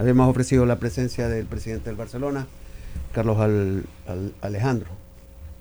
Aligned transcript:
habíamos 0.00 0.28
ofrecido 0.28 0.64
la 0.64 0.78
presencia 0.78 1.28
del 1.28 1.44
presidente 1.44 1.90
del 1.90 1.96
Barcelona, 1.96 2.46
Carlos 3.12 3.36
Alejandro. 4.40 4.88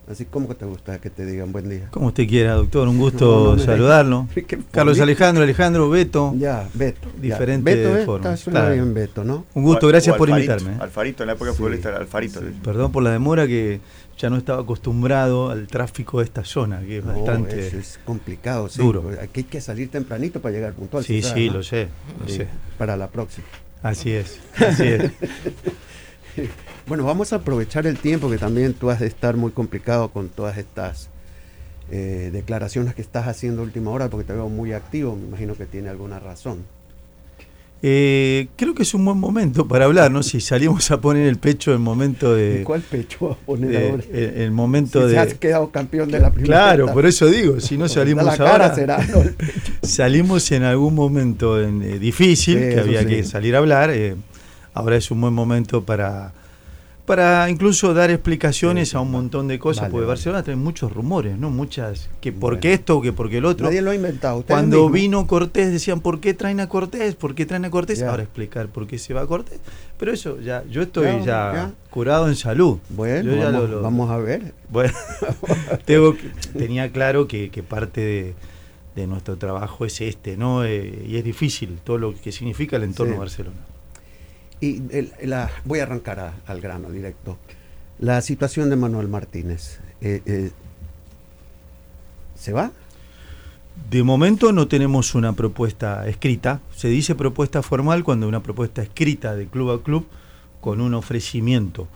Así 0.09 0.25
como 0.25 0.47
que 0.47 0.55
te 0.55 0.65
gusta 0.65 0.97
que 0.99 1.11
te 1.11 1.23
digan 1.23 1.51
buen 1.51 1.69
día. 1.69 1.89
Como 1.91 2.07
usted 2.07 2.27
quiera, 2.27 2.53
doctor, 2.53 2.87
un 2.87 2.97
gusto 2.97 3.59
saludarlo. 3.59 4.27
Carlos 4.71 4.99
Alejandro, 4.99 5.43
Alejandro, 5.43 5.87
Beto. 5.89 6.33
Ya, 6.35 6.67
Beto. 6.73 7.09
Diferentes 7.21 8.05
formas. 8.05 8.43
bien 8.45 8.93
Beto, 8.93 9.23
¿no? 9.23 9.45
Un 9.53 9.63
gusto, 9.63 9.87
gracias 9.87 10.15
por 10.15 10.29
invitarme. 10.29 10.77
Alfarito, 10.79 11.23
en 11.23 11.27
la 11.27 11.33
época 11.33 11.53
futbolista 11.53 11.95
Alfarito. 11.95 12.41
Perdón 12.63 12.91
por 12.91 13.03
la 13.03 13.11
demora 13.11 13.45
que 13.45 13.81
ya 14.17 14.29
no 14.29 14.37
estaba 14.37 14.63
acostumbrado 14.63 15.51
al 15.51 15.67
tráfico 15.67 16.19
de 16.19 16.25
esta 16.25 16.43
zona, 16.43 16.79
que 16.79 16.97
es 16.97 17.05
bastante 17.05 17.67
es 17.67 17.99
complicado, 18.03 18.67
sí. 18.67 18.81
Duro. 18.81 19.11
Aquí 19.21 19.41
hay 19.41 19.43
que 19.43 19.61
salir 19.61 19.91
tempranito 19.91 20.41
para 20.41 20.55
llegar 20.55 20.73
puntual. 20.73 21.03
Sí, 21.03 21.21
sí, 21.21 21.49
lo 21.49 21.61
sé, 21.61 21.87
lo 22.19 22.27
sé. 22.27 22.47
Para 22.77 22.97
la 22.97 23.09
próxima. 23.09 23.45
Así 23.81 24.11
es, 24.11 24.39
así 24.57 24.83
es. 24.83 25.11
Bueno, 26.87 27.03
vamos 27.03 27.33
a 27.33 27.35
aprovechar 27.35 27.85
el 27.85 27.99
tiempo 27.99 28.31
que 28.31 28.39
también 28.39 28.73
tú 28.73 28.89
has 28.89 28.99
de 28.99 29.05
estar 29.05 29.37
muy 29.37 29.51
complicado 29.51 30.09
con 30.09 30.27
todas 30.29 30.57
estas 30.57 31.09
eh, 31.91 32.31
declaraciones 32.33 32.95
que 32.95 33.03
estás 33.03 33.27
haciendo 33.27 33.61
última 33.61 33.91
hora, 33.91 34.09
porque 34.09 34.25
te 34.25 34.33
veo 34.33 34.49
muy 34.49 34.73
activo, 34.73 35.15
me 35.15 35.27
imagino 35.27 35.53
que 35.53 35.67
tiene 35.67 35.89
alguna 35.89 36.17
razón. 36.17 36.65
Eh, 37.81 38.47
creo 38.57 38.75
que 38.75 38.83
es 38.83 38.93
un 38.93 39.05
buen 39.05 39.17
momento 39.17 39.67
para 39.67 39.85
hablar, 39.85 40.11
¿no? 40.11 40.21
Si 40.21 40.41
salimos 40.41 40.91
a 40.91 40.99
poner 40.99 41.27
el 41.27 41.37
pecho 41.37 41.73
en 41.73 41.81
momento 41.81 42.35
de. 42.35 42.63
¿Cuál 42.63 42.81
pecho 42.81 43.31
a 43.31 43.35
poner 43.35 43.91
ahora? 43.91 44.03
El, 44.11 44.51
momento 44.51 45.07
de. 45.07 45.17
has 45.17 45.33
quedado 45.35 45.71
campeón 45.71 46.11
de 46.11 46.19
la 46.19 46.31
primera. 46.31 46.53
Claro, 46.53 46.93
por 46.93 47.05
eso 47.05 47.27
digo, 47.27 47.59
si 47.59 47.77
no 47.77 47.87
salimos 47.87 48.25
la 48.25 48.33
ahora. 48.33 48.75
será, 48.75 48.99
salimos 49.81 50.51
en 50.51 50.63
algún 50.63 50.93
momento 50.93 51.61
en, 51.61 51.81
eh, 51.81 51.99
difícil, 51.99 52.57
que 52.57 52.79
había 52.79 53.05
que 53.05 53.23
salir 53.23 53.55
a 53.55 53.59
hablar. 53.59 53.91
ahora 54.73 54.97
es 54.97 55.09
un 55.09 55.21
buen 55.21 55.33
momento 55.33 55.85
para 55.85 56.33
para 57.09 57.49
incluso 57.49 57.95
dar 57.95 58.11
explicaciones 58.11 58.93
a 58.93 58.99
un 58.99 59.09
montón 59.09 59.47
de 59.47 59.57
cosas, 59.57 59.89
porque 59.89 60.05
Barcelona 60.05 60.43
tiene 60.43 60.61
muchos 60.61 60.93
rumores, 60.93 61.39
¿no? 61.39 61.49
Muchas, 61.49 62.07
que 62.21 62.31
por 62.31 62.59
qué 62.59 62.73
esto, 62.73 63.01
que 63.01 63.11
por 63.11 63.31
qué 63.31 63.39
el 63.39 63.45
otro. 63.45 63.65
Nadie 63.65 63.81
lo 63.81 63.89
ha 63.89 63.95
inventado. 63.95 64.45
Cuando 64.47 64.87
vino 64.91 65.25
Cortés 65.25 65.71
decían, 65.71 66.01
¿por 66.01 66.19
qué 66.19 66.35
traen 66.35 66.59
a 66.59 66.69
Cortés? 66.69 67.15
¿Por 67.15 67.33
qué 67.33 67.47
traen 67.47 67.65
a 67.65 67.71
Cortés? 67.71 68.03
Ahora 68.03 68.21
explicar 68.21 68.67
por 68.67 68.85
qué 68.85 68.99
se 68.99 69.15
va 69.15 69.21
a 69.21 69.25
Cortés. 69.25 69.59
Pero 69.97 70.13
eso, 70.13 70.39
ya, 70.39 70.63
yo 70.69 70.83
estoy 70.83 71.07
ya, 71.25 71.71
curado 71.89 72.27
en 72.27 72.35
salud. 72.35 72.77
Bueno, 72.89 73.81
vamos, 73.81 74.11
a 74.11 74.17
ver. 74.17 74.53
Bueno, 74.69 74.93
tengo, 75.85 76.15
tenía 76.55 76.91
claro 76.91 77.27
que, 77.27 77.49
parte 77.67 78.35
de, 78.95 79.07
nuestro 79.07 79.35
trabajo 79.35 79.83
es 79.83 79.99
este, 79.99 80.37
¿no? 80.37 80.63
Eh, 80.63 81.05
y 81.07 81.17
es 81.17 81.23
difícil 81.23 81.79
todo 81.83 81.97
lo 81.97 82.13
que 82.13 82.31
significa 82.31 82.75
el 82.75 82.83
entorno 82.83 83.13
de 83.13 83.19
Barcelona. 83.19 83.57
Y 84.61 84.81
la, 85.23 85.49
voy 85.63 85.79
a 85.79 85.83
arrancar 85.83 86.33
al 86.45 86.61
grano 86.61 86.89
directo. 86.89 87.37
La 87.99 88.21
situación 88.21 88.69
de 88.69 88.75
Manuel 88.75 89.07
Martínez. 89.07 89.79
Eh, 90.01 90.21
eh, 90.25 90.51
¿Se 92.35 92.53
va? 92.53 92.71
De 93.89 94.03
momento 94.03 94.51
no 94.51 94.67
tenemos 94.67 95.15
una 95.15 95.33
propuesta 95.33 96.07
escrita. 96.07 96.61
Se 96.75 96.89
dice 96.89 97.15
propuesta 97.15 97.61
formal 97.61 98.03
cuando 98.03 98.27
una 98.27 98.43
propuesta 98.43 98.81
escrita 98.81 99.35
de 99.35 99.47
club 99.47 99.71
a 99.71 99.83
club 99.83 100.05
con 100.59 100.81
un 100.81 100.93
ofrecimiento. 100.93 101.87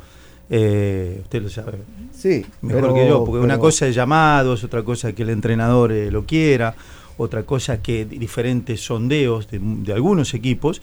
Eh, 0.49 1.19
usted 1.23 1.41
lo 1.41 1.49
sabe 1.49 1.79
sí, 2.13 2.45
mejor 2.61 2.93
que 2.93 3.07
yo, 3.07 3.23
porque 3.23 3.43
una 3.43 3.57
cosa 3.57 3.87
es 3.87 3.95
llamados, 3.95 4.63
otra 4.65 4.83
cosa 4.83 5.09
es 5.09 5.15
que 5.15 5.23
el 5.23 5.29
entrenador 5.29 5.91
lo 5.91 6.25
quiera, 6.25 6.75
otra 7.17 7.43
cosa 7.43 7.75
es 7.75 7.79
que 7.79 8.05
diferentes 8.05 8.81
sondeos 8.81 9.47
de 9.49 9.93
algunos 9.93 10.33
equipos 10.33 10.81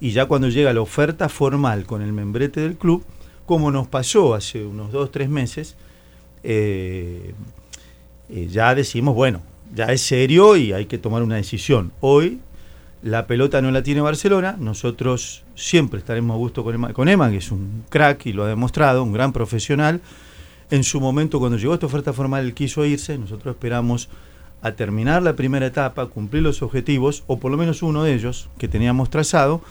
y 0.00 0.10
ya 0.10 0.26
cuando 0.26 0.48
llega 0.48 0.72
la 0.72 0.80
oferta 0.80 1.28
formal 1.28 1.84
con 1.84 2.02
el 2.02 2.12
membrete 2.12 2.60
del 2.60 2.76
club, 2.76 3.04
como 3.46 3.70
nos 3.70 3.86
pasó 3.88 4.34
hace 4.34 4.64
unos 4.64 4.92
dos, 4.92 5.10
tres 5.10 5.28
meses, 5.28 5.76
eh, 6.42 7.34
eh, 8.28 8.48
ya 8.50 8.74
decimos, 8.74 9.14
bueno, 9.14 9.40
ya 9.74 9.86
es 9.86 10.02
serio 10.02 10.56
y 10.56 10.72
hay 10.72 10.86
que 10.86 10.98
tomar 10.98 11.22
una 11.22 11.36
decisión. 11.36 11.92
Hoy 12.00 12.40
la 13.02 13.26
pelota 13.26 13.62
no 13.62 13.70
la 13.70 13.82
tiene 13.82 14.00
Barcelona, 14.00 14.56
nosotros 14.58 15.44
siempre 15.54 15.98
estaremos 15.98 16.34
a 16.34 16.38
gusto 16.38 16.64
con 16.64 16.74
Emma, 16.74 16.92
con 16.92 17.08
Emma, 17.08 17.30
que 17.30 17.38
es 17.38 17.50
un 17.50 17.84
crack 17.88 18.26
y 18.26 18.32
lo 18.32 18.44
ha 18.44 18.48
demostrado, 18.48 19.02
un 19.02 19.12
gran 19.12 19.32
profesional. 19.32 20.00
En 20.70 20.84
su 20.84 21.00
momento, 21.00 21.38
cuando 21.38 21.56
llegó 21.56 21.74
esta 21.74 21.86
oferta 21.86 22.12
formal, 22.12 22.44
él 22.44 22.54
quiso 22.54 22.84
irse, 22.84 23.16
nosotros 23.16 23.54
esperamos 23.54 24.08
a 24.60 24.72
terminar 24.72 25.22
la 25.22 25.36
primera 25.36 25.66
etapa, 25.66 26.06
cumplir 26.06 26.42
los 26.42 26.62
objetivos, 26.62 27.22
o 27.26 27.38
por 27.38 27.50
lo 27.50 27.56
menos 27.56 27.82
uno 27.82 28.02
de 28.02 28.14
ellos 28.14 28.50
que 28.58 28.68
teníamos 28.68 29.08
trazado, 29.08 29.62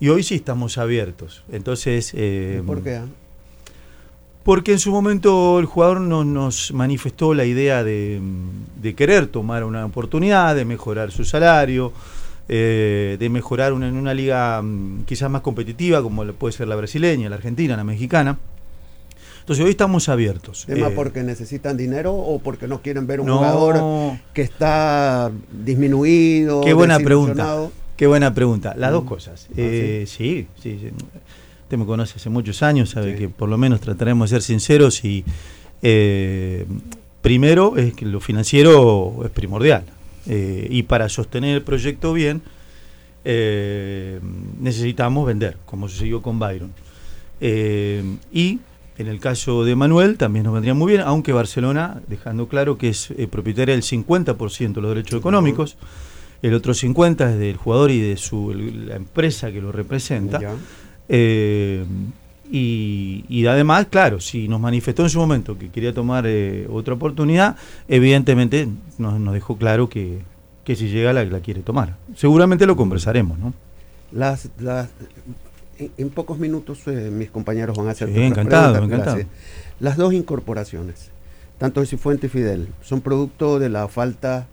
y 0.00 0.08
hoy 0.08 0.22
sí 0.22 0.34
estamos 0.34 0.78
abiertos. 0.78 1.44
Entonces. 1.52 2.12
Eh, 2.16 2.62
¿Por 2.66 2.82
qué? 2.82 3.00
Porque 4.42 4.72
en 4.72 4.78
su 4.78 4.90
momento 4.90 5.58
el 5.58 5.66
jugador 5.66 6.00
nos 6.00 6.72
manifestó 6.72 7.34
la 7.34 7.44
idea 7.44 7.84
de, 7.84 8.20
querer 8.96 9.26
tomar 9.26 9.64
una 9.64 9.84
oportunidad, 9.84 10.56
de 10.56 10.64
mejorar 10.64 11.10
su 11.12 11.24
salario, 11.26 11.92
eh, 12.48 13.18
de 13.20 13.28
mejorar 13.28 13.72
en 13.72 13.82
una 13.82 14.14
liga 14.14 14.62
mm, 14.62 15.04
quizás 15.04 15.30
más 15.30 15.42
competitiva, 15.42 16.02
como 16.02 16.24
puede 16.32 16.52
ser 16.52 16.68
la 16.68 16.76
brasileña, 16.76 17.28
la 17.28 17.36
argentina, 17.36 17.76
la 17.76 17.84
mexicana. 17.84 18.38
Entonces 19.40 19.64
hoy 19.64 19.72
estamos 19.72 20.08
abiertos. 20.08 20.64
¿Tema 20.66 20.88
eh, 20.88 20.92
porque 20.94 21.22
necesitan 21.22 21.76
dinero 21.76 22.14
o 22.14 22.38
porque 22.38 22.66
no 22.66 22.80
quieren 22.80 23.06
ver 23.06 23.20
un 23.20 23.28
jugador 23.28 24.18
que 24.32 24.42
está 24.42 25.30
disminuido? 25.52 26.62
Qué 26.62 26.72
buena 26.72 26.98
pregunta. 26.98 27.68
Qué 28.00 28.06
buena 28.06 28.32
pregunta. 28.32 28.72
Las 28.78 28.92
dos 28.92 29.04
mm. 29.04 29.06
cosas. 29.06 29.46
Ah, 29.50 29.54
eh, 29.58 30.04
sí? 30.06 30.46
sí, 30.58 30.90
Usted 31.64 31.76
me 31.76 31.84
conoce 31.84 32.14
hace 32.16 32.30
muchos 32.30 32.62
años, 32.62 32.88
sabe 32.88 33.14
que 33.14 33.28
por 33.28 33.50
lo 33.50 33.58
menos 33.58 33.82
trataremos 33.82 34.30
de 34.30 34.36
ser 34.36 34.42
sinceros 34.42 35.04
y 35.04 35.22
eh, 35.82 36.64
primero 37.20 37.76
es 37.76 37.92
que 37.92 38.06
lo 38.06 38.20
financiero 38.20 39.20
es 39.22 39.30
primordial. 39.30 39.84
Eh, 40.26 40.66
y 40.70 40.84
para 40.84 41.10
sostener 41.10 41.56
el 41.56 41.62
proyecto 41.62 42.14
bien, 42.14 42.40
necesitamos 43.22 45.26
vender, 45.26 45.58
como 45.66 45.86
sucedió 45.86 46.22
con 46.22 46.38
Byron. 46.38 46.72
y 47.38 48.60
en 48.96 49.08
el 49.08 49.20
caso 49.20 49.62
de 49.62 49.76
Manuel 49.76 50.16
también 50.16 50.46
nos 50.46 50.54
vendría 50.54 50.72
muy 50.72 50.92
bien, 50.92 51.02
aunque 51.04 51.34
Barcelona, 51.34 52.00
dejando 52.08 52.48
claro 52.48 52.78
que 52.78 52.88
es 52.88 53.12
propietaria 53.30 53.74
del 53.74 53.84
50% 53.84 54.72
de 54.72 54.80
los 54.80 54.88
derechos 54.88 55.18
económicos 55.18 55.76
el 56.42 56.54
otro 56.54 56.74
50 56.74 57.32
es 57.32 57.38
del 57.38 57.56
jugador 57.56 57.90
y 57.90 58.00
de 58.00 58.16
su, 58.16 58.52
la 58.52 58.96
empresa 58.96 59.52
que 59.52 59.60
lo 59.60 59.72
representa. 59.72 60.40
Eh, 61.08 61.84
y, 62.52 63.46
además, 63.46 63.86
claro, 63.90 64.20
si 64.20 64.48
nos 64.48 64.60
manifestó 64.60 65.02
en 65.02 65.10
su 65.10 65.18
momento 65.18 65.56
que 65.56 65.70
quería 65.70 65.94
tomar 65.94 66.24
eh, 66.26 66.66
otra 66.70 66.94
oportunidad, 66.94 67.56
evidentemente 67.88 68.68
nos, 68.98 69.32
dejó 69.32 69.56
claro 69.56 69.88
que, 69.88 70.22
si 70.66 70.88
llega 70.88 71.12
la, 71.12 71.24
la 71.24 71.40
quiere 71.40 71.62
tomar. 71.62 71.96
Seguramente 72.16 72.66
lo 72.66 72.76
conversaremos, 72.76 73.38
¿no? 73.38 73.52
Las, 74.12 74.48
en, 75.78 76.10
pocos 76.10 76.38
minutos 76.38 76.80
eh, 76.86 77.10
mis 77.12 77.30
compañeros 77.30 77.76
van 77.76 77.88
a 77.88 77.90
hacer 77.92 78.12
sí, 78.12 78.20
encantado, 78.20 78.82
encantado. 78.82 79.18
Las 79.78 79.96
dos 79.96 80.12
incorporaciones, 80.12 81.10
tanto 81.58 81.80
de 81.80 81.86
Cifuente 81.86 82.26
y 82.26 82.30
Fidel, 82.30 82.68
son 82.82 83.00
producto 83.00 83.58
de 83.58 83.68
la 83.68 83.88
falta 83.88 84.46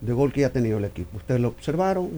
de 0.00 0.12
gol 0.12 0.32
que 0.32 0.42
ya 0.42 0.48
ha 0.48 0.52
tenido 0.52 0.78
el 0.78 0.84
equipo. 0.84 1.16
Ustedes 1.16 1.40
lo 1.40 1.48
observaron, 1.48 2.10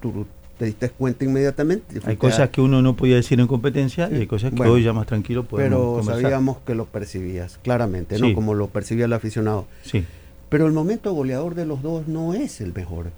tú, 0.00 0.26
te 0.58 0.64
diste 0.64 0.88
cuenta 0.90 1.24
inmediatamente. 1.24 2.00
Hay 2.04 2.16
cosas 2.16 2.50
que 2.50 2.60
uno 2.60 2.80
no 2.82 2.96
podía 2.96 3.16
decir 3.16 3.40
en 3.40 3.46
competencia 3.46 4.08
y 4.10 4.16
hay 4.16 4.26
cosas 4.26 4.52
que 4.52 4.62
hoy 4.62 4.82
ya 4.82 4.92
más 4.92 5.06
tranquilo 5.06 5.44
podemos 5.44 6.04
Pero 6.04 6.20
sabíamos 6.20 6.58
que 6.66 6.74
lo 6.74 6.86
percibías, 6.86 7.58
claramente, 7.62 8.18
¿no? 8.18 8.34
Como 8.34 8.54
lo 8.54 8.68
percibía 8.68 9.04
el 9.04 9.12
aficionado. 9.12 9.66
Sí. 9.82 10.04
Pero 10.48 10.66
el 10.66 10.72
momento 10.72 11.12
goleador 11.12 11.54
de 11.54 11.66
los 11.66 11.82
dos 11.82 12.06
no 12.06 12.32
es 12.32 12.60
el 12.60 12.72
mejor. 12.72 13.10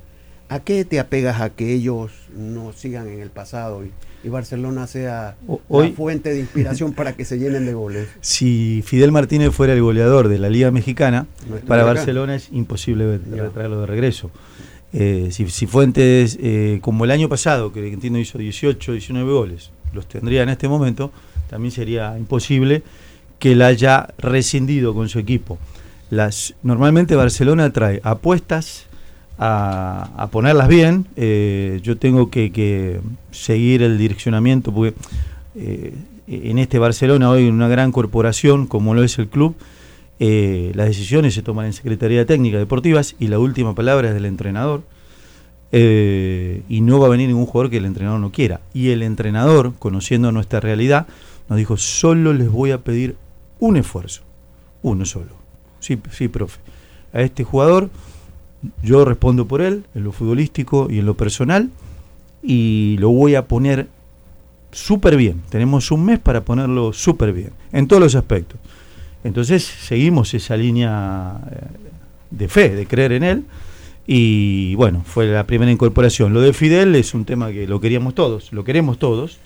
¿A 0.51 0.61
qué 0.61 0.85
te 0.87 0.99
apegas 0.99 1.43
a 1.43 1.51
que 1.51 1.75
ellos 1.75 2.11
no 2.35 2.73
sigan 2.73 3.09
en 3.09 3.21
el 3.21 3.29
pasado 3.29 3.85
y, 3.85 3.93
Barcelona 4.29 4.87
sea 4.87 5.37
Hoy, 5.69 5.93
fuente 5.93 6.31
de 6.31 6.41
inspiración 6.41 6.93
para 6.93 7.15
que 7.15 7.25
se 7.25 7.39
llenen 7.39 7.67
de 7.67 7.75
goles? 7.75 8.09
Si 8.21 8.83
Fidel 8.85 9.13
Martínez 9.13 9.53
fuera 9.53 9.75
el 9.75 9.83
goleador 9.83 10.29
de 10.29 10.39
la 10.39 10.49
Liga 10.49 10.71
Mexicana, 10.71 11.27
para 11.67 11.85
Barcelona 11.85 12.35
es 12.35 12.49
imposible 12.53 13.19
traerlo 13.55 13.81
de 13.81 13.87
regreso. 13.87 14.31
Eh, 14.93 15.29
si, 15.31 15.67
Fuentes, 15.67 16.39
eh, 16.41 16.79
como 16.81 17.05
el 17.05 17.11
año 17.11 17.29
pasado, 17.29 17.73
que 17.73 17.87
entiendo 17.87 18.19
hizo 18.19 18.39
18, 18.39 18.93
19 18.93 19.31
goles, 19.31 19.71
los 19.93 20.09
tendría 20.09 20.43
en 20.43 20.49
este 20.49 20.67
momento, 20.69 21.13
también 21.49 21.73
sería 21.73 22.17
imposible 22.19 22.83
que 23.39 23.53
él 23.53 23.63
haya 23.63 24.09
rescindido 24.19 24.95
con 24.95 25.09
su 25.09 25.19
equipo. 25.19 25.59
Las, 26.11 26.55
normalmente 26.63 27.17
Barcelona 27.17 27.71
trae 27.73 28.01
apuestas 28.03 28.88
a, 29.39 30.29
ponerlas 30.33 30.69
bien. 30.69 31.07
Eh, 31.17 31.81
yo 31.83 31.97
tengo 31.97 32.31
que, 32.31 33.01
seguir 33.31 33.83
el 33.83 33.99
direccionamiento 33.99 34.73
porque 34.73 34.95
eh, 35.55 35.95
en 36.27 36.59
este 36.59 36.79
Barcelona 36.79 37.31
hoy, 37.31 37.47
en 37.47 37.55
una 37.55 37.69
gran 37.69 37.93
corporación 37.93 38.67
como 38.67 38.95
lo 38.95 39.03
es 39.05 39.19
el 39.19 39.29
club, 39.29 39.55
eh, 40.21 40.73
las 40.75 40.89
decisiones 40.89 41.35
se 41.35 41.43
toman 41.43 41.67
en 41.67 41.73
Secretaría 41.73 42.27
Técnica 42.27 42.59
Deportivas 42.59 43.15
y 43.21 43.29
la 43.29 43.39
última 43.39 43.75
palabra 43.75 44.09
es 44.09 44.15
del 44.15 44.27
entrenador. 44.27 44.83
y 45.71 46.81
no 46.81 46.99
va 46.99 47.07
a 47.07 47.11
venir 47.11 47.29
ningún 47.29 47.45
jugador 47.47 47.71
que 47.71 47.77
el 47.77 47.85
entrenador 47.85 48.21
no 48.21 48.33
quiera. 48.33 48.61
Y 48.73 48.89
el 48.91 49.03
entrenador, 49.03 49.75
conociendo 49.79 50.33
nuestra 50.33 50.61
realidad, 50.61 51.07
nos 51.49 51.59
dijo, 51.59 51.77
solo 51.77 52.33
les 52.33 52.51
voy 52.51 52.71
a 52.73 52.79
pedir 52.79 53.17
un 53.61 53.77
esfuerzo, 53.77 54.23
uno 54.83 55.05
solo. 55.05 55.37
Sí, 55.81 55.99
sí, 56.11 56.29
profe. 56.29 56.59
A 57.13 57.21
este 57.21 57.45
jugador 57.45 57.91
yo 58.83 59.05
respondo 59.05 59.47
por 59.47 59.61
él, 59.61 59.85
en 59.95 60.05
lo 60.05 60.13
futbolístico 60.13 60.89
y 60.91 60.99
en 60.99 61.07
lo 61.07 61.15
personal, 61.15 61.71
y 62.43 62.97
lo 62.99 63.11
voy 63.11 63.35
a 63.35 63.47
poner 63.47 63.89
súper 64.73 65.17
bien. 65.17 65.43
Tenemos 65.49 65.91
un 65.91 66.05
mes 66.05 66.19
para 66.19 66.45
ponerlo 66.45 66.93
súper 66.93 67.33
bien, 67.33 67.51
en 67.73 67.89
todos 67.89 68.03
los 68.03 68.15
aspectos. 68.15 68.59
Entonces 69.25 69.65
seguimos 69.65 70.35
esa 70.35 70.57
línea 70.57 71.41
eh, 71.51 71.57
de 72.31 72.49
fe, 72.49 72.71
de 72.71 72.87
creer 72.87 73.13
en 73.13 73.25
él. 73.25 73.45
Y 74.07 74.75
bueno, 74.77 75.03
fue 75.05 75.27
la 75.27 75.47
primera 75.47 75.71
incorporación. 75.71 76.33
Lo 76.33 76.41
de 76.41 76.55
Fidel 76.55 76.95
es 76.95 77.13
un 77.13 77.25
tema 77.25 77.53
que 77.53 77.67
lo 77.67 77.81
queríamos 77.81 78.15
todos, 78.15 78.53
lo 78.53 78.65
queremos 78.65 78.99
todos. 78.99 79.39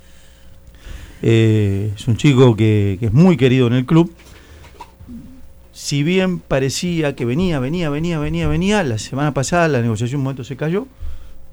Eh, 1.23 1.91
es 1.97 2.06
un 2.06 2.17
chico 2.17 2.55
que, 2.55 2.99
es 3.00 3.12
muy 3.12 3.37
querido 3.37 3.67
en 3.67 3.73
el 3.73 3.87
club. 3.87 4.12
Si 5.72 6.02
bien 6.02 6.38
parecía 6.38 7.16
que 7.16 7.24
venía, 7.24 7.58
venía, 7.58 7.88
venía, 7.88 8.19
venía, 8.19 8.46
venía, 8.46 8.82
la 8.82 8.98
semana 8.98 9.32
pasada 9.32 9.69
la 9.69 9.80
negociación 9.80 10.20
un 10.20 10.24
momento 10.24 10.44
se 10.44 10.56
cayó, 10.56 10.86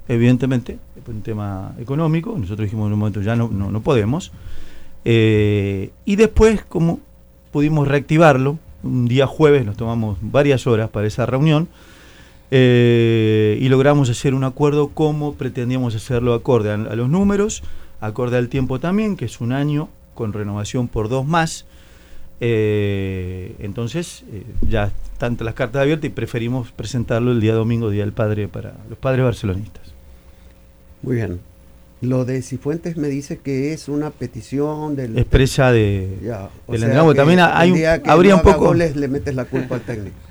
evidentemente, 0.08 0.78
por 1.04 1.14
un 1.14 1.22
tema 1.22 1.74
económico. 1.78 2.36
Nosotros 2.36 2.66
dijimos 2.66 2.88
en 2.88 2.92
un 2.92 2.98
momento 2.98 3.22
ya 3.22 3.34
no, 3.34 3.48
no, 3.48 3.80
podemos. 3.80 4.30
Eh, 5.06 5.90
y 6.04 6.16
después, 6.16 6.62
como 6.64 7.00
pudimos 7.50 7.88
reactivarlo, 7.88 8.58
un 8.82 9.08
día 9.08 9.26
jueves 9.26 9.64
nos 9.64 9.76
tomamos 9.76 10.18
varias 10.20 10.66
horas 10.66 10.90
para 10.90 11.06
esa 11.06 11.26
reunión 11.26 11.68
eh, 12.50 13.58
y 13.60 13.68
logramos 13.68 14.10
hacer 14.10 14.34
un 14.34 14.44
acuerdo 14.44 14.88
como 14.88 15.34
pretendíamos 15.34 15.94
hacerlo 15.94 16.34
acorde 16.34 16.72
a, 16.72 16.76
los 16.76 17.08
números, 17.08 17.62
acorde 18.00 18.36
al 18.36 18.48
tiempo 18.48 18.80
también, 18.80 19.16
que 19.16 19.26
es 19.26 19.40
un 19.40 19.52
año 19.52 19.88
con 20.14 20.32
renovación 20.32 20.88
por 20.88 21.08
dos 21.08 21.26
más. 21.26 21.66
Eh, 22.40 23.54
entonces 23.58 24.24
eh, 24.32 24.44
ya 24.68 24.90
están 25.12 25.36
las 25.40 25.54
cartas 25.54 25.82
abiertas 25.82 26.06
y 26.06 26.08
preferimos 26.10 26.72
presentarlo 26.72 27.32
el 27.32 27.40
día 27.40 27.54
domingo, 27.54 27.90
Día 27.90 28.02
del 28.04 28.12
Padre, 28.12 28.48
para 28.48 28.74
los 28.88 28.98
padres 28.98 29.24
barcelonistas. 29.24 29.82
Muy 31.02 31.16
bien. 31.16 31.40
Lo 32.00 32.24
de 32.24 32.40
Cifuentes 32.40 32.96
me 32.96 33.08
dice 33.08 33.38
que 33.38 33.74
es 33.74 33.88
una 33.88 34.08
petición 34.08 34.96
del 34.96 35.18
expresa 35.18 35.70
de 35.70 36.16
del 36.66 37.14
También 37.14 37.40
hay 37.40 37.72
un, 37.72 38.10
habría 38.10 38.36
un 38.36 38.42
poco 38.42 38.72
le 38.72 39.08
metes 39.08 39.34
la 39.34 39.44
culpa 39.44 39.76
al 39.76 39.82
técnico. 39.82 40.16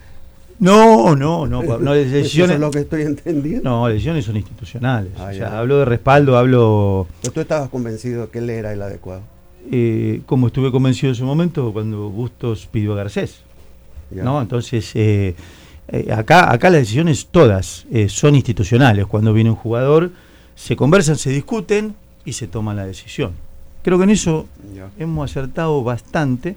No, 0.59 1.15
no, 1.15 1.47
no, 1.47 1.63
no 1.79 1.93
decisiones. 1.93 2.55
es 2.55 2.59
lo 2.59 2.69
que 2.69 2.79
estoy 2.79 3.03
entendiendo. 3.03 3.69
No, 3.69 3.87
decisiones 3.87 4.25
son 4.25 4.35
institucionales. 4.35 5.13
Ah, 5.17 5.59
hablo 5.59 5.79
de 5.79 5.85
respaldo, 5.85 6.37
hablo. 6.37 7.07
Pero 7.21 7.33
tú 7.33 7.39
estabas 7.39 7.69
convencido 7.69 8.29
que 8.29 8.39
él 8.39 8.49
era 8.49 8.73
el 8.73 8.81
adecuado. 8.81 9.21
Eh, 9.71 10.21
como 10.25 10.47
estuve 10.47 10.71
convencido 10.71 11.11
en 11.11 11.15
su 11.15 11.25
momento 11.25 11.71
cuando 11.71 12.09
Bustos 12.09 12.67
pidió 12.71 12.93
a 12.93 12.97
Garcés. 12.97 13.41
¿no? 14.11 14.41
Entonces, 14.41 14.91
eh, 14.95 15.35
eh, 15.87 16.11
acá, 16.11 16.51
acá 16.51 16.69
las 16.69 16.81
decisiones 16.81 17.27
todas 17.27 17.85
son 18.07 18.35
institucionales. 18.35 19.05
Cuando 19.05 19.33
viene 19.33 19.51
un 19.51 19.55
jugador, 19.55 20.11
se 20.55 20.75
conversan, 20.75 21.17
se 21.17 21.29
discuten 21.29 21.93
y 22.25 22.33
se 22.33 22.47
toma 22.47 22.73
la 22.73 22.85
decisión. 22.85 23.33
Creo 23.83 23.97
que 23.97 24.05
en 24.05 24.09
eso 24.09 24.47
hemos 24.97 25.29
acertado 25.29 25.83
bastante 25.83 26.55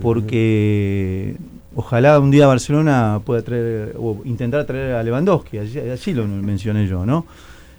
porque 0.00 1.36
ojalá 1.74 2.18
un 2.18 2.30
día 2.30 2.46
Barcelona 2.46 3.20
pueda 3.24 3.42
traer 3.42 3.94
o 3.98 4.22
intentar 4.24 4.64
traer 4.64 4.94
a 4.94 5.02
Lewandowski, 5.02 5.58
así, 5.58 6.14
lo 6.14 6.26
mencioné 6.26 6.86
yo, 6.86 7.04
¿no? 7.06 7.26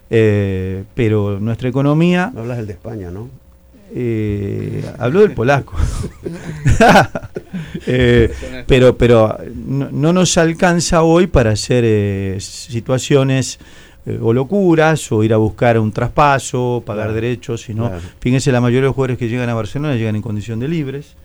Eh, 0.09 0.83
pero 0.93 1.39
nuestra 1.39 1.69
economía... 1.69 2.31
hablas 2.35 2.57
del 2.57 2.67
de 2.67 2.73
España, 2.73 3.11
¿no? 3.11 3.29
Eh, 3.93 4.85
habló 4.97 5.21
del 5.21 5.33
polaco. 5.33 5.75
Eh, 7.87 8.31
pero 8.67 8.95
pero 8.97 9.37
no, 9.65 10.13
nos 10.13 10.37
alcanza 10.37 11.03
hoy 11.03 11.27
para 11.27 11.51
hacer 11.51 12.39
situaciones 12.39 13.59
o 14.21 14.33
locuras 14.33 15.11
o 15.11 15.23
ir 15.23 15.33
a 15.33 15.37
buscar 15.37 15.79
un 15.79 15.91
traspaso, 15.91 16.83
pagar 16.85 17.11
derechos, 17.13 17.61
sino, 17.61 17.91
fíjense, 18.19 18.51
la 18.51 18.61
mayoría 18.61 18.81
de 18.81 18.87
los 18.87 18.95
jugadores 18.95 19.17
que 19.17 19.29
llegan 19.29 19.49
a 19.49 19.53
Barcelona 19.53 19.95
llegan 19.95 20.15
en 20.15 20.21
condición 20.21 20.59
de 20.59 20.67
libres. 20.67 21.15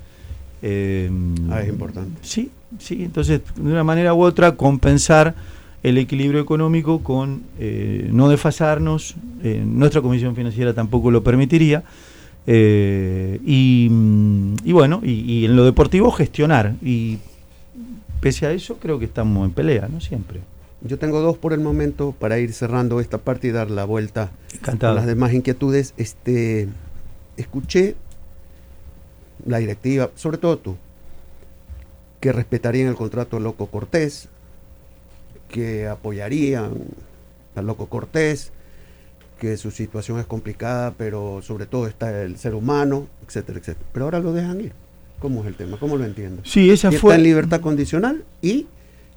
ah, 0.62 1.61
es 1.61 1.69
importante. 1.69 2.19
Sí, 2.23 2.51
Sí, 2.79 3.05
entonces, 3.05 3.41
de 3.55 3.73
una 3.73 3.85
manera 3.85 4.15
u 4.15 4.23
otra, 4.23 4.53
compensar 4.53 5.35
el 5.83 5.99
equilibrio 5.99 6.41
económico 6.41 7.01
con 7.03 7.43
eh, 7.59 8.09
no 8.12 8.29
desfasarnos, 8.29 9.15
eh, 9.43 9.62
nuestra 9.65 10.03
Comisión 10.03 10.35
Financiera 10.35 10.75
tampoco 10.75 11.11
lo 11.11 11.23
permitiría, 11.23 11.85
eh, 12.47 13.41
y, 13.45 13.89
bueno, 14.73 15.01
y, 15.03 15.47
en 15.47 15.57
lo 15.57 15.65
deportivo 15.65 16.11
gestionar, 16.13 16.75
y 16.83 17.19
pese 18.21 18.47
a 18.47 18.53
eso 18.53 18.77
creo 18.77 18.99
que 18.99 19.05
estamos 19.05 19.47
en 19.47 19.53
pelea, 19.53 19.89
¿no? 19.89 20.01
Siempre. 20.01 20.41
Yo 20.83 20.99
tengo 20.99 21.21
dos 21.21 21.37
por 21.37 21.53
el 21.53 21.61
momento 21.61 22.15
para 22.19 22.39
ir 22.39 22.53
cerrando 22.53 23.01
esta 23.01 23.19
parte 23.19 23.49
y 23.49 23.51
dar 23.51 23.71
la 23.71 23.85
vuelta 23.85 24.31
a 24.63 24.93
las 24.93 25.07
demás 25.07 25.33
inquietudes. 25.33 25.95
Este, 25.97 26.69
escuché 27.37 27.97
la 29.45 29.59
directiva, 29.59 30.11
sobre 30.15 30.39
todo 30.39 30.59
tú, 30.59 30.77
que 32.21 32.33
respetarían 32.33 32.89
el 32.89 32.95
contrato 32.95 33.41
Loco 33.41 33.67
Cortés, 33.67 34.29
que 35.49 35.87
apoyarían 35.87 36.73
al 37.55 37.67
Loco 37.67 37.87
Cortés, 37.87 38.53
que 39.38 39.56
su 39.56 39.71
situación 39.71 40.19
es 40.19 40.27
complicada, 40.27 40.94
pero 40.97 41.41
sobre 41.43 41.67
todo 41.67 41.87
está 41.87 42.23
el 42.23 42.37
ser 42.38 42.55
humano, 42.55 43.06
etcétera, 43.27 43.59
etcétera. 43.59 43.87
Pero 43.93 44.05
ahora 44.06 44.21
lo 44.21 44.33
dejan 44.33 44.61
ir. 44.61 44.73
¿Cómo 45.19 45.43
es 45.43 45.47
el 45.47 45.55
tema? 45.55 45.79
¿Cómo 45.79 45.97
lo 45.97 46.05
entiendo? 46.05 46.43
Sí, 46.44 46.71
esa 46.71 46.91
fue. 46.91 47.12
Está 47.12 47.15
en 47.17 47.23
libertad 47.23 47.61
condicional 47.61 48.25
y 48.43 48.67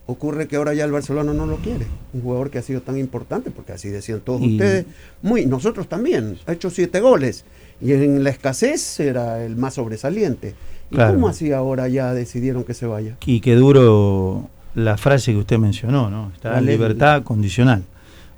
ocurre 0.06 0.48
que 0.48 0.56
ahora 0.56 0.74
ya 0.74 0.86
el 0.86 0.92
Barcelona 0.92 1.33
no 1.33 1.45
lo 1.45 1.57
quiere. 1.57 1.86
Un 2.13 2.21
jugador 2.21 2.50
que 2.50 2.57
ha 2.57 2.62
sido 2.62 2.81
tan 2.81 2.98
importante, 2.98 3.51
porque 3.51 3.74
así 3.74 3.89
decían 3.89 4.21
todos 4.21 4.42
ustedes, 4.42 4.86
muy, 5.21 5.45
nosotros 5.45 5.88
también, 5.88 6.38
ha 6.48 6.54
hecho 6.54 6.69
siete 6.69 7.00
goles 7.00 7.45
y 7.81 7.94
en 7.94 8.24
la 8.24 8.30
escasez 8.30 9.00
era 9.00 9.44
el 9.44 9.56
más 9.56 9.75
sobresaliente. 9.75 10.56
¿Y 10.92 10.95
cómo 10.95 11.27
así 11.27 11.51
ahora 11.51 11.88
ya 11.88 12.13
decidieron 12.13 12.63
que 12.63 12.74
se 12.74 12.88
vaya? 12.88 13.18
Y 13.25 13.42
qué 13.42 13.54
duro 13.56 14.50
la 14.74 14.98
frase 14.98 15.31
que 15.31 15.38
usted 15.38 15.60
mencionó, 15.60 16.10
¿no? 16.10 16.31
Está 16.33 16.57
en 16.57 16.66
libertad 16.66 17.24
condicional. 17.24 17.83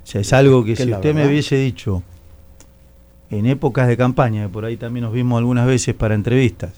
O 0.02 0.06
sea, 0.06 0.20
es 0.20 0.32
algo 0.32 0.64
que, 0.64 0.76
si 0.76 0.90
usted 0.92 1.14
me 1.14 1.26
hubiese 1.26 1.56
dicho 1.56 2.02
en 3.30 3.46
épocas 3.46 3.88
de 3.88 3.96
campaña, 3.96 4.48
por 4.48 4.64
ahí 4.64 4.76
también 4.76 5.04
nos 5.04 5.12
vimos 5.12 5.38
algunas 5.38 5.66
veces 5.66 5.94
para 5.94 6.14
entrevistas, 6.14 6.72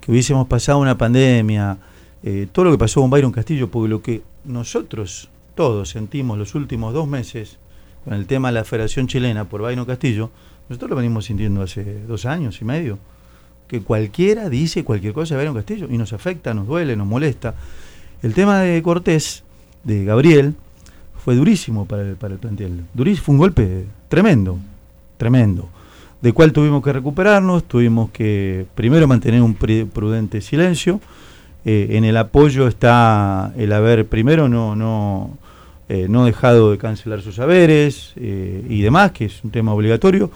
que 0.00 0.10
hubiésemos 0.10 0.46
pasado 0.46 0.78
una 0.78 0.96
pandemia, 0.96 1.78
eh, 2.22 2.46
todo 2.50 2.66
lo 2.66 2.70
que 2.70 2.78
pasó 2.78 3.00
con 3.00 3.10
Byron 3.10 3.32
Castillo, 3.32 3.70
porque 3.70 3.88
lo 3.88 4.02
que 4.02 4.22
nosotros 4.44 5.28
todos 5.54 5.90
sentimos 5.90 6.38
los 6.38 6.54
últimos 6.54 6.94
dos 6.94 7.06
meses 7.06 7.58
con 8.04 8.14
el 8.14 8.26
tema 8.26 8.48
de 8.48 8.54
la 8.54 8.64
Federación 8.64 9.08
Chilena 9.08 9.44
por 9.44 9.60
Byron 9.60 9.84
Castillo, 9.84 10.30
nosotros 10.68 10.90
lo 10.90 10.96
venimos 10.96 11.26
sintiendo 11.26 11.62
hace 11.62 12.02
dos 12.02 12.24
años 12.26 12.60
y 12.60 12.64
medio 12.64 12.98
que 13.68 13.82
cualquiera 13.82 14.48
dice 14.48 14.82
cualquier 14.82 15.12
cosa 15.12 15.34
de 15.34 15.42
Byron 15.42 15.54
Castillo 15.54 15.86
y 15.90 15.98
nos 15.98 16.12
afecta, 16.12 16.54
nos 16.54 16.66
duele, 16.66 16.96
nos 16.96 17.06
molesta. 17.06 17.54
El 18.22 18.34
tema 18.34 18.60
de 18.60 18.82
Cortés, 18.82 19.44
de 19.84 20.04
Gabriel, 20.04 20.54
fue 21.28 21.36
durísimo 21.36 21.84
para 21.84 22.04
el, 22.04 22.16
plantel. 22.16 22.84
Durísimo, 22.94 23.26
fue 23.26 23.32
un 23.34 23.38
golpe 23.38 23.84
tremendo, 24.08 24.58
tremendo, 25.18 25.68
de 26.22 26.32
cual 26.32 26.54
tuvimos 26.54 26.82
que 26.82 26.90
recuperarnos, 26.90 27.64
tuvimos 27.64 28.08
que 28.12 28.64
primero 28.74 29.06
mantener 29.06 29.42
un 29.42 29.52
prudente 29.52 30.40
silencio. 30.40 31.02
Eh, 31.66 31.88
en 31.90 32.04
el 32.04 32.16
apoyo 32.16 32.66
está 32.66 33.52
el 33.58 33.74
haber 33.74 34.06
primero 34.06 34.48
no, 34.48 34.74
no, 34.74 35.36
eh, 35.90 36.06
no 36.08 36.24
dejado 36.24 36.70
de 36.70 36.78
cancelar 36.78 37.20
sus 37.20 37.38
haberes 37.40 38.14
eh, 38.16 38.64
y 38.66 38.80
demás, 38.80 39.12
que 39.12 39.26
es 39.26 39.44
un 39.44 39.50
tema 39.50 39.74
obligatorio, 39.74 40.30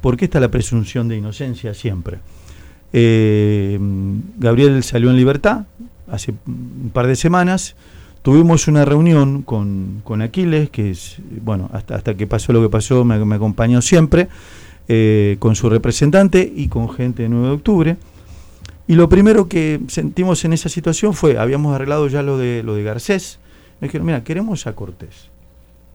porque 0.00 0.24
está 0.24 0.40
la 0.40 0.48
presunción 0.48 1.06
de 1.06 1.18
inocencia 1.18 1.72
siempre. 1.72 2.18
Gabriel 2.92 4.82
salió 4.82 5.10
en 5.10 5.16
libertad 5.16 5.66
hace 6.10 6.34
un 6.48 6.90
par 6.92 7.06
de 7.06 7.14
semanas. 7.14 7.76
Tuvimos 8.22 8.68
una 8.68 8.84
reunión 8.84 9.42
con, 9.42 10.22
Aquiles, 10.22 10.70
que 10.70 10.90
es, 10.90 11.16
bueno, 11.42 11.68
hasta, 11.72 11.96
hasta 11.96 12.14
que 12.14 12.28
pasó 12.28 12.52
lo 12.52 12.62
que 12.62 12.68
pasó, 12.68 13.04
me, 13.04 13.34
acompañó 13.34 13.82
siempre, 13.82 14.28
eh, 14.86 15.36
con 15.40 15.56
su 15.56 15.68
representante 15.68 16.52
y 16.54 16.68
con 16.68 16.88
gente 16.88 17.24
de 17.24 17.28
9 17.28 17.48
de 17.48 17.52
octubre. 17.52 17.96
Y 18.86 18.94
lo 18.94 19.08
primero 19.08 19.48
que 19.48 19.80
sentimos 19.88 20.44
en 20.44 20.52
esa 20.52 20.68
situación 20.68 21.14
fue, 21.14 21.36
habíamos 21.36 21.74
arreglado 21.74 22.06
ya 22.06 22.22
lo 22.22 22.38
de, 22.38 22.62
lo 22.62 22.76
de 22.76 22.84
Garcés, 22.84 23.40
me 23.80 23.88
dijeron, 23.88 24.06
mira, 24.06 24.22
queremos 24.22 24.68
a 24.68 24.74
Cortés. 24.74 25.28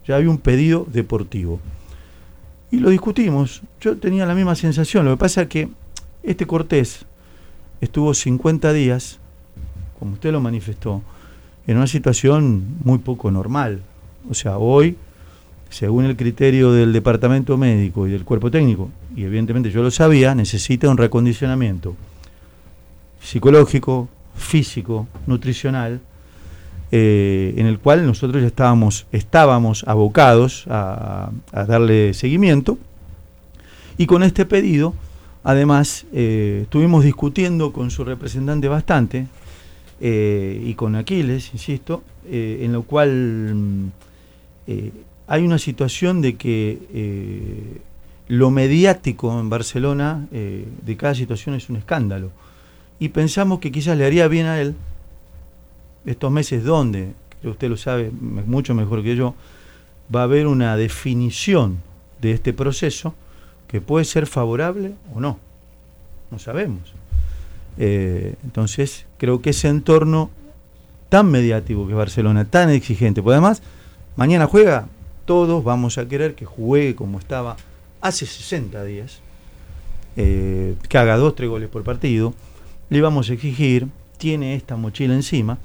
Ya 0.05 0.17
había 0.17 0.29
un 0.29 0.38
pedido 0.38 0.86
deportivo. 0.91 1.62
Y 2.72 2.79
lo 2.79 2.89
discutimos. 2.89 3.62
Yo 3.79 3.96
tenía 3.98 4.25
la 4.25 4.36
misma 4.36 4.55
sensación. 4.55 5.05
Lo 5.05 5.12
que 5.12 5.17
pasa 5.17 5.43
es 5.43 5.48
que 5.48 5.69
este 6.24 6.46
Cortés 6.46 7.05
estuvo 7.79 8.13
50 8.13 8.74
días, 8.74 9.19
como 10.00 10.13
usted 10.13 10.34
lo 10.34 10.41
manifestó, 10.41 11.01
en 11.67 11.77
una 11.77 11.88
situación 11.88 12.63
muy 12.83 12.97
poco 12.97 13.29
normal. 13.29 13.81
O 14.29 14.33
sea, 14.33 14.57
hoy 14.57 14.97
según 15.69 16.05
el 16.05 16.15
criterio 16.15 16.71
del 16.71 16.93
departamento 16.93 17.57
médico 17.57 18.07
y 18.07 18.12
del 18.12 18.24
cuerpo 18.24 18.50
técnico, 18.50 18.89
y 19.15 19.24
evidentemente 19.24 19.71
yo 19.71 19.83
lo 19.83 19.91
sabía, 19.91 20.33
necesita 20.36 20.89
un 20.89 20.97
recondicionamiento 20.97 21.95
psicológico, 23.21 24.07
físico, 24.36 25.07
nutricional, 25.25 26.00
eh, 26.91 27.53
en 27.57 27.65
el 27.65 27.79
cual 27.79 28.05
nosotros 28.05 28.41
ya 28.41 28.47
estábamos, 28.47 29.07
estábamos 29.12 29.83
abocados 29.88 30.65
a, 30.69 31.31
darle 31.51 32.13
seguimiento. 32.13 32.77
Y 33.97 34.05
con 34.05 34.24
este 34.24 34.45
pedido, 34.45 34.93
además, 35.43 36.05
eh, 36.13 36.62
estuvimos 36.63 37.03
discutiendo 37.03 37.74
con 37.74 37.91
su 37.91 38.05
representante 38.05 38.67
bastante, 38.67 39.27
eh, 40.00 40.62
y 40.63 40.74
con 40.75 40.96
Aquiles, 40.96 41.51
insisto, 41.54 42.04
en 42.30 42.74
lo 42.74 42.84
cual 42.84 43.54
mm, 43.56 43.88
hay 45.27 45.44
una 45.44 45.58
situación 45.58 46.22
de 46.22 46.36
que 46.36 47.80
lo 48.27 48.51
mediático 48.51 49.39
en 49.39 49.50
Barcelona 49.50 50.27
de 50.32 50.98
cada 50.98 51.16
situación 51.16 51.56
es 51.56 51.70
un 51.70 51.77
escándalo. 51.77 52.32
Y 53.00 53.10
pensamos 53.10 53.60
que 53.60 53.72
quizás 53.72 53.98
le 53.98 54.06
haría 54.06 54.27
bien 54.27 54.48
a 54.48 54.60
él 54.60 54.75
estos 56.06 56.32
meses 56.32 56.63
donde, 56.63 57.13
usted 57.44 57.70
lo 57.70 57.77
sabe 57.77 58.12
mucho 58.12 58.74
mejor 58.74 59.04
que 59.04 59.16
yo, 59.16 59.36
va 60.13 60.22
a 60.22 60.24
haber 60.24 60.48
una 60.48 60.75
definición 60.77 61.80
de 62.22 62.32
este 62.32 62.54
proceso 62.54 63.13
que 63.68 63.82
puede 63.82 64.06
ser 64.06 64.25
favorable 64.25 64.94
o 65.13 65.20
no. 65.20 65.38
No 66.32 66.39
sabemos. 66.39 66.94
Eh, 67.77 68.36
entonces, 68.43 69.05
creo 69.17 69.41
que 69.41 69.51
ese 69.51 69.67
entorno 69.67 70.29
tan 71.10 71.29
mediático 71.29 71.86
que 71.86 71.93
es 71.93 71.98
Barcelona, 71.98 72.46
tan 72.46 72.69
exigente, 72.69 73.22
porque 73.22 73.36
además, 73.36 73.62
mañana 74.15 74.48
juega, 74.48 74.88
todos 75.25 75.63
vamos 75.63 75.98
a 75.98 76.07
querer 76.07 76.36
que 76.36 76.46
juegue 76.46 76.96
como 76.96 77.19
estaba 77.19 77.55
hace 78.01 78.25
60 78.25 78.84
días, 78.84 79.19
eh, 80.15 80.75
que 80.89 80.98
haga 80.98 81.17
dos, 81.17 81.36
tres 81.36 81.50
goles 81.50 81.69
por 81.69 81.84
partido, 81.84 82.34
le 82.89 83.01
vamos 83.01 83.29
a 83.29 83.34
exigir, 83.34 83.88
tiene 84.17 84.55
esta 84.55 84.75
mochila 84.75 85.13
encima, 85.13 85.57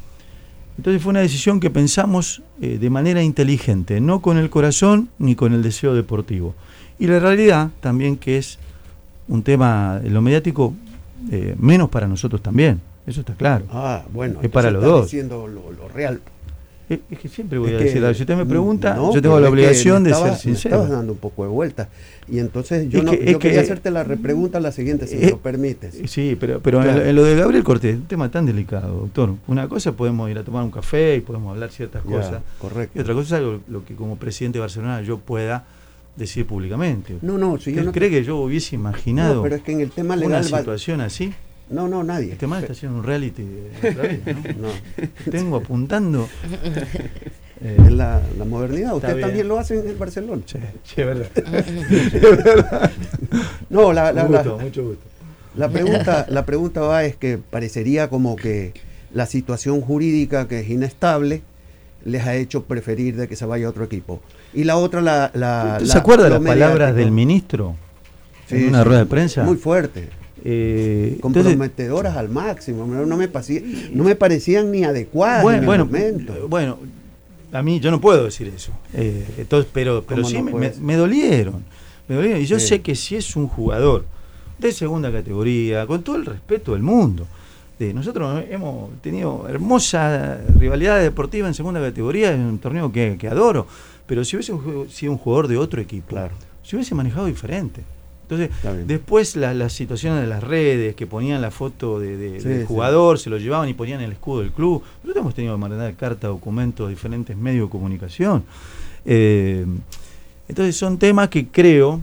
entonces 0.76 1.02
fue 1.02 1.10
una 1.10 1.20
decisión 1.20 1.60
que 1.60 1.70
pensamos 1.70 2.42
eh, 2.60 2.78
de 2.78 2.90
manera 2.90 3.22
inteligente, 3.22 4.00
no 4.00 4.22
con 4.22 4.38
el 4.38 4.50
corazón 4.50 5.10
ni 5.18 5.34
con 5.34 5.52
el 5.52 5.62
deseo 5.62 5.94
deportivo. 5.94 6.54
Y 6.98 7.06
la 7.06 7.18
realidad 7.18 7.70
también 7.80 8.16
que 8.16 8.38
es 8.38 8.58
un 9.28 9.42
tema, 9.42 10.00
lo 10.04 10.22
mediático, 10.22 10.74
eh, 11.30 11.54
menos 11.58 11.88
para 11.90 12.06
nosotros 12.06 12.42
también, 12.42 12.80
eso 13.06 13.20
está 13.20 13.34
claro. 13.34 13.64
Ah, 13.70 14.04
bueno, 14.12 14.40
es 14.42 14.50
para 14.50 14.70
los 14.70 14.82
dos. 14.82 15.04
diciendo 15.06 15.46
lo 15.46 15.88
real. 15.88 16.20
Es, 17.10 17.18
que 17.18 17.28
siempre 17.28 17.58
voy 17.58 17.74
a 17.74 17.78
decir, 17.78 18.02
si 18.14 18.22
usted 18.22 18.36
me 18.36 18.44
pregunta, 18.44 18.96
yo 18.96 19.22
tengo 19.22 19.40
la 19.40 19.48
obligación 19.48 20.04
de 20.04 20.14
ser 20.14 20.34
sincero. 20.36 20.76
Me 20.76 20.82
estabas 20.82 20.90
dando 20.90 21.12
un 21.12 21.18
poco 21.18 21.44
de 21.44 21.48
vuelta. 21.48 21.88
Y 22.28 22.38
entonces 22.38 22.88
yo, 22.88 23.02
no, 23.02 23.12
quería 23.12 23.60
hacerte 23.60 23.90
la 23.90 24.04
repregunta 24.04 24.60
la 24.60 24.72
siguiente, 24.72 25.06
si 25.06 25.16
me 25.16 25.30
lo 25.30 25.38
permites. 25.38 25.98
Sí, 26.10 26.36
pero, 26.38 26.60
pero 26.60 26.82
en, 26.84 27.14
lo 27.14 27.24
de 27.24 27.36
Gabriel 27.36 27.64
Cortés, 27.64 27.96
un 27.96 28.06
tema 28.06 28.30
tan 28.30 28.46
delicado, 28.46 29.00
doctor. 29.00 29.34
Una 29.46 29.68
cosa 29.68 29.92
podemos 29.92 30.30
ir 30.30 30.38
a 30.38 30.44
tomar 30.44 30.64
un 30.64 30.70
café 30.70 31.16
y 31.16 31.20
podemos 31.20 31.52
hablar 31.52 31.70
ciertas 31.70 32.02
cosas. 32.02 32.42
Correcto. 32.58 32.98
Y 32.98 33.02
otra 33.02 33.14
cosa 33.14 33.38
es 33.38 33.44
lo, 33.68 33.84
que 33.84 33.94
como 33.94 34.16
presidente 34.16 34.58
de 34.58 34.60
Barcelona 34.60 35.02
yo 35.02 35.18
pueda 35.18 35.64
decir 36.16 36.46
públicamente. 36.46 37.16
No, 37.22 37.38
no, 37.38 37.58
si 37.58 37.72
yo 37.72 37.82
no 37.82 37.92
cree 37.92 38.10
que 38.10 38.24
yo 38.24 38.36
hubiese 38.38 38.74
imaginado 38.74 39.42
pero 39.42 39.56
es 39.56 39.62
que 39.62 39.72
en 39.72 39.80
el 39.80 39.90
tema 39.90 40.16
legal 40.16 40.42
una 40.42 40.58
situación 40.58 41.00
así? 41.00 41.32
No, 41.70 41.88
no, 41.88 42.04
nadie. 42.04 42.32
Este 42.32 42.46
man 42.46 42.60
está 42.60 42.74
haciendo 42.74 42.98
un 42.98 43.04
reality. 43.04 43.46
Tengo 45.30 45.56
apuntando. 45.56 46.28
Eh, 47.64 47.90
la, 47.90 48.20
la, 48.36 48.44
modernidad. 48.44 48.96
Usted 48.96 49.20
también 49.20 49.46
lo 49.46 49.56
hace 49.56 49.78
en 49.78 49.96
Barcelona. 49.96 50.42
Sí, 50.46 50.58
sí 50.82 51.00
es 51.00 51.06
verdad. 51.06 51.30
No, 53.70 53.92
la, 53.92 54.12
la, 54.12 54.24
mucho 54.24 54.82
gusto. 54.82 55.04
La 55.54 55.68
pregunta, 55.68 56.26
la 56.28 56.44
pregunta 56.44 56.80
va 56.80 57.04
es 57.04 57.14
que 57.14 57.38
parecería 57.38 58.08
como 58.08 58.34
que 58.34 58.74
la 59.14 59.26
situación 59.26 59.80
jurídica 59.80 60.48
que 60.48 60.58
es 60.58 60.70
inestable 60.70 61.42
les 62.04 62.26
ha 62.26 62.34
hecho 62.34 62.64
preferir 62.64 63.14
de 63.16 63.28
que 63.28 63.36
se 63.36 63.46
vaya 63.46 63.66
a 63.66 63.70
otro 63.70 63.84
equipo. 63.84 64.20
Y 64.54 64.64
la 64.64 64.76
otra, 64.76 65.00
la... 65.00 65.30
la 65.34 65.80
¿Se 65.84 65.98
acuerda 65.98 66.24
de 66.24 66.30
las 66.30 66.40
palabras 66.40 66.94
del 66.94 67.10
ministro 67.10 67.76
en 68.50 68.68
una 68.68 68.84
rueda 68.84 69.00
de 69.00 69.06
prensa? 69.06 69.44
Muy 69.44 69.56
fuerte. 69.56 70.08
Eh, 70.44 71.18
comprometedoras 71.20 72.16
al 72.16 72.28
máximo, 72.28 72.84
no 72.84 73.16
me, 73.16 73.28
no 73.92 74.04
me 74.04 74.16
parecían 74.16 74.72
ni 74.72 74.82
adecuadas 74.82 75.44
bueno, 75.44 75.64
bueno, 75.64 75.88
bueno, 76.48 76.78
a 77.52 77.62
mí 77.62 77.78
yo 77.78 77.92
no 77.92 78.00
puedo 78.00 78.24
decir 78.24 78.52
eso, 78.52 78.72
eh, 78.92 79.24
entonces, 79.38 79.70
pero, 79.72 80.02
pero 80.02 80.24
sí 80.24 80.42
me, 80.42 80.96
dolieron, 80.96 81.62
y 82.08 82.44
yo 82.44 82.58
sé 82.58 82.80
que 82.80 82.96
si 82.96 83.14
es 83.14 83.36
un 83.36 83.46
jugador 83.46 84.04
de 84.58 84.72
segunda 84.72 85.12
categoría, 85.12 85.86
con 85.86 86.02
todo 86.02 86.16
el 86.16 86.26
respeto 86.26 86.72
del 86.72 86.82
mundo, 86.82 87.24
de, 87.78 87.94
nosotros 87.94 88.42
hemos 88.50 88.90
tenido 89.00 89.46
hermosa 89.48 90.38
rivalidad 90.58 91.00
deportiva 91.00 91.46
en 91.46 91.54
segunda 91.54 91.80
categoría, 91.80 92.32
en 92.32 92.40
un 92.40 92.58
torneo 92.58 92.90
que, 92.90 93.28
adoro, 93.30 93.68
pero 94.06 94.24
si 94.24 94.36
hubiese 94.36 94.52
sido 94.90 95.12
un 95.12 95.18
jugador 95.18 95.48
de 95.48 95.56
otro 95.56 95.80
equipo, 95.80 96.08
claro. 96.08 96.34
se 96.62 96.76
hubiese 96.76 96.94
manejado 96.94 97.26
diferente. 97.26 97.82
Entonces, 98.22 98.86
después 98.86 99.36
las 99.36 99.72
situaciones 99.74 100.22
de 100.22 100.26
las 100.26 100.42
redes 100.42 100.94
que 100.94 101.06
ponían 101.06 101.42
la 101.42 101.50
foto 101.50 102.00
de, 102.00 102.16
del 102.16 102.66
jugador, 102.66 103.18
se 103.18 103.28
lo 103.28 103.36
llevaban 103.36 103.68
y 103.68 103.74
ponían 103.74 104.00
el 104.00 104.12
escudo 104.12 104.40
del 104.40 104.52
club. 104.52 104.82
Nosotros 105.02 105.22
hemos 105.22 105.34
tenido 105.34 105.54
que 105.54 105.60
mandar 105.60 105.94
carta, 105.94 106.28
documentos, 106.28 106.88
diferentes 106.88 107.36
medios 107.36 107.66
de 107.66 107.70
comunicación. 107.70 108.44
Eh, 109.04 109.66
entonces, 110.48 110.76
son 110.76 110.98
temas 110.98 111.28
que 111.28 111.48
creo 111.48 112.00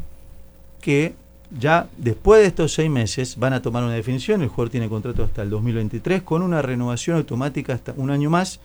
que 0.81 1.13
ya 1.57 1.87
después 1.97 2.41
de 2.41 2.47
estos 2.47 2.73
seis 2.73 2.91
meses 2.91 3.37
van 3.37 3.53
a 3.53 3.61
tomar 3.61 3.83
una 3.83 3.93
definición. 3.93 4.41
El 4.41 4.49
jugador 4.49 4.69
tiene 4.69 4.87
contrato 4.87 5.23
hasta 5.23 5.41
el 5.41 5.49
2023 5.49 6.21
con 6.21 6.43
una 6.43 6.61
renovación 6.61 7.17
automática 7.17 7.73
hasta 7.73 7.93
un 7.97 8.11
año 8.11 8.29
más 8.29 8.59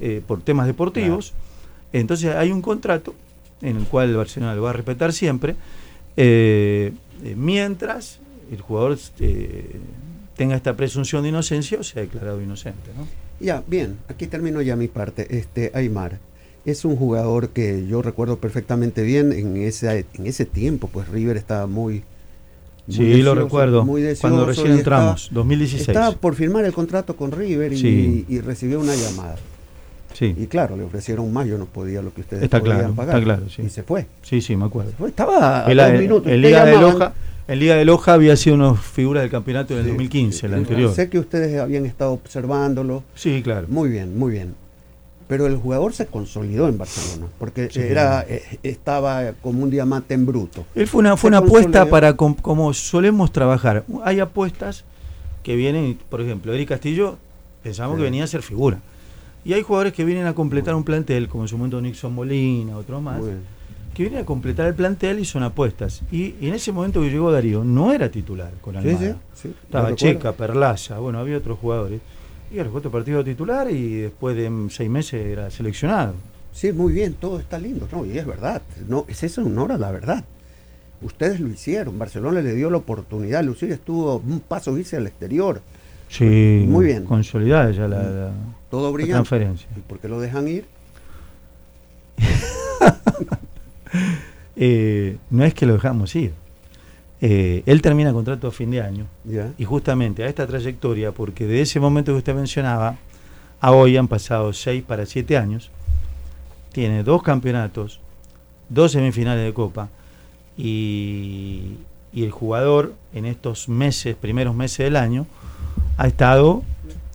eh, 0.00 0.22
por 0.26 0.42
temas 0.42 0.66
deportivos. 0.66 1.32
Entonces, 1.92 2.34
hay 2.34 2.52
un 2.52 2.62
contrato 2.62 3.14
en 3.62 3.76
el 3.76 3.84
cual 3.84 4.10
el 4.10 4.16
Barcelona 4.16 4.54
lo 4.54 4.62
va 4.62 4.70
a 4.70 4.74
respetar 4.74 5.12
siempre 5.12 5.56
eh, 6.16 6.92
eh, 7.24 7.34
mientras 7.36 8.18
el 8.50 8.60
jugador 8.60 8.98
eh, 9.20 9.76
tenga 10.36 10.56
esta 10.56 10.74
presunción 10.74 11.22
de 11.22 11.28
inocencia 11.28 11.78
o 11.78 11.82
sea 11.84 12.02
declarado 12.02 12.40
inocente. 12.42 12.90
¿no? 12.96 13.06
Ya, 13.40 13.62
bien, 13.66 13.98
aquí 14.08 14.26
termino 14.26 14.60
ya 14.62 14.76
mi 14.76 14.88
parte. 14.88 15.38
Este 15.38 15.70
Aymar 15.74 16.18
es 16.64 16.84
un 16.84 16.96
jugador 16.96 17.50
que 17.50 17.86
yo 17.86 18.02
recuerdo 18.02 18.38
perfectamente 18.38 19.02
bien 19.02 19.32
en 19.32 19.56
ese, 19.58 20.06
en 20.14 20.26
ese 20.26 20.44
tiempo, 20.44 20.88
pues 20.92 21.08
River 21.08 21.36
estaba 21.36 21.66
muy... 21.66 22.02
sí, 22.88 23.22
lo 23.22 23.34
recuerdo, 23.34 23.86
cuando 24.20 24.44
recién 24.44 24.72
entramos, 24.72 25.28
2016. 25.30 25.88
Estaba 25.88 26.16
por 26.16 26.34
firmar 26.34 26.64
el 26.64 26.72
contrato 26.72 27.16
con 27.16 27.30
River 27.30 27.72
y 27.72 28.40
recibió 28.40 28.80
una 28.80 28.94
llamada. 28.94 29.36
Y 30.26 30.46
claro, 30.46 30.76
le 30.76 30.84
ofrecieron 30.84 31.32
más, 31.32 31.46
yo 31.46 31.58
no 31.58 31.66
podía 31.66 32.02
lo 32.02 32.12
que 32.12 32.22
ustedes 32.22 32.42
está 32.42 32.60
podían 32.60 32.94
pagar. 32.94 33.18
Está 33.18 33.24
claro, 33.24 33.46
Y 33.58 33.68
se 33.68 33.82
fue. 33.82 34.06
Sí, 34.22 34.40
sí, 34.40 34.56
me 34.56 34.64
acuerdo. 34.64 35.06
Estaba 35.06 35.66
a 35.66 35.74
dos 35.74 35.92
minutos. 36.00 36.32
En 36.32 36.40
Liga, 36.40 36.64
de 36.64 36.78
Loja, 36.78 37.12
en 37.46 37.58
Liga 37.58 37.76
de 37.76 37.84
Loja 37.84 38.14
había 38.14 38.36
sido 38.36 38.56
una 38.56 38.74
figura 38.74 39.20
del 39.20 39.30
campeonato 39.30 39.74
en 39.74 39.80
el 39.80 39.86
2015, 39.86 40.46
el 40.46 40.54
anterior. 40.54 40.94
Sé 40.94 41.08
que 41.08 41.18
ustedes 41.18 41.60
habían 41.60 41.86
estado 41.86 42.12
observándolo. 42.12 43.04
Sí, 43.14 43.42
claro. 43.42 43.66
Muy 43.68 43.88
bien, 43.88 44.18
muy 44.18 44.32
bien. 44.32 44.54
Pero 45.28 45.46
el 45.46 45.56
jugador 45.56 45.92
se 45.92 46.06
consolidó 46.06 46.68
en 46.68 46.78
Barcelona, 46.78 47.26
porque 47.38 47.68
era 47.74 48.24
eh, 48.26 48.58
estaba 48.62 49.32
como 49.42 49.62
un 49.62 49.70
diamante 49.70 50.14
en 50.14 50.24
bruto. 50.24 50.64
Él 50.74 50.86
fue 50.86 51.00
una, 51.00 51.18
fue 51.18 51.28
una 51.28 51.38
apuesta 51.38 51.84
para, 51.86 52.16
como 52.16 52.72
solemos 52.72 53.30
trabajar. 53.30 53.84
Hay 54.04 54.20
apuestas 54.20 54.84
que 55.42 55.54
vienen, 55.54 55.98
por 56.08 56.22
ejemplo, 56.22 56.54
Eric 56.54 56.70
Castillo, 56.70 57.18
pensamos 57.62 57.98
que 57.98 58.02
venía 58.04 58.24
a 58.24 58.26
ser 58.26 58.42
figura. 58.42 58.80
Y 59.48 59.54
hay 59.54 59.62
jugadores 59.62 59.94
que 59.94 60.04
vienen 60.04 60.26
a 60.26 60.34
completar 60.34 60.74
un 60.74 60.84
plantel, 60.84 61.26
como 61.26 61.44
en 61.44 61.48
su 61.48 61.56
momento 61.56 61.80
Nixon 61.80 62.14
Molina, 62.14 62.76
otro 62.76 63.00
más, 63.00 63.22
que 63.94 64.02
vienen 64.02 64.20
a 64.20 64.26
completar 64.26 64.66
el 64.66 64.74
plantel 64.74 65.20
y 65.20 65.24
son 65.24 65.42
apuestas. 65.42 66.02
Y, 66.12 66.34
en 66.46 66.52
ese 66.52 66.70
momento 66.70 67.00
que 67.00 67.08
llegó 67.08 67.32
Darío, 67.32 67.64
no 67.64 67.94
era 67.94 68.10
titular 68.10 68.52
con 68.60 68.76
Almada. 68.76 69.16
Estaba 69.42 69.94
Checa, 69.94 70.32
Perlaza, 70.32 70.98
bueno, 70.98 71.18
había 71.18 71.38
otros 71.38 71.58
jugadores. 71.60 72.02
Y 72.52 72.58
a 72.58 72.64
los 72.64 72.72
cuatro 72.72 72.90
partidos 72.90 73.24
titular 73.24 73.70
y 73.70 74.02
después 74.02 74.36
de 74.36 74.66
seis 74.68 74.90
meses 74.90 75.24
era 75.24 75.50
seleccionado. 75.50 76.12
Sí, 76.52 76.70
muy 76.72 76.92
bien, 76.92 77.14
todo 77.14 77.40
está 77.40 77.58
lindo, 77.58 77.88
no, 77.90 78.04
y 78.04 78.18
es 78.18 78.26
verdad, 78.26 78.60
no, 78.86 79.06
es 79.08 79.22
eso 79.22 79.40
honor 79.40 79.72
a 79.72 79.78
la 79.78 79.90
verdad. 79.90 80.24
Ustedes 81.00 81.40
lo 81.40 81.48
hicieron, 81.48 81.98
Barcelona 81.98 82.42
le 82.42 82.54
dio 82.54 82.68
la 82.68 82.76
oportunidad, 82.76 83.42
Lucía 83.42 83.72
estuvo 83.72 84.16
un 84.18 84.40
paso 84.40 84.76
irse 84.76 84.98
al 84.98 85.06
exterior. 85.06 85.62
Sí, 86.08 86.64
muy 86.68 86.86
bien. 86.86 87.04
Consolidada 87.04 87.70
ya 87.70 87.86
la, 87.86 88.30
todo 88.70 88.92
brillante. 88.92 89.14
transferencia. 89.14 89.68
¿Y 89.76 89.80
por 89.80 89.98
qué 89.98 90.08
lo 90.08 90.20
dejan 90.20 90.48
ir? 90.48 90.64
Eh, 94.60 95.18
no 95.30 95.44
es 95.44 95.54
que 95.54 95.66
lo 95.66 95.74
dejamos 95.74 96.16
ir. 96.16 96.32
Eh, 97.20 97.62
él 97.64 97.80
termina 97.80 98.12
contrato 98.12 98.48
a 98.48 98.50
fin 98.50 98.72
de 98.72 98.80
año. 98.82 99.06
Y 99.56 99.64
justamente 99.64 100.24
a 100.24 100.26
esta 100.26 100.48
trayectoria, 100.48 101.12
porque 101.12 101.46
de 101.46 101.60
ese 101.60 101.78
momento 101.78 102.10
que 102.12 102.18
usted 102.18 102.34
mencionaba, 102.34 102.96
a 103.60 103.70
hoy 103.70 103.96
han 103.96 104.08
pasado 104.08 104.52
seis 104.52 104.82
para 104.82 105.06
siete 105.06 105.36
años, 105.36 105.70
tiene 106.72 107.04
dos 107.04 107.22
campeonatos, 107.22 108.00
dos 108.68 108.90
semifinales 108.90 109.44
de 109.44 109.54
Copa 109.54 109.90
y, 110.56 111.74
y 112.12 112.24
el 112.24 112.32
jugador 112.32 112.94
en 113.14 113.26
estos 113.26 113.68
meses, 113.68 114.16
primeros 114.16 114.56
meses 114.56 114.78
del 114.78 114.96
año, 114.96 115.26
ha 115.98 116.06
estado 116.06 116.62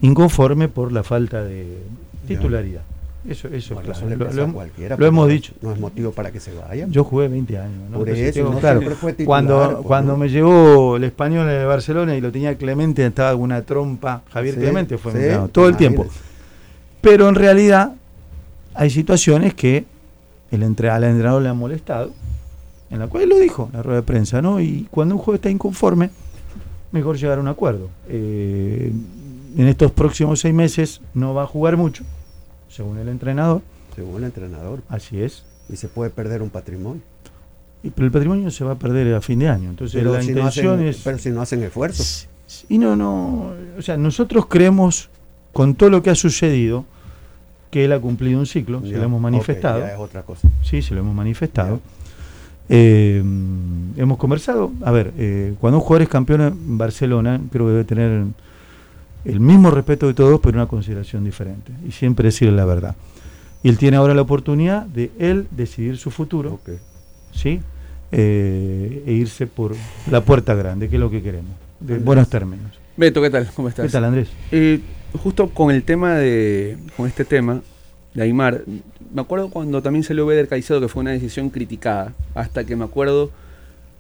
inconforme 0.01 0.67
por 0.67 0.91
la 0.91 1.01
falta 1.03 1.43
de 1.43 1.79
titularidad. 2.27 2.81
Eso, 3.27 3.47
eso 3.47 3.75
Bueno, 3.75 3.91
eso 3.93 4.01
claro. 4.05 4.25
pasa 4.25 4.35
Lo, 4.35 4.47
lo- 4.47 4.53
cualquiera, 4.53 4.89
lo 4.95 4.97
pero 4.97 5.07
hemos 5.07 5.29
dicho. 5.29 5.53
No 5.61 5.71
es 5.71 5.79
motivo 5.79 6.11
para 6.11 6.29
que 6.31 6.41
se 6.41 6.53
vaya. 6.53 6.87
Yo 6.89 7.05
jugué 7.05 7.29
20 7.29 7.57
años. 7.57 7.89
¿no? 7.89 7.99
Por 7.99 8.09
Entonces 8.09 8.35
eso, 8.35 8.39
tengo 8.39 8.51
no 8.53 8.59
claro, 8.59 8.79
siempre 8.79 8.95
fue 8.97 9.13
titular, 9.13 9.25
cuando 9.27 9.73
pues, 9.77 9.87
cuando 9.87 10.11
¿no? 10.11 10.17
me 10.17 10.27
llegó 10.29 10.97
el 10.97 11.05
español 11.05 11.47
el 11.49 11.65
Barcelona 11.65 12.17
y 12.17 12.21
lo 12.21 12.33
tenía 12.33 12.55
Clemente, 12.57 13.05
estaba 13.05 13.29
alguna 13.29 13.61
trompa. 13.61 14.23
Javier 14.29 14.55
Sí, 14.55 14.59
Clemente 14.59 14.97
fue 14.97 15.13
mi 15.13 15.17
sí, 15.19 15.23
entrenador, 15.23 15.49
todo 15.51 15.69
el 15.69 15.77
tiempo. 15.77 16.05
Pero 16.99 17.29
en 17.29 17.35
realidad 17.35 17.93
hay 18.75 18.89
situaciones 18.89 19.53
que 19.53 19.85
el 20.51 20.61
entre, 20.63 20.89
al 20.89 21.05
entrenador 21.05 21.41
le 21.41 21.47
han 21.49 21.57
molestado, 21.57 22.11
en 22.91 22.99
la 22.99 23.07
cual 23.07 23.23
él 23.23 23.29
lo 23.29 23.37
dijo 23.39 23.69
en 23.71 23.77
la 23.77 23.83
rueda 23.83 24.01
de 24.01 24.05
prensa, 24.05 24.41
¿no? 24.41 24.59
Y 24.59 24.85
cuando 24.91 25.15
un 25.15 25.21
juego 25.21 25.35
está 25.35 25.49
inconforme, 25.49 26.09
mejor 26.93 27.17
llegar 27.17 27.37
a 27.39 27.41
un 27.41 27.49
acuerdo. 27.49 27.89
Eh, 28.07 28.91
en 29.57 29.67
estos 29.67 29.91
próximos 29.91 30.39
seis 30.39 30.53
meses 30.53 31.01
no 31.13 31.33
va 31.33 31.43
a 31.43 31.47
jugar 31.47 31.75
mucho, 31.75 32.03
según 32.69 32.97
el 32.99 33.09
entrenador, 33.09 33.61
Según 33.95 34.17
el 34.17 34.23
entrenador. 34.25 34.81
así 34.87 35.21
es. 35.21 35.43
Y 35.69 35.75
se 35.75 35.87
puede 35.89 36.09
perder 36.09 36.41
un 36.41 36.49
patrimonio. 36.49 37.01
Y- 37.83 37.89
pero 37.89 38.05
el 38.05 38.11
patrimonio 38.11 38.49
se 38.51 38.63
va 38.63 38.71
a 38.71 38.75
perder 38.79 39.13
a 39.13 39.21
fin 39.21 39.39
de 39.39 39.49
año. 39.49 39.69
Entonces 39.69 40.01
la 40.03 40.21
si 40.21 40.27
no 40.27 40.39
intención 40.39 40.75
hacen, 40.75 40.87
es. 40.87 41.01
pero 41.03 41.17
si 41.17 41.29
no 41.31 41.41
hacen 41.41 41.63
esfuerzo. 41.63 42.27
Y 42.69 42.77
no, 42.77 42.95
no. 42.95 43.51
O 43.77 43.81
sea, 43.81 43.97
nosotros 43.97 44.45
creemos, 44.47 45.09
con 45.51 45.75
todo 45.75 45.89
lo 45.89 46.01
que 46.03 46.09
ha 46.09 46.15
sucedido, 46.15 46.85
que 47.71 47.85
él 47.85 47.91
ha 47.91 47.99
cumplido 47.99 48.39
un 48.39 48.45
ciclo, 48.45 48.81
se 48.81 48.89
Ya, 48.91 48.97
lo 48.99 49.05
hemos 49.05 49.19
manifestado. 49.21 49.79
ya 49.79 49.93
es 49.93 49.99
otra 49.99 50.21
cosa. 50.23 50.47
Sí, 50.61 50.81
se 50.81 50.93
lo 50.93 50.99
hemos 51.01 51.15
manifestado. 51.15 51.79
Eh, 52.69 53.23
hemos 53.97 54.17
conversado. 54.17 54.71
A 54.83 54.91
ver, 54.91 55.13
eh, 55.17 55.53
cuando 55.59 55.79
un 55.79 55.83
jugador 55.83 56.03
es 56.03 56.09
campeón 56.09 56.41
en 56.41 56.77
Barcelona, 56.77 57.39
creo 57.51 57.65
que 57.65 57.71
debe 57.71 57.83
tener 57.83 58.25
el 59.25 59.39
mismo 59.39 59.71
respeto 59.71 60.07
de 60.07 60.13
todos, 60.13 60.39
pero 60.41 60.57
una 60.57 60.67
consideración 60.67 61.23
diferente. 61.23 61.71
Y 61.87 61.91
siempre 61.91 62.27
decirle 62.27 62.55
la 62.55 62.65
verdad. 62.65 62.95
Y 63.63 63.69
él 63.69 63.77
tiene 63.77 63.97
ahora 63.97 64.13
la 64.13 64.21
oportunidad 64.21 64.85
de 64.85 65.11
él 65.19 65.47
decidir 65.51 65.97
su 65.97 66.11
futuro. 66.11 66.59
¿sí? 67.31 67.61
Eh, 68.11 69.03
e 69.07 69.11
irse 69.13 69.47
por 69.47 69.75
la 70.11 70.21
puerta 70.21 70.53
grande, 70.53 70.89
que 70.89 70.97
es 70.97 70.99
lo 70.99 71.09
que 71.09 71.21
queremos. 71.21 71.51
De 71.79 71.97
buenos 71.97 72.29
términos. 72.29 72.71
Beto, 72.95 73.21
¿qué 73.21 73.29
tal? 73.29 73.49
¿Cómo 73.55 73.69
estás? 73.69 73.87
¿Qué 73.87 73.91
tal, 73.91 74.03
Andrés? 74.03 74.29
Eh, 74.51 74.81
justo 75.21 75.49
con 75.49 75.71
el 75.71 75.83
tema 75.83 76.15
de. 76.15 76.77
con 76.95 77.07
este 77.07 77.25
tema 77.25 77.61
de 78.13 78.23
Aymar, 78.23 78.63
me 79.13 79.21
acuerdo 79.21 79.49
cuando 79.49 79.81
también 79.81 80.03
salió 80.03 80.25
Beder 80.25 80.47
Caicedo 80.47 80.81
que 80.81 80.87
fue 80.87 81.01
una 81.01 81.11
decisión 81.11 81.49
criticada, 81.49 82.13
hasta 82.35 82.63
que 82.63 82.75
me 82.75 82.85
acuerdo 82.85 83.31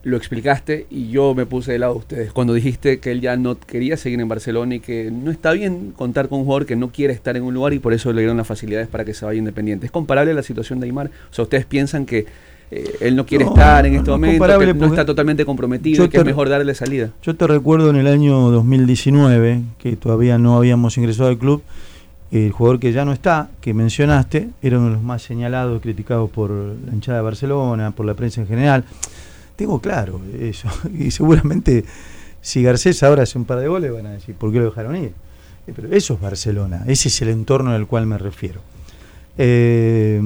lo 0.03 0.17
explicaste 0.17 0.85
y 0.89 1.09
yo 1.09 1.33
me 1.33 1.45
puse 1.45 1.71
de 1.71 1.79
lado 1.79 1.93
de 1.93 1.99
ustedes 1.99 2.33
cuando 2.33 2.53
dijiste 2.53 2.99
que 2.99 3.11
él 3.11 3.21
ya 3.21 3.37
no 3.37 3.57
quería 3.57 3.95
seguir 3.95 4.19
en 4.19 4.27
Barcelona 4.27 4.75
y 4.75 4.79
que 4.81 5.09
no 5.11 5.31
está 5.31 5.53
bien 5.53 5.93
contar 5.95 6.27
con 6.27 6.39
un 6.39 6.45
jugador 6.45 6.65
que 6.65 6.75
no 6.75 6.89
quiere 6.89 7.13
estar 7.13 7.37
en 7.37 7.43
un 7.43 7.53
lugar 7.53 7.73
y 7.73 7.79
por 7.79 7.93
eso 7.93 8.11
le 8.11 8.21
dieron 8.21 8.35
las 8.37 8.45
facilidades 8.45 8.89
para 8.89 9.05
que 9.05 9.13
se 9.13 9.25
vaya 9.25 9.39
independiente. 9.39 9.85
¿Es 9.85 9.91
comparable 9.91 10.31
a 10.31 10.35
la 10.35 10.43
situación 10.43 10.81
de 10.81 10.87
Aymar? 10.87 11.07
O 11.07 11.33
sea, 11.33 11.43
¿ustedes 11.43 11.65
piensan 11.65 12.05
que 12.05 12.25
eh, 12.69 12.95
él 12.99 13.15
no 13.15 13.25
quiere 13.25 13.45
No, 13.45 13.51
estar 13.51 13.85
en 13.85 13.95
este 13.95 14.11
no 14.11 14.17
momento, 14.17 14.59
que 14.59 14.73
no 14.73 14.85
está 14.87 15.05
totalmente 15.05 15.45
comprometido 15.45 16.03
y 16.03 16.09
que 16.09 16.17
es 16.17 16.25
mejor 16.25 16.49
darle 16.49 16.75
salida? 16.75 17.11
Yo 17.21 17.35
te 17.35 17.47
recuerdo 17.47 17.89
en 17.89 17.95
el 17.95 18.07
año 18.07 18.51
2019, 18.51 19.61
que 19.77 19.95
todavía 19.95 20.37
no 20.37 20.57
habíamos 20.57 20.97
ingresado 20.97 21.29
al 21.29 21.37
club, 21.37 21.61
el 22.33 22.51
jugador 22.51 22.79
que 22.79 22.91
ya 22.91 23.05
no 23.05 23.13
está, 23.13 23.49
que 23.61 23.73
mencionaste, 23.73 24.49
era 24.61 24.79
uno 24.79 24.87
de 24.87 24.93
los 24.93 25.03
más 25.03 25.21
señalados, 25.21 25.81
criticados 25.81 26.29
por 26.31 26.49
la 26.49 26.93
hinchada 26.93 27.19
de 27.19 27.23
Barcelona, 27.23 27.91
por 27.91 28.07
la 28.07 28.15
prensa 28.15 28.41
en 28.41 28.47
general. 28.47 28.83
Tengo 29.55 29.79
claro 29.79 30.19
eso. 30.39 30.67
Y 30.97 31.11
seguramente 31.11 31.85
si 32.41 32.63
Garcés 32.63 33.03
ahora 33.03 33.23
hace 33.23 33.37
un 33.37 33.45
par 33.45 33.59
de 33.59 33.67
goles 33.67 33.93
van 33.93 34.07
a 34.07 34.11
decir, 34.11 34.35
¿por 34.35 34.51
qué 34.51 34.57
lo 34.57 34.65
dejaron 34.65 34.95
ir? 34.95 35.13
Eh, 35.67 35.73
Pero 35.75 35.93
eso 35.93 36.15
es 36.15 36.19
Barcelona, 36.19 36.83
ese 36.87 37.07
es 37.07 37.21
el 37.21 37.29
entorno 37.29 37.71
al 37.71 37.87
cual 37.87 38.05
me 38.07 38.17
refiero. 38.17 38.61
Eh, 39.37 40.19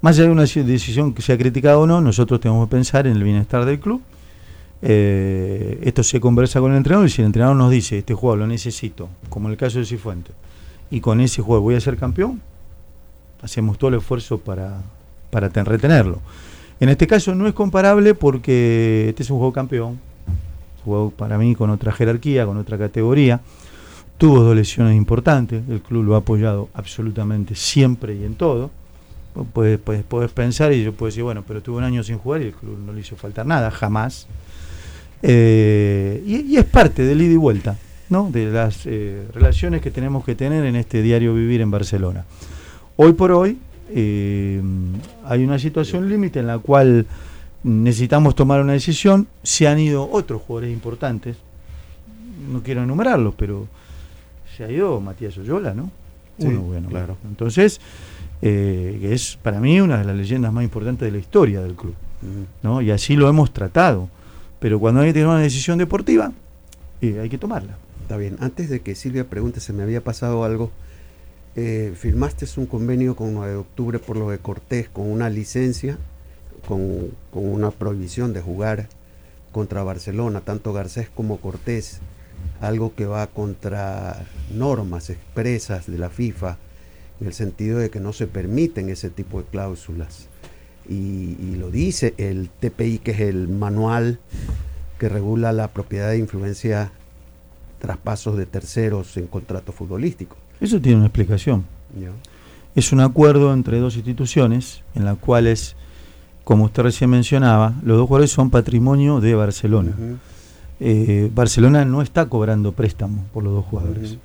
más 0.00 0.16
allá 0.16 0.24
de 0.26 0.32
una 0.32 0.42
decisión 0.42 1.14
que 1.14 1.22
sea 1.22 1.38
criticada 1.38 1.78
o 1.78 1.86
no, 1.86 2.00
nosotros 2.00 2.40
tenemos 2.40 2.68
que 2.68 2.72
pensar 2.72 3.06
en 3.06 3.16
el 3.16 3.22
bienestar 3.22 3.64
del 3.64 3.80
club. 3.80 4.02
Eh, 4.82 5.78
esto 5.82 6.02
se 6.02 6.20
conversa 6.20 6.60
con 6.60 6.72
el 6.72 6.76
entrenador 6.76 7.06
y 7.06 7.10
si 7.10 7.22
el 7.22 7.26
entrenador 7.26 7.56
nos 7.56 7.70
dice, 7.70 7.98
este 7.98 8.12
jugador 8.12 8.40
lo 8.40 8.46
necesito, 8.46 9.08
como 9.30 9.48
en 9.48 9.52
el 9.52 9.56
caso 9.56 9.78
de 9.78 9.86
Cifuentes, 9.86 10.34
y 10.90 11.00
con 11.00 11.20
ese 11.20 11.42
juego 11.42 11.62
voy 11.62 11.74
a 11.74 11.80
ser 11.80 11.96
campeón, 11.96 12.40
hacemos 13.42 13.78
todo 13.78 13.88
el 13.88 13.96
esfuerzo 13.96 14.38
para, 14.38 14.80
para 15.30 15.50
ten- 15.50 15.64
retenerlo. 15.66 16.20
En 16.80 16.88
este 16.88 17.06
caso 17.06 17.34
no 17.34 17.46
es 17.46 17.54
comparable 17.54 18.14
porque 18.14 19.06
este 19.08 19.22
es 19.22 19.30
un 19.30 19.38
juego 19.38 19.52
campeón, 19.52 19.98
jugó 20.84 21.10
para 21.10 21.38
mí 21.38 21.54
con 21.54 21.70
otra 21.70 21.92
jerarquía, 21.92 22.46
con 22.46 22.56
otra 22.56 22.76
categoría, 22.78 23.40
tuvo 24.18 24.40
dos 24.40 24.54
lesiones 24.56 24.96
importantes, 24.96 25.62
el 25.68 25.80
club 25.80 26.04
lo 26.04 26.14
ha 26.14 26.18
apoyado 26.18 26.68
absolutamente 26.74 27.54
siempre 27.54 28.14
y 28.14 28.24
en 28.24 28.34
todo. 28.34 28.70
Puedes, 29.52 29.80
puedes, 29.80 30.04
puedes 30.04 30.30
pensar 30.30 30.72
y 30.72 30.84
yo 30.84 30.92
puedo 30.92 31.08
decir, 31.08 31.24
bueno, 31.24 31.42
pero 31.44 31.58
estuvo 31.58 31.76
un 31.78 31.82
año 31.82 32.04
sin 32.04 32.18
jugar 32.18 32.42
y 32.42 32.46
el 32.46 32.52
club 32.52 32.78
no 32.86 32.92
le 32.92 33.00
hizo 33.00 33.16
faltar 33.16 33.44
nada, 33.44 33.68
jamás. 33.72 34.28
Eh, 35.22 36.22
y, 36.24 36.52
y 36.52 36.56
es 36.56 36.64
parte 36.64 37.02
del 37.02 37.20
ida 37.20 37.32
y 37.32 37.36
vuelta, 37.36 37.76
¿no? 38.08 38.30
De 38.30 38.46
las 38.46 38.86
eh, 38.86 39.26
relaciones 39.32 39.80
que 39.82 39.90
tenemos 39.90 40.24
que 40.24 40.34
tener 40.34 40.64
en 40.64 40.76
este 40.76 41.02
diario 41.02 41.34
vivir 41.34 41.60
en 41.60 41.70
Barcelona. 41.70 42.24
Hoy 42.96 43.12
por 43.12 43.32
hoy 43.32 43.58
eh, 43.90 44.62
hay 45.24 45.44
una 45.44 45.58
situación 45.58 46.08
límite 46.08 46.40
en 46.40 46.46
la 46.46 46.58
cual 46.58 47.06
necesitamos 47.62 48.34
tomar 48.34 48.60
una 48.60 48.72
decisión. 48.72 49.26
Se 49.42 49.66
han 49.66 49.78
ido 49.78 50.08
otros 50.10 50.42
jugadores 50.42 50.72
importantes, 50.72 51.36
no 52.50 52.62
quiero 52.62 52.82
enumerarlos, 52.82 53.34
pero 53.36 53.66
se 54.56 54.64
ha 54.64 54.70
ido 54.70 55.00
Matías 55.00 55.36
Oyola, 55.38 55.74
¿no? 55.74 55.90
Sí, 56.38 56.46
Uno 56.46 56.62
bueno, 56.62 56.88
claro. 56.88 57.16
Entonces, 57.28 57.80
eh, 58.42 58.98
que 59.00 59.14
es 59.14 59.38
para 59.42 59.60
mí 59.60 59.80
una 59.80 59.98
de 59.98 60.04
las 60.04 60.16
leyendas 60.16 60.52
más 60.52 60.64
importantes 60.64 61.06
de 61.06 61.12
la 61.12 61.18
historia 61.18 61.60
del 61.60 61.74
club. 61.74 61.94
¿no? 62.62 62.80
Y 62.80 62.90
así 62.90 63.16
lo 63.16 63.28
hemos 63.28 63.52
tratado. 63.52 64.08
Pero 64.58 64.80
cuando 64.80 65.00
hay 65.00 65.12
que 65.12 65.20
tomar 65.20 65.36
una 65.36 65.44
decisión 65.44 65.78
deportiva, 65.78 66.32
eh, 67.00 67.20
hay 67.20 67.28
que 67.28 67.38
tomarla. 67.38 67.76
Está 68.04 68.18
bien. 68.18 68.36
Antes 68.40 68.68
de 68.68 68.82
que 68.82 68.94
Silvia 68.94 69.30
pregunte, 69.30 69.60
se 69.60 69.72
me 69.72 69.82
había 69.82 70.04
pasado 70.04 70.44
algo. 70.44 70.70
Eh, 71.56 71.94
firmaste 71.96 72.44
un 72.58 72.66
convenio 72.66 73.16
con 73.16 73.32
9 73.32 73.52
de 73.52 73.56
octubre 73.56 73.98
por 73.98 74.18
lo 74.18 74.28
de 74.28 74.36
Cortés 74.36 74.90
con 74.90 75.10
una 75.10 75.30
licencia, 75.30 75.96
con, 76.68 77.12
con 77.32 77.46
una 77.48 77.70
prohibición 77.70 78.34
de 78.34 78.42
jugar 78.42 78.88
contra 79.52 79.82
Barcelona, 79.84 80.42
tanto 80.42 80.74
Garcés 80.74 81.08
como 81.08 81.38
Cortés, 81.38 82.00
algo 82.60 82.94
que 82.94 83.06
va 83.06 83.26
contra 83.28 84.26
normas 84.52 85.08
expresas 85.08 85.86
de 85.86 85.96
la 85.96 86.10
FIFA, 86.10 86.58
en 87.22 87.28
el 87.28 87.32
sentido 87.32 87.78
de 87.78 87.88
que 87.88 88.00
no 88.00 88.12
se 88.12 88.26
permiten 88.26 88.90
ese 88.90 89.08
tipo 89.08 89.40
de 89.40 89.48
cláusulas. 89.48 90.28
Y, 90.86 91.38
y 91.40 91.56
lo 91.58 91.70
dice 91.70 92.12
el 92.18 92.50
TPI, 92.50 92.98
que 92.98 93.12
es 93.12 93.20
el 93.20 93.48
manual 93.48 94.18
que 94.98 95.08
regula 95.08 95.54
la 95.54 95.68
propiedad 95.68 96.10
de 96.10 96.18
influencia 96.18 96.92
traspasos 97.84 98.38
de 98.38 98.46
terceros 98.46 99.14
en 99.18 99.26
contrato 99.26 99.70
futbolístico. 99.70 100.36
Eso 100.58 100.80
tiene 100.80 100.96
una 100.96 101.06
explicación. 101.08 101.66
Es 102.74 102.92
un 102.92 103.00
acuerdo 103.00 103.52
entre 103.52 103.78
dos 103.78 103.96
instituciones 103.96 104.80
en 104.94 105.04
las 105.04 105.18
cuales, 105.18 105.76
como 106.44 106.64
usted 106.64 106.82
recién 106.82 107.10
mencionaba, 107.10 107.74
los 107.82 107.98
dos 107.98 108.08
jugadores 108.08 108.30
son 108.30 108.48
patrimonio 108.48 109.20
de 109.20 109.34
Barcelona. 109.34 109.92
Eh, 110.80 111.30
Barcelona 111.34 111.84
no 111.84 112.00
está 112.00 112.24
cobrando 112.24 112.72
préstamo 112.72 113.26
por 113.34 113.44
los 113.44 113.52
dos 113.52 113.66
jugadores. 113.66 114.16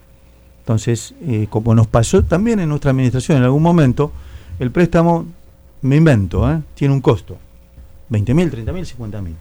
Entonces, 0.61 1.13
eh, 1.27 1.47
como 1.49 1.75
nos 1.75 1.87
pasó 1.87 2.23
también 2.23 2.61
en 2.61 2.69
nuestra 2.69 2.91
administración 2.91 3.39
en 3.39 3.43
algún 3.43 3.61
momento, 3.61 4.13
el 4.57 4.71
préstamo, 4.71 5.25
me 5.81 5.97
invento, 5.97 6.49
¿eh? 6.49 6.61
tiene 6.75 6.93
un 6.93 7.01
costo. 7.01 7.37
20 8.07 8.33
mil, 8.33 8.49
30 8.49 8.71
mil, 8.71 8.85
50 8.85 9.21
mil. 9.21 9.35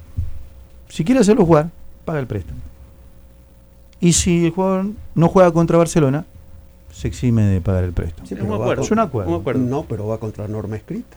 Si 0.89 1.05
quiere 1.05 1.21
hacerlo 1.21 1.47
jugar, 1.47 1.71
paga 2.05 2.19
el 2.19 2.27
préstamo. 2.27 2.59
Y 4.01 4.13
si 4.13 4.47
el 4.47 4.51
jugador 4.53 4.87
no 5.15 5.29
juega 5.29 5.51
contra 5.53 5.77
Barcelona, 5.79 6.25
se 6.93 7.09
exime 7.09 7.43
de 7.45 7.61
pagar 7.61 7.85
el 7.85 7.93
préstamo. 7.93 8.27
Sí, 8.27 8.35
Es 8.35 8.41
pero 8.41 8.49
un 8.55 8.55
acuerdo. 8.61 8.75
con- 8.77 8.85
Es 8.85 8.91
un 8.91 8.99
acuerdo. 8.99 9.31
Un 9.35 9.41
acuerdo. 9.41 9.61
No, 9.65 9.85
pero 9.89 10.07
va 10.07 10.19
contra 10.19 10.47
norma 10.49 10.77
escrita. 10.77 11.17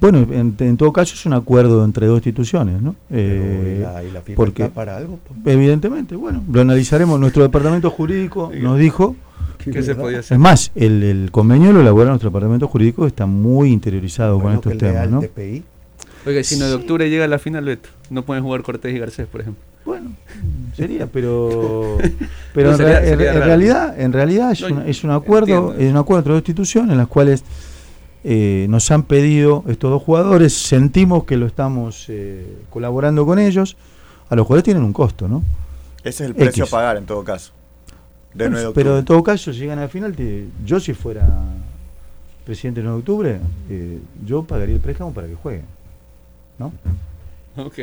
Bueno, 0.00 0.18
en, 0.30 0.54
en 0.58 0.76
todo 0.76 0.92
caso 0.92 1.14
es 1.14 1.24
un 1.24 1.32
acuerdo 1.32 1.82
entre 1.84 2.06
dos 2.06 2.18
instituciones, 2.18 2.82
¿no? 2.82 2.94
Eh, 3.10 3.76
y 3.78 3.82
la, 3.82 4.04
y 4.04 4.10
la 4.10 4.20
FIFA 4.20 4.36
porque- 4.36 4.62
está 4.64 4.74
para 4.74 4.96
algo. 4.98 5.18
pues. 5.26 5.40
evidentemente, 5.56 6.14
bueno, 6.16 6.42
lo 6.52 6.60
analizaremos. 6.60 7.18
Nuestro 7.18 7.42
departamento 7.42 7.88
jurídico 7.90 8.52
nos 8.60 8.78
dijo 8.78 9.16
¿Qué 9.64 9.82
se 9.82 9.94
podía 9.94 10.18
Es 10.20 10.26
hacer? 10.26 10.38
más, 10.38 10.70
el, 10.74 11.02
el 11.02 11.30
convenio 11.32 11.72
lo 11.72 11.80
elabora 11.80 12.10
nuestro 12.10 12.28
departamento 12.30 12.68
jurídico, 12.68 13.02
que 13.02 13.08
está 13.08 13.24
muy 13.26 13.72
interiorizado 13.72 14.38
con 14.38 14.52
estos 14.52 14.72
que 14.72 14.78
temas, 14.78 15.08
¿no? 15.10 15.20
TPI. 15.20 15.64
Oiga, 16.26 16.42
si 16.44 16.56
no 16.58 16.66
de 16.66 16.72
Sí. 16.72 16.76
octubre 16.80 17.08
llega 17.08 17.26
la 17.26 17.38
final, 17.38 17.64
Beto, 17.64 17.88
no 18.10 18.22
pueden 18.22 18.44
jugar 18.44 18.62
Cortés 18.62 18.94
y 18.94 18.98
Garcés, 18.98 19.26
por 19.26 19.40
ejemplo. 19.40 19.62
Bueno, 19.86 20.10
sería, 20.76 21.06
pero 21.06 21.96
pero 22.52 22.66
No, 22.68 22.72
en, 22.72 22.76
sería- 22.78 22.98
en- 23.00 23.06
sería 23.08 23.28
en 23.30 23.34
raro. 23.34 23.46
realidad, 23.46 24.00
en 24.00 24.12
realidad 24.12 24.52
es, 24.52 24.60
No, 24.60 24.66
una- 24.68 24.86
es 24.86 25.04
un 25.04 25.10
acuerdo, 25.12 25.46
entiendo. 25.70 25.74
es 25.84 25.90
un 25.92 25.96
acuerdo 25.96 26.18
entre 26.18 26.32
dos 26.34 26.40
instituciones 26.40 26.92
en 26.92 26.98
las 26.98 27.08
cuales 27.08 27.42
Eh, 28.28 28.66
nos 28.68 28.90
han 28.90 29.04
pedido 29.04 29.62
estos 29.68 29.88
dos 29.88 30.02
jugadores, 30.02 30.52
sentimos 30.52 31.22
que 31.22 31.36
lo 31.36 31.46
estamos 31.46 32.06
eh, 32.08 32.44
colaborando 32.70 33.24
con 33.24 33.38
ellos. 33.38 33.76
A 34.28 34.34
los 34.34 34.44
jugadores 34.44 34.64
tienen 34.64 34.82
un 34.82 34.92
costo, 34.92 35.28
¿no? 35.28 35.44
Ese 36.02 36.24
es 36.24 36.30
el 36.30 36.34
precio 36.34 36.64
a 36.64 36.66
pagar 36.66 36.96
en 36.96 37.06
todo 37.06 37.22
caso. 37.22 37.52
pero 38.74 38.98
en 38.98 39.04
todo 39.04 39.22
caso, 39.22 39.52
llegan 39.52 39.78
al 39.78 39.88
final, 39.90 40.12
yo 40.64 40.80
si 40.80 40.92
fuera 40.92 41.24
presidente 42.44 42.80
del 42.80 42.86
9 42.90 42.96
de 42.96 43.00
octubre, 43.00 43.38
eh, 43.70 43.98
yo 44.26 44.42
pagaría 44.42 44.74
el 44.74 44.80
préstamo 44.80 45.12
para 45.14 45.28
que 45.28 45.36
jueguen. 45.36 45.64
¿No? 46.58 46.72
Ok. 47.58 47.78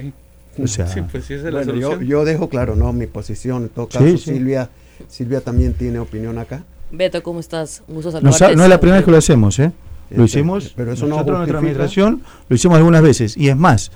O 0.61 0.67
sea, 0.67 0.85
pues 1.11 1.27
yo, 1.27 2.25
dejo 2.25 2.49
claro 2.49 2.75
no 2.75 2.93
mi 2.93 3.07
posición. 3.07 3.63
En 3.63 3.69
todo 3.69 3.87
caso, 3.87 4.17
Silvia, 4.17 4.69
Silvia 5.07 5.41
también 5.41 5.73
tiene 5.73 5.99
opinión 5.99 6.37
acá. 6.37 6.63
Beto, 6.91 7.23
¿cómo 7.23 7.39
estás? 7.39 7.81
Un 7.87 7.95
gusto 7.95 8.11
no, 8.21 8.29
no 8.29 8.63
es 8.63 8.69
la 8.69 8.79
primera 8.79 8.97
vez 8.97 9.05
que 9.05 9.11
lo 9.11 9.17
hacemos, 9.17 9.57
¿eh? 9.59 9.71
Lo 10.11 10.25
hicimos, 10.25 10.73
pero 10.75 10.93
eso 10.93 11.07
nosotros 11.07 11.35
en 11.35 11.39
nuestra 11.39 11.57
administración 11.57 12.21
lo 12.47 12.55
hicimos 12.55 12.77
algunas 12.77 13.01
veces. 13.01 13.35
Y 13.35 13.49
es 13.49 13.57
más, 13.57 13.91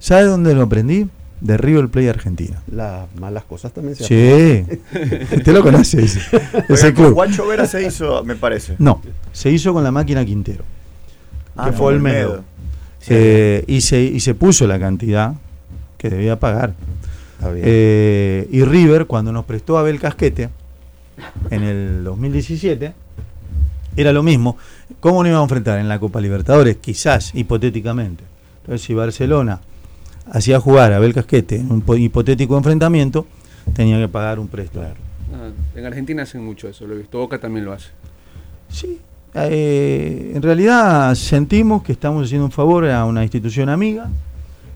¿sabe 0.00 0.24
dónde 0.24 0.54
lo 0.54 0.62
aprendí? 0.62 1.08
De 1.40 1.56
River 1.56 1.88
Play 1.88 2.06
Argentina. 2.08 2.62
Las 2.70 3.12
malas 3.16 3.44
cosas 3.44 3.72
también 3.72 3.96
se 3.96 4.04
Sí, 4.04 4.78
usted 5.36 5.52
lo 5.52 5.62
conoce. 5.62 6.04
Ese 6.68 6.94
club. 6.94 7.14
Guacho 7.14 7.46
Vera 7.46 7.66
se 7.66 7.84
hizo, 7.84 8.22
me 8.24 8.36
parece. 8.36 8.76
No, 8.78 9.00
se 9.32 9.50
hizo 9.50 9.72
con 9.72 9.82
la 9.82 9.90
máquina 9.90 10.24
Quintero. 10.24 10.64
Ah, 11.56 11.66
que 11.66 11.72
fue 11.72 11.86
Olmedo. 11.86 12.44
Eh, 13.08 13.64
y, 13.66 13.80
se, 13.80 14.00
y 14.00 14.20
se 14.20 14.34
puso 14.34 14.68
la 14.68 14.78
cantidad 14.78 15.34
que 16.02 16.10
debía 16.10 16.38
pagar. 16.38 16.74
Eh, 17.54 18.48
y 18.50 18.64
River, 18.64 19.06
cuando 19.06 19.30
nos 19.32 19.44
prestó 19.44 19.76
a 19.76 19.80
Abel 19.80 20.00
Casquete, 20.00 20.50
en 21.50 21.62
el 21.62 22.04
2017, 22.04 22.92
era 23.96 24.12
lo 24.12 24.24
mismo. 24.24 24.56
¿Cómo 24.98 25.22
nos 25.22 25.30
íbamos 25.30 25.42
a 25.42 25.44
enfrentar 25.44 25.78
en 25.78 25.88
la 25.88 26.00
Copa 26.00 26.20
Libertadores? 26.20 26.76
Quizás, 26.78 27.34
hipotéticamente. 27.34 28.24
Entonces, 28.60 28.84
si 28.84 28.94
Barcelona 28.94 29.60
hacía 30.30 30.58
jugar 30.58 30.92
a 30.92 30.96
Abel 30.96 31.14
Casquete 31.14 31.56
en 31.56 31.70
un 31.70 31.84
hipotético 32.00 32.56
enfrentamiento, 32.56 33.26
tenía 33.74 33.98
que 33.98 34.08
pagar 34.08 34.40
un 34.40 34.48
préstamo. 34.48 34.86
Ah, 35.32 35.50
en 35.76 35.86
Argentina 35.86 36.24
hacen 36.24 36.44
mucho 36.44 36.68
eso, 36.68 36.86
lo 36.86 36.94
he 36.94 36.98
visto, 36.98 37.18
Boca 37.18 37.38
también 37.38 37.64
lo 37.64 37.72
hace. 37.72 37.90
Sí, 38.68 38.98
eh, 39.34 40.32
en 40.34 40.42
realidad 40.42 41.14
sentimos 41.14 41.82
que 41.82 41.92
estamos 41.92 42.26
haciendo 42.26 42.44
un 42.44 42.52
favor 42.52 42.88
a 42.88 43.04
una 43.04 43.22
institución 43.22 43.68
amiga, 43.68 44.10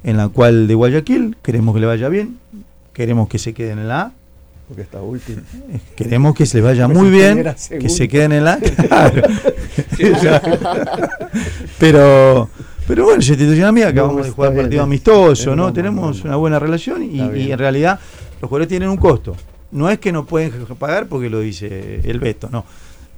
en 0.06 0.16
la 0.16 0.28
cual 0.28 0.68
de 0.68 0.74
Guayaquil 0.74 1.36
queremos 1.42 1.74
que 1.74 1.80
le 1.80 1.86
vaya 1.86 2.08
bien, 2.08 2.38
queremos 2.92 3.28
que 3.28 3.38
se 3.40 3.52
queden 3.52 3.80
en 3.80 3.88
la 3.88 4.00
A. 4.02 4.12
Porque 4.68 4.82
está 4.82 5.02
último. 5.02 5.42
Eh, 5.72 5.80
queremos 5.96 6.34
que 6.34 6.46
se 6.46 6.58
le 6.58 6.62
vaya 6.62 6.86
muy 6.86 7.10
bien, 7.10 7.44
que 7.68 7.88
se 7.88 8.06
queden 8.06 8.30
en 8.30 8.44
la 8.44 8.52
A. 8.90 9.12
pero, 11.80 12.48
pero 12.86 13.04
bueno, 13.04 13.20
es 13.20 13.28
institución 13.28 13.66
amiga, 13.66 13.88
acabamos 13.88 14.24
de 14.24 14.30
jugar 14.30 14.54
partido 14.54 14.84
amistoso, 14.84 15.56
¿no? 15.56 15.72
Tenemos 15.72 16.24
una 16.24 16.36
buena 16.36 16.60
relación 16.60 17.02
y, 17.02 17.50
en 17.50 17.58
realidad 17.58 17.98
los 18.40 18.48
jugadores 18.48 18.68
tienen 18.68 18.88
un 18.88 18.98
costo. 18.98 19.36
No 19.72 19.90
es 19.90 19.98
que 19.98 20.12
no 20.12 20.24
pueden 20.24 20.52
pagar 20.78 21.08
porque 21.08 21.28
lo 21.28 21.40
dice 21.40 22.00
el 22.04 22.20
Beto, 22.20 22.48
no. 22.48 22.64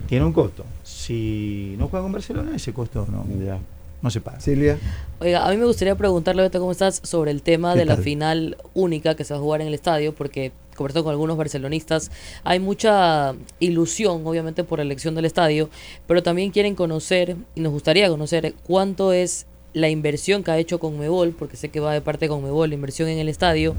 Tiene 0.06 0.24
un 0.24 0.32
costo. 0.32 0.64
Si 0.82 1.74
no 1.78 1.88
juega 1.88 2.02
con 2.02 2.12
Barcelona, 2.12 2.56
ese 2.56 2.72
costo 2.72 3.06
no. 3.10 3.26
Ya 3.44 3.58
no 4.02 4.10
se 4.10 4.20
paga. 4.20 4.40
Silvia. 4.40 4.78
Oiga, 5.20 5.46
a 5.46 5.50
mí 5.50 5.56
me 5.56 5.64
gustaría 5.64 5.96
preguntarle, 5.96 6.42
Beto, 6.42 6.60
¿cómo 6.60 6.72
estás? 6.72 7.00
Sobre 7.02 7.30
el 7.30 7.42
tema 7.42 7.74
de 7.74 7.84
la 7.84 7.96
final 7.96 8.56
única 8.74 9.16
que 9.16 9.24
se 9.24 9.34
va 9.34 9.40
a 9.40 9.42
jugar 9.42 9.60
en 9.60 9.68
el 9.68 9.74
estadio, 9.74 10.14
porque 10.14 10.52
conversando 10.76 11.04
con 11.04 11.10
algunos 11.10 11.36
barcelonistas, 11.36 12.12
hay 12.44 12.60
mucha 12.60 13.34
ilusión, 13.58 14.24
obviamente, 14.24 14.62
por 14.62 14.78
la 14.78 14.84
elección 14.84 15.16
del 15.16 15.24
estadio, 15.24 15.70
pero 16.06 16.22
también 16.22 16.52
quieren 16.52 16.76
conocer, 16.76 17.36
y 17.56 17.60
nos 17.60 17.72
gustaría 17.72 18.08
conocer, 18.08 18.54
cuánto 18.64 19.12
es 19.12 19.46
la 19.74 19.88
inversión 19.88 20.44
que 20.44 20.52
ha 20.52 20.58
hecho 20.58 20.78
Conmebol, 20.78 21.34
porque 21.36 21.56
sé 21.56 21.68
que 21.68 21.80
va 21.80 21.92
de 21.92 22.00
parte 22.00 22.26
de 22.26 22.28
Conmebol, 22.28 22.68
la 22.68 22.76
inversión 22.76 23.08
en 23.08 23.18
el 23.18 23.28
estadio, 23.28 23.74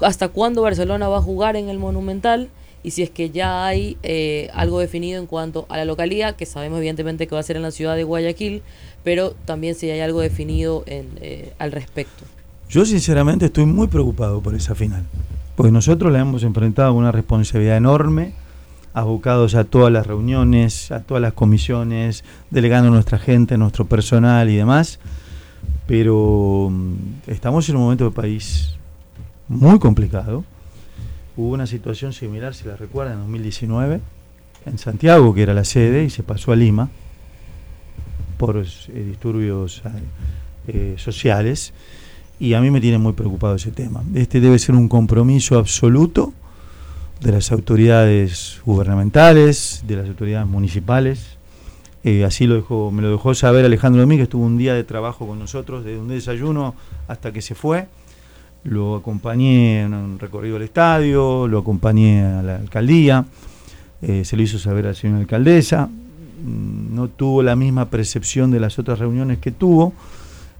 hasta 0.00 0.28
cuándo 0.28 0.60
Barcelona 0.60 1.08
va 1.08 1.18
a 1.18 1.22
jugar 1.22 1.56
en 1.56 1.70
el 1.70 1.78
Monumental 1.78 2.50
y 2.86 2.92
si 2.92 3.02
es 3.02 3.10
que 3.10 3.30
ya 3.30 3.66
hay 3.66 3.96
eh, 4.04 4.48
algo 4.54 4.78
definido 4.78 5.18
en 5.18 5.26
cuanto 5.26 5.66
a 5.68 5.76
la 5.76 5.84
localidad, 5.84 6.36
que 6.36 6.46
sabemos 6.46 6.78
evidentemente 6.78 7.26
que 7.26 7.34
va 7.34 7.40
a 7.40 7.42
ser 7.42 7.56
en 7.56 7.62
la 7.62 7.72
ciudad 7.72 7.96
de 7.96 8.04
Guayaquil, 8.04 8.62
pero 9.02 9.32
también 9.44 9.74
si 9.74 9.90
hay 9.90 9.98
algo 9.98 10.20
definido 10.20 10.84
eh, 10.86 11.52
al 11.58 11.72
respecto. 11.72 12.22
Yo 12.68 12.86
sinceramente 12.86 13.46
estoy 13.46 13.66
muy 13.66 13.88
preocupado 13.88 14.40
por 14.40 14.54
esa 14.54 14.76
final, 14.76 15.02
porque 15.56 15.72
nosotros 15.72 16.12
la 16.12 16.20
hemos 16.20 16.44
enfrentado 16.44 16.92
con 16.92 16.98
una 16.98 17.10
responsabilidad 17.10 17.76
enorme, 17.76 18.34
abocados 18.94 19.56
a 19.56 19.64
todas 19.64 19.92
las 19.92 20.06
reuniones, 20.06 20.92
a 20.92 21.02
todas 21.02 21.20
las 21.20 21.32
comisiones, 21.32 22.22
delegando 22.50 22.86
a 22.90 22.92
nuestra 22.92 23.18
gente, 23.18 23.58
nuestro 23.58 23.86
personal 23.86 24.48
y 24.48 24.54
demás, 24.54 25.00
pero 25.88 26.68
mm, 26.70 26.94
estamos 27.26 27.68
en 27.68 27.74
un 27.74 27.82
momento 27.82 28.04
de 28.04 28.10
país 28.12 28.76
muy 29.48 29.80
complicado 29.80 30.44
Hubo 31.36 31.52
una 31.52 31.66
situación 31.66 32.14
similar, 32.14 32.54
si 32.54 32.64
la 32.66 32.76
recuerdan, 32.76 33.14
en 33.14 33.20
2019, 33.20 34.00
en 34.64 34.78
Santiago, 34.78 35.34
que 35.34 35.42
era 35.42 35.52
la 35.52 35.64
sede, 35.64 36.04
y 36.04 36.10
se 36.10 36.22
pasó 36.22 36.52
a 36.52 36.56
Lima 36.56 36.88
por 38.38 38.56
eh, 38.56 39.04
disturbios 39.06 39.82
eh, 40.66 40.94
sociales. 40.96 41.74
Y 42.40 42.54
a 42.54 42.60
mí 42.60 42.70
me 42.70 42.80
tiene 42.80 42.96
muy 42.96 43.12
preocupado 43.12 43.54
ese 43.54 43.70
tema. 43.70 44.02
Este 44.14 44.40
debe 44.40 44.58
ser 44.58 44.74
un 44.74 44.88
compromiso 44.88 45.58
absoluto 45.58 46.32
de 47.20 47.32
las 47.32 47.52
autoridades 47.52 48.60
gubernamentales, 48.64 49.84
de 49.86 49.96
las 49.96 50.08
autoridades 50.08 50.46
municipales. 50.46 51.36
Eh, 52.02 52.24
así 52.24 52.46
lo 52.46 52.54
dejó, 52.54 52.90
me 52.90 53.02
lo 53.02 53.10
dejó 53.10 53.34
saber 53.34 53.64
Alejandro 53.64 54.00
Domínguez, 54.00 54.24
estuvo 54.24 54.44
un 54.44 54.56
día 54.56 54.74
de 54.74 54.84
trabajo 54.84 55.26
con 55.26 55.38
nosotros, 55.38 55.84
desde 55.84 55.98
un 55.98 56.08
desayuno 56.08 56.74
hasta 57.08 57.32
que 57.32 57.42
se 57.42 57.54
fue 57.54 57.88
lo 58.66 58.96
acompañé 58.96 59.82
en 59.82 59.94
un 59.94 60.18
recorrido 60.18 60.56
al 60.56 60.62
estadio, 60.62 61.46
lo 61.48 61.58
acompañé 61.58 62.24
a 62.24 62.42
la 62.42 62.56
alcaldía, 62.56 63.24
eh, 64.02 64.24
se 64.24 64.36
lo 64.36 64.42
hizo 64.42 64.58
saber 64.58 64.86
a 64.86 64.88
la 64.88 64.94
señora 64.94 65.20
alcaldesa, 65.20 65.86
mm, 65.86 66.94
no 66.94 67.08
tuvo 67.08 67.42
la 67.42 67.56
misma 67.56 67.86
percepción 67.86 68.50
de 68.50 68.60
las 68.60 68.78
otras 68.78 68.98
reuniones 68.98 69.38
que 69.38 69.52
tuvo, 69.52 69.92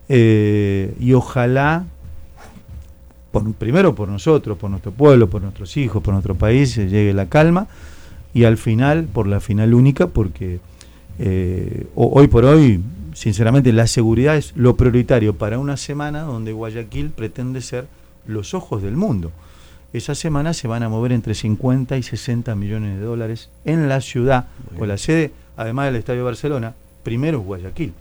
eh, 0.09 0.95
y 1.01 1.13
ojalá, 1.15 1.85
por, 3.33 3.53
primero 3.55 3.95
por 3.95 4.09
nosotros, 4.09 4.57
por 4.57 4.71
nuestro 4.71 4.93
pueblo, 4.93 5.29
por 5.29 5.43
nuestros 5.43 5.77
hijos, 5.77 6.03
por 6.03 6.15
nuestro 6.15 6.37
país, 6.37 6.77
llegue 6.77 7.13
la 7.13 7.27
calma, 7.27 7.67
y 8.33 8.45
al 8.45 8.57
final, 8.57 9.05
por 9.05 9.27
la 9.27 9.41
final 9.41 9.75
única, 9.75 10.07
porque 10.07 10.61
eh, 11.19 11.87
hoy 11.95 12.29
por 12.29 12.45
hoy 12.45 12.83
sinceramente 13.15 13.73
la 13.73 13.87
seguridad 13.87 14.37
es 14.37 14.53
lo 14.57 14.77
prioritario 14.77 15.35
para 15.35 15.59
una 15.59 15.79
semana 15.79 16.21
donde 16.21 16.53
Guayaquil 16.53 17.09
pretende 17.09 17.63
ser 17.63 17.87
los 18.27 18.55
ojos 18.55 18.83
del 18.83 18.97
mundo. 18.97 19.33
Esa 19.93 20.15
semana 20.15 20.53
se 20.53 20.69
van 20.69 20.83
a 20.83 20.89
mover 20.89 21.13
entre 21.13 21.35
50 21.35 21.97
y 21.97 22.03
60 22.03 22.55
millones 22.55 22.99
de 22.99 23.05
dólares 23.05 23.51
en 23.65 23.89
la 23.89 24.01
ciudad, 24.01 24.47
con 24.79 24.89
la 24.89 24.99
sede, 24.99 25.33
además 25.57 25.87
del 25.87 25.97
Estadio 25.97 26.21
de 26.21 26.25
Barcelona, 26.25 26.75
primero 27.03 27.39
es 27.39 27.45
Guayaquil, 27.45 27.93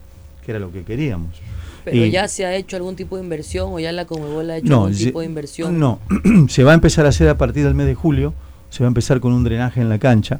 que 0.43 0.51
era 0.51 0.59
lo 0.59 0.71
que 0.71 0.83
queríamos. 0.83 1.41
¿Pero 1.85 2.05
ya 2.05 2.27
se 2.27 2.45
ha 2.45 2.55
hecho 2.55 2.75
algún 2.75 2.95
tipo 2.95 3.15
de 3.15 3.23
inversión 3.23 3.71
o 3.71 3.79
ya 3.79 3.91
la 3.91 4.05
Comebol 4.05 4.49
ha 4.49 4.57
hecho 4.57 4.73
algún 4.73 4.97
tipo 4.97 5.19
de 5.19 5.25
inversión? 5.27 5.79
No, 5.79 5.99
se 6.49 6.63
va 6.63 6.71
a 6.71 6.73
empezar 6.73 7.05
a 7.05 7.09
hacer 7.09 7.29
a 7.29 7.38
partir 7.38 7.63
del 7.63 7.75
mes 7.75 7.85
de 7.85 7.95
julio, 7.95 8.33
se 8.71 8.83
va 8.83 8.88
a 8.88 8.89
empezar 8.89 9.19
con 9.19 9.31
un 9.33 9.43
drenaje 9.43 9.81
en 9.81 9.89
la 9.89 9.99
cancha. 9.99 10.39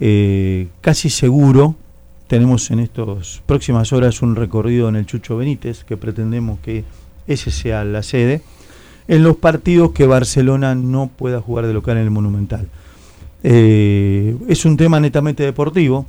Eh, 0.00 0.68
casi 0.80 1.10
seguro, 1.10 1.74
tenemos 2.28 2.70
en 2.70 2.78
estas 2.78 3.42
próximas 3.46 3.92
horas 3.92 4.22
un 4.22 4.36
recorrido 4.36 4.88
en 4.88 4.96
el 4.96 5.06
Chucho 5.06 5.36
Benítez, 5.36 5.82
que 5.84 5.96
pretendemos 5.96 6.60
que 6.60 6.84
ese 7.26 7.50
sea 7.50 7.84
la 7.84 8.02
sede, 8.02 8.42
en 9.08 9.22
los 9.22 9.36
partidos 9.36 9.92
que 9.92 10.06
Barcelona 10.06 10.74
no 10.74 11.10
pueda 11.14 11.40
jugar 11.40 11.66
de 11.66 11.72
local 11.72 11.96
en 11.96 12.04
el 12.04 12.10
Monumental. 12.10 12.68
Eh, 13.42 14.36
es 14.48 14.64
un 14.64 14.76
tema 14.76 15.00
netamente 15.00 15.42
deportivo, 15.42 16.06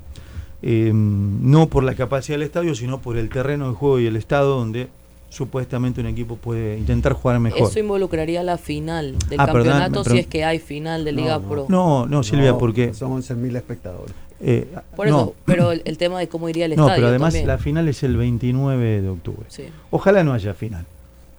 eh, 0.61 0.91
no 0.93 1.67
por 1.67 1.83
la 1.83 1.95
capacidad 1.95 2.37
del 2.37 2.45
estadio, 2.45 2.75
sino 2.75 2.99
por 2.99 3.17
el 3.17 3.29
terreno 3.29 3.69
de 3.69 3.75
juego 3.75 3.99
y 3.99 4.05
el 4.05 4.15
estado 4.15 4.57
donde 4.57 4.89
supuestamente 5.29 6.01
un 6.01 6.07
equipo 6.07 6.35
puede 6.35 6.77
intentar 6.77 7.13
jugar 7.13 7.39
mejor. 7.39 7.69
Eso 7.69 7.79
involucraría 7.79 8.43
la 8.43 8.57
final 8.57 9.17
del 9.29 9.39
ah, 9.39 9.45
campeonato 9.45 10.03
si 10.03 10.17
es 10.17 10.27
que 10.27 10.43
hay 10.43 10.59
final 10.59 11.05
de 11.05 11.11
Liga 11.11 11.39
Pro. 11.39 11.67
No, 11.69 12.05
no, 12.07 12.23
Silvia, 12.23 12.57
porque... 12.57 12.93
Son 12.93 13.11
11.000 13.11 13.55
espectadores. 13.55 14.15
Eh, 14.41 14.67
Por 14.95 15.07
eso, 15.07 15.35
pero 15.45 15.71
el, 15.71 15.97
tema 15.97 16.19
de 16.19 16.29
cómo 16.29 16.47
iría 16.47 16.65
el 16.65 16.71
estadio. 16.71 16.89
No, 16.89 16.95
pero 16.95 17.07
además 17.09 17.33
la 17.43 17.57
final 17.57 17.87
es 17.89 18.03
el 18.03 18.15
29 18.15 19.01
de 19.01 19.09
octubre. 19.09 19.45
Ojalá 19.91 20.23
no 20.23 20.33
haya 20.33 20.53
final, 20.53 20.85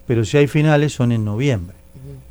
pero 0.07 0.25
si 0.25 0.37
hay 0.37 0.47
finales 0.47 0.93
son 0.93 1.11
en 1.11 1.25
noviembre, 1.25 1.75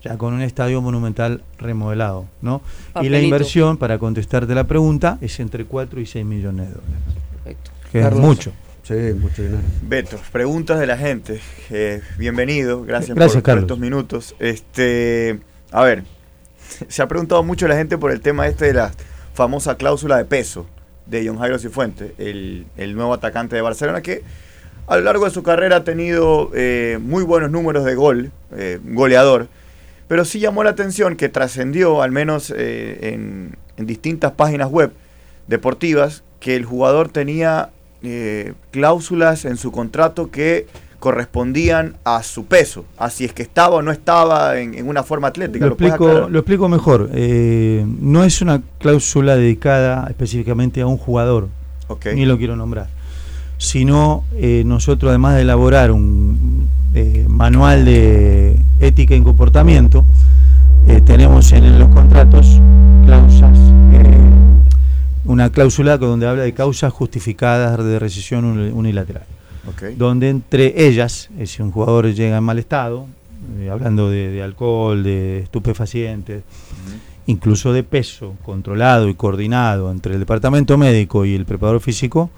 ya 0.02 0.16
con 0.16 0.34
un 0.34 0.42
estadio 0.42 0.80
monumental 0.80 1.42
remodelado. 1.58 2.26
¿no? 2.42 2.62
Y 3.00 3.08
la 3.08 3.20
inversión, 3.20 3.76
para 3.76 3.98
contestarte 3.98 4.54
la 4.54 4.64
pregunta, 4.64 5.18
es 5.20 5.38
entre 5.40 5.64
4 5.64 6.00
y 6.00 6.06
6 6.06 6.24
millones 6.24 6.68
de 6.68 6.74
dólares. 6.74 6.98
Perfecto. 7.32 7.70
Que 7.92 8.00
es 8.00 8.14
mucho. 8.14 8.52
Sí, 8.82 8.94
mucho 9.18 9.42
dinero. 9.42 9.62
Beto, 9.82 10.18
preguntas 10.32 10.80
de 10.80 10.86
la 10.86 10.96
gente. 10.96 11.40
Eh, 11.70 12.00
bienvenido, 12.18 12.82
gracias, 12.82 13.16
por, 13.16 13.58
estos 13.58 13.78
minutos. 13.78 14.34
Este, 14.40 15.38
a 15.70 15.84
ver, 15.84 16.02
se 16.88 17.02
ha 17.02 17.06
preguntado 17.06 17.42
mucho 17.42 17.68
la 17.68 17.76
gente 17.76 17.98
por 17.98 18.10
el 18.10 18.20
tema 18.20 18.48
este 18.48 18.66
de 18.66 18.74
las 18.74 18.92
famosa 19.34 19.76
cláusula 19.76 20.16
de 20.16 20.24
peso 20.24 20.66
de 21.06 21.26
John 21.26 21.38
Jairo 21.38 21.58
Cifuente, 21.58 22.14
el, 22.18 22.66
el 22.76 22.94
nuevo 22.94 23.14
atacante 23.14 23.56
de 23.56 23.62
Barcelona, 23.62 24.00
que 24.00 24.22
a 24.86 24.96
lo 24.96 25.02
largo 25.02 25.24
de 25.24 25.30
su 25.30 25.42
carrera 25.42 25.76
ha 25.76 25.84
tenido 25.84 26.50
eh, 26.54 26.98
muy 27.00 27.22
buenos 27.22 27.50
números 27.50 27.84
de 27.84 27.94
gol, 27.94 28.32
eh, 28.56 28.78
goleador, 28.82 29.48
pero 30.08 30.24
sí 30.24 30.40
llamó 30.40 30.64
la 30.64 30.70
atención 30.70 31.16
que 31.16 31.28
trascendió, 31.28 32.02
al 32.02 32.10
menos 32.10 32.52
eh, 32.56 33.14
en, 33.14 33.56
distintas 33.76 34.32
páginas 34.32 34.68
web 34.68 34.92
deportivas, 35.46 36.22
que 36.38 36.54
el 36.54 36.66
jugador 36.66 37.08
tenía 37.08 37.70
cláusulas 38.70 39.44
en 39.44 39.56
su 39.56 39.72
contrato 39.72 40.30
que 40.30 40.66
correspondían 40.98 41.96
a 42.04 42.22
su 42.22 42.44
peso, 42.46 42.84
a 42.98 43.08
si 43.08 43.24
es 43.24 43.32
que 43.32 43.42
estaba 43.42 43.76
o 43.76 43.82
no 43.82 43.90
estaba 43.90 44.58
en, 44.58 44.86
una 44.86 45.02
forma 45.02 45.28
atlética. 45.28 45.64
Lo, 45.64 45.72
explico, 45.72 46.28
lo 46.28 46.38
explico 46.38 46.68
mejor. 46.68 47.08
no 47.10 48.24
es 48.24 48.42
una 48.42 48.60
cláusula 48.78 49.36
dedicada 49.36 50.06
específicamente 50.08 50.82
a 50.82 50.86
un 50.86 50.98
jugador, 50.98 51.48
ni 52.14 52.26
lo 52.26 52.36
quiero 52.36 52.54
nombrar 52.54 52.88
sino 53.60 54.24
eh, 54.36 54.62
nosotros 54.64 55.10
además 55.10 55.34
de 55.34 55.42
elaborar 55.42 55.92
un 55.92 56.66
eh, 56.94 57.26
manual 57.28 57.84
de 57.84 58.58
ética 58.80 59.14
y 59.14 59.20
comportamiento, 59.20 60.06
eh, 60.88 61.02
tenemos 61.02 61.52
en 61.52 61.78
los 61.78 61.90
contratos 61.90 62.58
cláusulas, 63.04 63.58
una 65.26 65.50
cláusula 65.50 65.98
donde 65.98 66.26
habla 66.26 66.42
de 66.44 66.54
causas 66.54 66.90
justificadas 66.90 67.84
de 67.84 67.98
rescisión 67.98 68.46
unilateral. 68.72 69.24
Donde 69.96 70.30
entre 70.30 70.86
ellas, 70.86 71.28
si 71.44 71.62
un 71.62 71.70
jugador 71.70 72.12
llega 72.12 72.38
en 72.38 72.42
mal 72.42 72.58
estado, 72.58 73.06
hablando 73.70 74.08
de, 74.08 74.42
alcohol, 74.42 75.02
de 75.02 75.40
estupefacientes, 75.40 76.42
incluso 77.26 77.74
de 77.74 77.82
peso 77.82 78.34
controlado 78.42 79.08
y 79.08 79.14
coordinado 79.14 79.92
entre 79.92 80.14
el 80.14 80.20
departamento 80.20 80.78
médico 80.78 81.26
y 81.26 81.34
el 81.34 81.44
preparador 81.44 81.80
físico, 81.80 82.30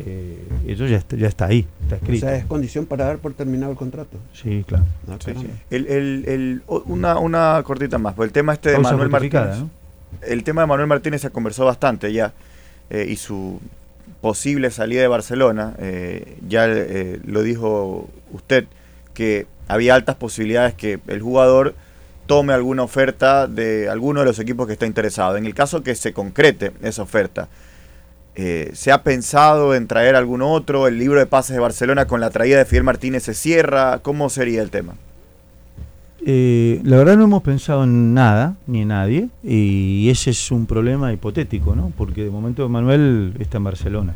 eh, 0.00 0.46
eso 0.66 0.86
ya 0.86 0.98
está, 0.98 1.16
ya 1.16 1.28
está 1.28 1.46
ahí, 1.46 1.66
está 1.82 1.96
escrito. 1.96 2.26
O 2.26 2.28
sea, 2.28 2.38
es 2.38 2.44
condición 2.44 2.86
para 2.86 3.06
dar 3.06 3.18
por 3.18 3.34
terminado 3.34 3.72
el 3.72 3.78
contrato. 3.78 4.18
Sí, 4.32 4.64
claro. 4.66 4.84
Ah, 5.08 5.16
el, 5.70 5.86
el, 5.88 6.62
una, 6.66 7.18
una 7.18 7.62
cortita 7.64 7.98
más, 7.98 8.18
el 8.18 8.32
tema 8.32 8.52
este 8.52 8.70
de 8.70 8.78
Manuel 8.78 9.08
Martínez. 9.08 9.56
El 10.22 10.44
tema 10.44 10.62
de 10.62 10.66
Manuel 10.66 10.86
Martínez 10.86 11.20
se 11.20 11.30
conversó 11.30 11.64
bastante 11.64 12.12
ya 12.12 12.32
eh, 12.90 13.06
y 13.08 13.16
su 13.16 13.60
posible 14.20 14.70
salida 14.70 15.02
de 15.02 15.08
Barcelona, 15.08 15.74
eh, 15.78 16.38
ya 16.48 16.66
eh, 16.68 17.20
lo 17.24 17.42
dijo 17.42 18.08
usted, 18.32 18.66
que 19.14 19.46
había 19.68 19.94
altas 19.94 20.16
posibilidades 20.16 20.74
que 20.74 21.00
el 21.06 21.20
jugador 21.20 21.74
tome 22.26 22.52
alguna 22.52 22.82
oferta 22.82 23.46
de 23.46 23.88
alguno 23.88 24.20
de 24.20 24.26
los 24.26 24.38
equipos 24.38 24.66
que 24.66 24.72
está 24.72 24.86
interesado. 24.86 25.36
En 25.36 25.46
el 25.46 25.54
caso 25.54 25.82
que 25.82 25.94
se 25.94 26.12
concrete 26.12 26.72
esa 26.82 27.02
oferta, 27.02 27.48
eh, 28.38 28.70
¿Se 28.74 28.92
ha 28.92 29.02
pensado 29.02 29.74
en 29.74 29.86
traer 29.86 30.14
algún 30.14 30.42
otro? 30.42 30.86
¿El 30.86 30.98
libro 30.98 31.18
de 31.18 31.24
pases 31.24 31.54
de 31.54 31.60
Barcelona 31.60 32.06
con 32.06 32.20
la 32.20 32.28
traída 32.28 32.58
de 32.58 32.66
Fidel 32.66 32.84
Martínez 32.84 33.22
se 33.22 33.32
cierra? 33.32 34.00
¿Cómo 34.02 34.28
sería 34.28 34.60
el 34.60 34.68
tema? 34.68 34.94
Eh, 36.26 36.80
la 36.84 36.98
verdad 36.98 37.16
no 37.16 37.24
hemos 37.24 37.42
pensado 37.42 37.84
en 37.84 38.12
nada, 38.12 38.56
ni 38.66 38.82
en 38.82 38.88
nadie, 38.88 39.28
y 39.42 40.10
ese 40.10 40.30
es 40.30 40.50
un 40.50 40.66
problema 40.66 41.14
hipotético, 41.14 41.74
¿no? 41.74 41.92
Porque 41.96 42.24
de 42.24 42.30
momento 42.30 42.68
Manuel 42.68 43.32
está 43.38 43.56
en 43.56 43.64
Barcelona. 43.64 44.14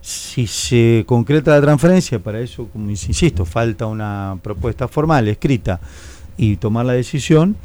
Si 0.00 0.48
se 0.48 1.04
concreta 1.06 1.52
la 1.52 1.60
transferencia, 1.60 2.18
para 2.18 2.40
eso, 2.40 2.66
como 2.72 2.90
insisto, 2.90 3.44
falta 3.44 3.86
una 3.86 4.36
propuesta 4.42 4.88
formal, 4.88 5.28
escrita, 5.28 5.80
y 6.36 6.56
tomar 6.56 6.86
la 6.86 6.94
decisión, 6.94 7.56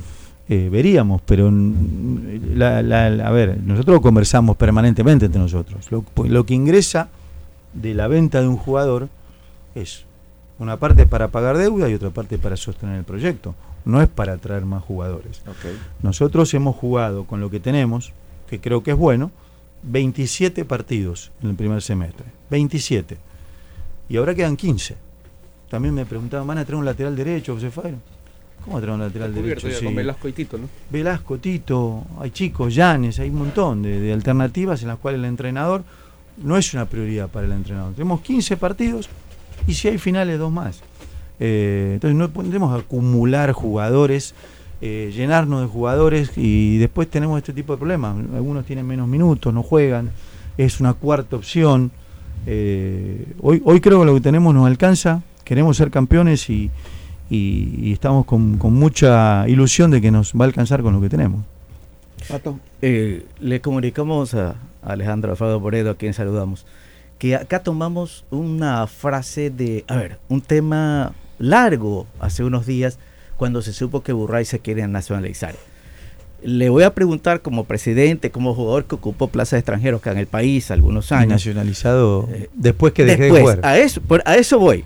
eh, 0.52 0.68
veríamos, 0.72 1.22
pero 1.22 1.48
a 1.48 3.32
ver, 3.32 3.62
nosotros 3.64 4.02
conversamos 4.02 4.58
permanentemente 4.58 5.28
entre 5.28 5.40
nosotros. 5.40 5.88
Lo, 5.92 6.44
que 6.44 6.56
ingresa 6.56 7.10
de 7.76 7.94
la 7.94 8.08
venta 8.08 8.42
de 8.42 8.48
un 8.48 8.58
jugador 8.58 9.10
es 9.76 10.06
una 10.58 10.78
parte 10.78 11.06
para 11.06 11.28
pagar 11.28 11.56
deuda 11.56 11.88
y 11.88 11.94
otra 11.94 12.10
parte 12.10 12.40
para 12.40 12.58
sostener 12.58 12.98
el 12.98 13.04
proyecto. 13.04 13.54
No 13.86 14.02
es 14.02 14.08
para 14.08 14.34
atraer 14.34 14.66
más 14.66 14.84
jugadores. 14.84 15.44
Nosotros 16.02 16.52
hemos 16.56 16.76
jugado 16.76 17.26
con 17.26 17.40
lo 17.42 17.52
que 17.52 17.60
tenemos, 17.60 18.12
que 18.50 18.60
creo 18.60 18.82
que 18.82 18.92
es 18.92 18.98
bueno, 18.98 19.30
27 19.84 20.66
partidos 20.66 21.32
en 21.44 21.52
el 21.52 21.56
primer 21.56 21.84
semestre. 21.84 22.26
27. 22.50 23.18
Y 24.10 24.18
ahora 24.18 24.34
quedan 24.34 24.58
15. 24.58 24.98
También 25.70 25.94
me 25.94 26.08
preguntaban, 26.08 26.48
¿van 26.48 26.58
a 26.58 26.66
traer 26.66 26.80
un 26.80 26.86
lateral 26.86 27.16
derecho, 27.16 27.54
José 27.54 27.70
Fabio? 27.70 27.98
¿Cómo 28.66 28.80
traer 28.80 28.94
un 28.94 29.00
lateral 29.00 29.34
derecho? 29.34 29.68
Con 29.84 29.96
Velasco 29.96 30.28
y 30.28 30.34
Tito, 30.34 30.58
¿no? 30.58 30.68
Velasco, 30.90 31.38
Tito, 31.38 32.04
hay 32.20 32.32
chicos, 32.32 32.76
Llanes, 32.76 33.20
hay 33.20 33.30
un 33.30 33.38
montón 33.38 33.82
de, 33.82 34.12
alternativas 34.12 34.82
en 34.82 34.90
las 34.90 34.98
cuales 34.98 35.20
el 35.20 35.26
entrenador 35.26 35.84
no 36.38 36.58
es 36.58 36.74
una 36.74 36.86
prioridad 36.86 37.30
para 37.30 37.46
el 37.46 37.54
entrenador. 37.54 37.94
Tenemos 37.94 38.22
15 38.22 38.58
partidos 38.58 39.10
y 39.68 39.74
si 39.74 39.88
hay 39.88 39.98
finales, 39.98 40.38
dos 40.40 40.52
más. 40.52 40.82
Eh, 41.40 41.92
entonces 41.94 42.18
no 42.18 42.30
podemos 42.30 42.78
acumular 42.78 43.52
jugadores, 43.54 44.36
eh, 44.82 45.12
llenarnos 45.16 45.62
de 45.62 45.68
jugadores 45.68 46.32
y 46.36 46.78
después 46.78 47.10
tenemos 47.10 47.38
este 47.38 47.54
tipo 47.54 47.74
de 47.74 47.80
problemas. 47.80 48.16
Algunos 48.34 48.66
tienen 48.66 48.86
menos 48.86 49.08
minutos, 49.08 49.54
no 49.54 49.64
juegan, 49.64 50.12
es 50.58 50.80
una 50.80 50.94
cuarta 50.94 51.38
opción. 51.38 51.92
Eh, 52.46 53.26
hoy, 53.42 53.62
hoy 53.66 53.80
creo 53.82 54.00
que 54.00 54.06
lo 54.06 54.14
que 54.16 54.22
tenemos 54.22 54.54
nos 54.54 54.68
alcanza, 54.68 55.22
queremos 55.44 55.78
ser 55.78 55.92
campeones 55.92 56.50
y, 56.50 56.70
y, 57.30 57.92
estamos 57.92 58.26
con, 58.26 58.58
mucha 58.74 59.48
ilusión 59.48 59.92
de 59.92 60.02
que 60.02 60.12
nos 60.12 60.34
va 60.34 60.46
a 60.46 60.48
alcanzar 60.48 60.82
con 60.82 60.94
lo 60.94 61.02
que 61.02 61.10
tenemos. 61.10 61.44
Eh, 62.82 63.26
le 63.40 63.62
comunicamos 63.62 64.34
a 64.34 64.56
Alejandro 64.82 65.32
Alfredo 65.32 65.60
Boredo, 65.60 65.92
a 65.92 65.96
quien 65.96 66.14
saludamos, 66.14 66.66
que 67.18 67.36
acá 67.36 67.62
tomamos 67.64 68.26
una 68.32 68.86
frase 68.88 69.50
de, 69.50 69.84
a 69.88 69.96
ver, 69.96 70.20
un 70.30 70.42
tema 70.42 71.14
largo 71.38 72.08
hace 72.20 72.44
unos 72.44 72.66
días 72.66 73.00
cuando 73.38 73.62
se 73.62 73.74
supo 73.74 74.04
que 74.04 74.12
Burray 74.14 74.46
se 74.46 74.60
quiere 74.60 74.86
nacionalizar. 74.88 75.56
Le 76.42 76.70
voy 76.70 76.84
a 76.84 76.94
preguntar 76.94 77.42
como 77.42 77.66
presidente, 77.66 78.32
como 78.32 78.54
jugador 78.56 78.86
que 78.86 78.96
ocupó 78.96 79.28
plaza 79.28 79.56
de 79.56 79.60
extranjeros 79.60 80.02
acá 80.02 80.12
en 80.12 80.20
el 80.20 80.28
país 80.28 80.72
algunos 80.72 81.12
años. 81.12 81.32
nacionalizado 81.32 82.30
eh, 82.32 82.50
después 82.54 82.94
que 82.94 83.04
dejé 83.04 83.24
de 83.24 83.42
jugar. 83.42 83.60
A 83.64 83.78
eso, 83.78 84.02
a 84.26 84.36
eso 84.36 84.60
voy. 84.60 84.86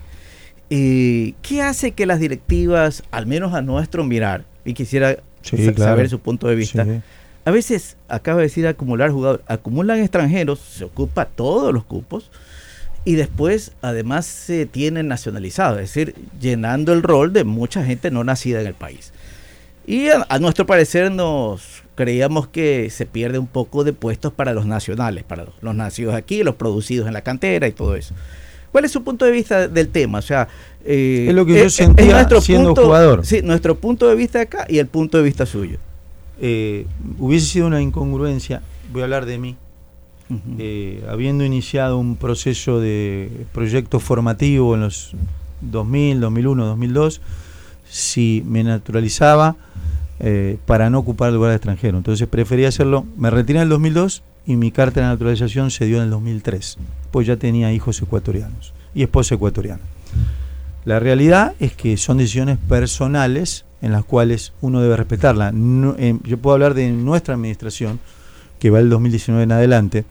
Eh, 0.70 1.34
¿Qué 1.42 1.62
hace 1.62 1.92
que 1.92 2.06
las 2.06 2.20
directivas, 2.20 3.02
al 3.10 3.26
menos 3.26 3.54
a 3.54 3.62
nuestro 3.62 4.04
mirar, 4.04 4.44
y 4.64 4.74
quisiera 4.74 5.16
saber 5.42 6.08
su 6.08 6.18
punto 6.18 6.48
de 6.48 6.54
vista, 6.54 6.86
a 7.44 7.50
veces, 7.50 7.96
acaba 8.08 8.38
de 8.38 8.44
decir 8.44 8.66
acumular 8.66 9.10
jugadores, 9.10 9.44
acumulan 9.46 10.00
extranjeros, 10.00 10.60
se 10.60 10.84
ocupa 10.84 11.26
todos 11.26 11.74
los 11.74 11.84
cupos, 11.84 12.30
y 13.04 13.16
después 13.16 13.72
además 13.82 14.24
se 14.24 14.64
tienen 14.64 15.08
nacionalizados, 15.08 15.78
es 15.80 15.92
decir, 15.92 16.14
llenando 16.40 16.94
el 16.94 17.02
rol 17.02 17.34
de 17.34 17.44
mucha 17.44 17.84
gente 17.84 18.10
no 18.10 18.24
nacida 18.24 18.60
en 18.62 18.66
el 18.66 18.74
país. 18.74 19.12
Y 19.86 20.08
a, 20.08 20.38
nuestro 20.38 20.64
parecer 20.64 21.12
nos 21.12 21.82
creíamos 21.94 22.48
que 22.48 22.88
se 22.88 23.04
pierde 23.04 23.38
un 23.38 23.46
poco 23.46 23.84
de 23.84 23.92
puestos 23.92 24.32
para 24.32 24.54
los 24.54 24.64
nacionales, 24.64 25.24
para 25.24 25.46
los 25.60 25.74
nacidos 25.74 26.14
aquí, 26.14 26.42
los 26.42 26.54
producidos 26.54 27.06
en 27.06 27.12
la 27.12 27.20
cantera 27.20 27.68
y 27.68 27.72
todo 27.72 27.94
eso. 27.94 28.14
¿Cuál 28.74 28.86
es 28.86 28.90
su 28.90 29.04
punto 29.04 29.24
de 29.24 29.30
vista 29.30 29.68
del 29.68 29.88
tema? 29.88 30.18
O 30.18 30.22
sea, 30.22 30.48
eh, 30.84 31.26
es 31.28 31.34
lo 31.36 31.46
que 31.46 31.54
yo 31.54 31.70
sentía 31.70 32.28
siendo 32.40 32.74
jugador. 32.74 33.24
Sí, 33.24 33.40
nuestro 33.40 33.76
punto 33.76 34.08
de 34.08 34.16
vista 34.16 34.40
acá 34.40 34.66
y 34.68 34.80
el 34.80 34.88
punto 34.88 35.16
de 35.16 35.22
vista 35.22 35.46
suyo. 35.46 35.78
Eh, 36.40 36.84
hubiese 37.20 37.46
sido 37.46 37.68
una 37.68 37.80
incongruencia, 37.80 38.62
voy 38.92 39.02
a 39.02 39.04
hablar 39.04 39.26
de 39.26 39.38
mí, 39.38 39.54
eh, 40.58 41.04
habiendo 41.08 41.44
iniciado 41.44 41.98
un 41.98 42.16
proceso 42.16 42.80
de 42.80 43.46
proyecto 43.52 44.00
formativo 44.00 44.74
en 44.74 44.80
los 44.80 45.14
2000, 45.60 46.18
2001, 46.18 46.66
2002, 46.66 47.20
si 47.88 48.42
me 48.44 48.64
naturalizaba 48.64 49.54
para 50.66 50.90
no 50.90 50.98
ocupar 50.98 51.28
el 51.28 51.36
lugar 51.36 51.50
de 51.50 51.56
extranjero. 51.58 51.96
Entonces 51.96 52.26
prefería 52.26 52.70
hacerlo, 52.70 53.06
me 53.16 53.30
retiré 53.30 53.60
en 53.60 53.62
el 53.62 53.68
2002 53.68 54.24
y 54.46 54.56
mi 54.56 54.70
carta 54.70 55.00
de 55.00 55.06
naturalización 55.06 55.70
se 55.70 55.86
dio 55.86 55.98
en 55.98 56.04
el 56.04 56.10
2003, 56.10 56.78
pues 57.10 57.26
ya 57.26 57.36
tenía 57.36 57.72
hijos 57.72 58.00
ecuatorianos 58.02 58.74
y 58.94 59.02
esposa 59.02 59.34
ecuatoriana. 59.34 59.82
La 60.84 61.00
realidad 61.00 61.54
es 61.60 61.74
que 61.74 61.96
son 61.96 62.18
decisiones 62.18 62.58
personales 62.58 63.64
en 63.80 63.92
las 63.92 64.04
cuales 64.04 64.52
uno 64.60 64.80
debe 64.80 64.96
respetarla. 64.96 65.52
Eh, 65.98 66.18
yo 66.24 66.38
puedo 66.38 66.54
hablar 66.54 66.74
de 66.74 66.90
nuestra 66.90 67.34
administración, 67.34 68.00
que 68.58 68.70
va 68.70 68.78
del 68.78 68.90
2019 68.90 69.44
en 69.44 69.52
adelante, 69.52 70.04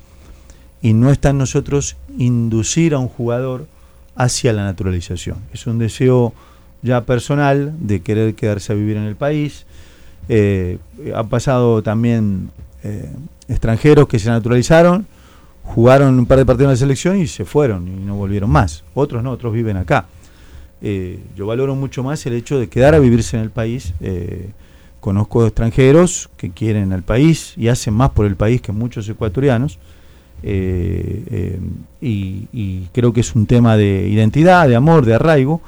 y 0.82 0.94
no 0.94 1.12
está 1.12 1.30
en 1.30 1.38
nosotros 1.38 1.96
inducir 2.18 2.94
a 2.94 3.00
un 3.00 3.08
jugador 3.08 3.68
hacia 4.16 4.54
la 4.54 4.64
naturalización. 4.64 5.38
Es 5.54 5.66
un 5.68 5.80
deseo 5.80 6.34
ya 6.82 7.06
personal 7.06 7.74
de 7.80 8.02
querer 8.02 8.36
quedarse 8.36 8.74
a 8.74 8.76
vivir 8.76 8.98
en 8.98 9.04
el 9.04 9.16
país. 9.16 9.66
Eh, 10.28 10.80
ha 11.16 11.24
pasado 11.24 11.82
también 11.82 12.50
eh, 12.84 13.10
extranjeros 13.48 14.10
que 14.10 14.20
se 14.20 14.30
naturalizaron, 14.30 15.08
jugaron 15.64 16.20
un 16.20 16.26
par 16.26 16.38
de 16.38 16.46
partidos 16.46 16.68
en 16.68 16.72
la 16.72 16.76
selección 16.76 17.18
y 17.18 17.28
se 17.28 17.46
fueron 17.46 17.88
y 17.88 17.92
no 17.92 18.16
volvieron 18.16 18.50
más. 18.50 18.84
Otros 18.94 19.24
no, 19.24 19.32
otros 19.32 19.54
viven 19.54 19.78
acá. 19.78 20.06
Eh, 20.82 21.22
yo 21.38 21.48
valoro 21.48 21.76
mucho 21.76 22.04
más 22.04 22.26
el 22.26 22.34
hecho 22.34 22.60
de 22.60 22.68
quedar 22.68 22.94
a 22.94 23.00
vivirse 23.00 23.38
en 23.38 23.44
el 23.44 23.52
país. 23.52 23.94
Eh, 24.02 24.50
conozco 25.00 25.46
extranjeros 25.46 26.30
que 26.36 26.52
quieren 26.52 26.92
el 26.92 27.04
país 27.04 27.54
y 27.56 27.70
hacen 27.70 27.94
más 27.94 28.10
por 28.10 28.26
el 28.26 28.36
país 28.36 28.62
que 28.62 28.74
muchos 28.74 29.08
ecuatorianos 29.08 29.80
y, 30.42 31.70
y, 32.02 32.90
creo 32.92 33.14
que 33.14 33.22
es 33.22 33.34
un 33.34 33.46
tema 33.46 33.78
de 33.78 34.10
identidad, 34.10 34.68
de 34.68 34.76
amor, 34.76 35.06
de 35.06 35.14
arraigo, 35.14 35.62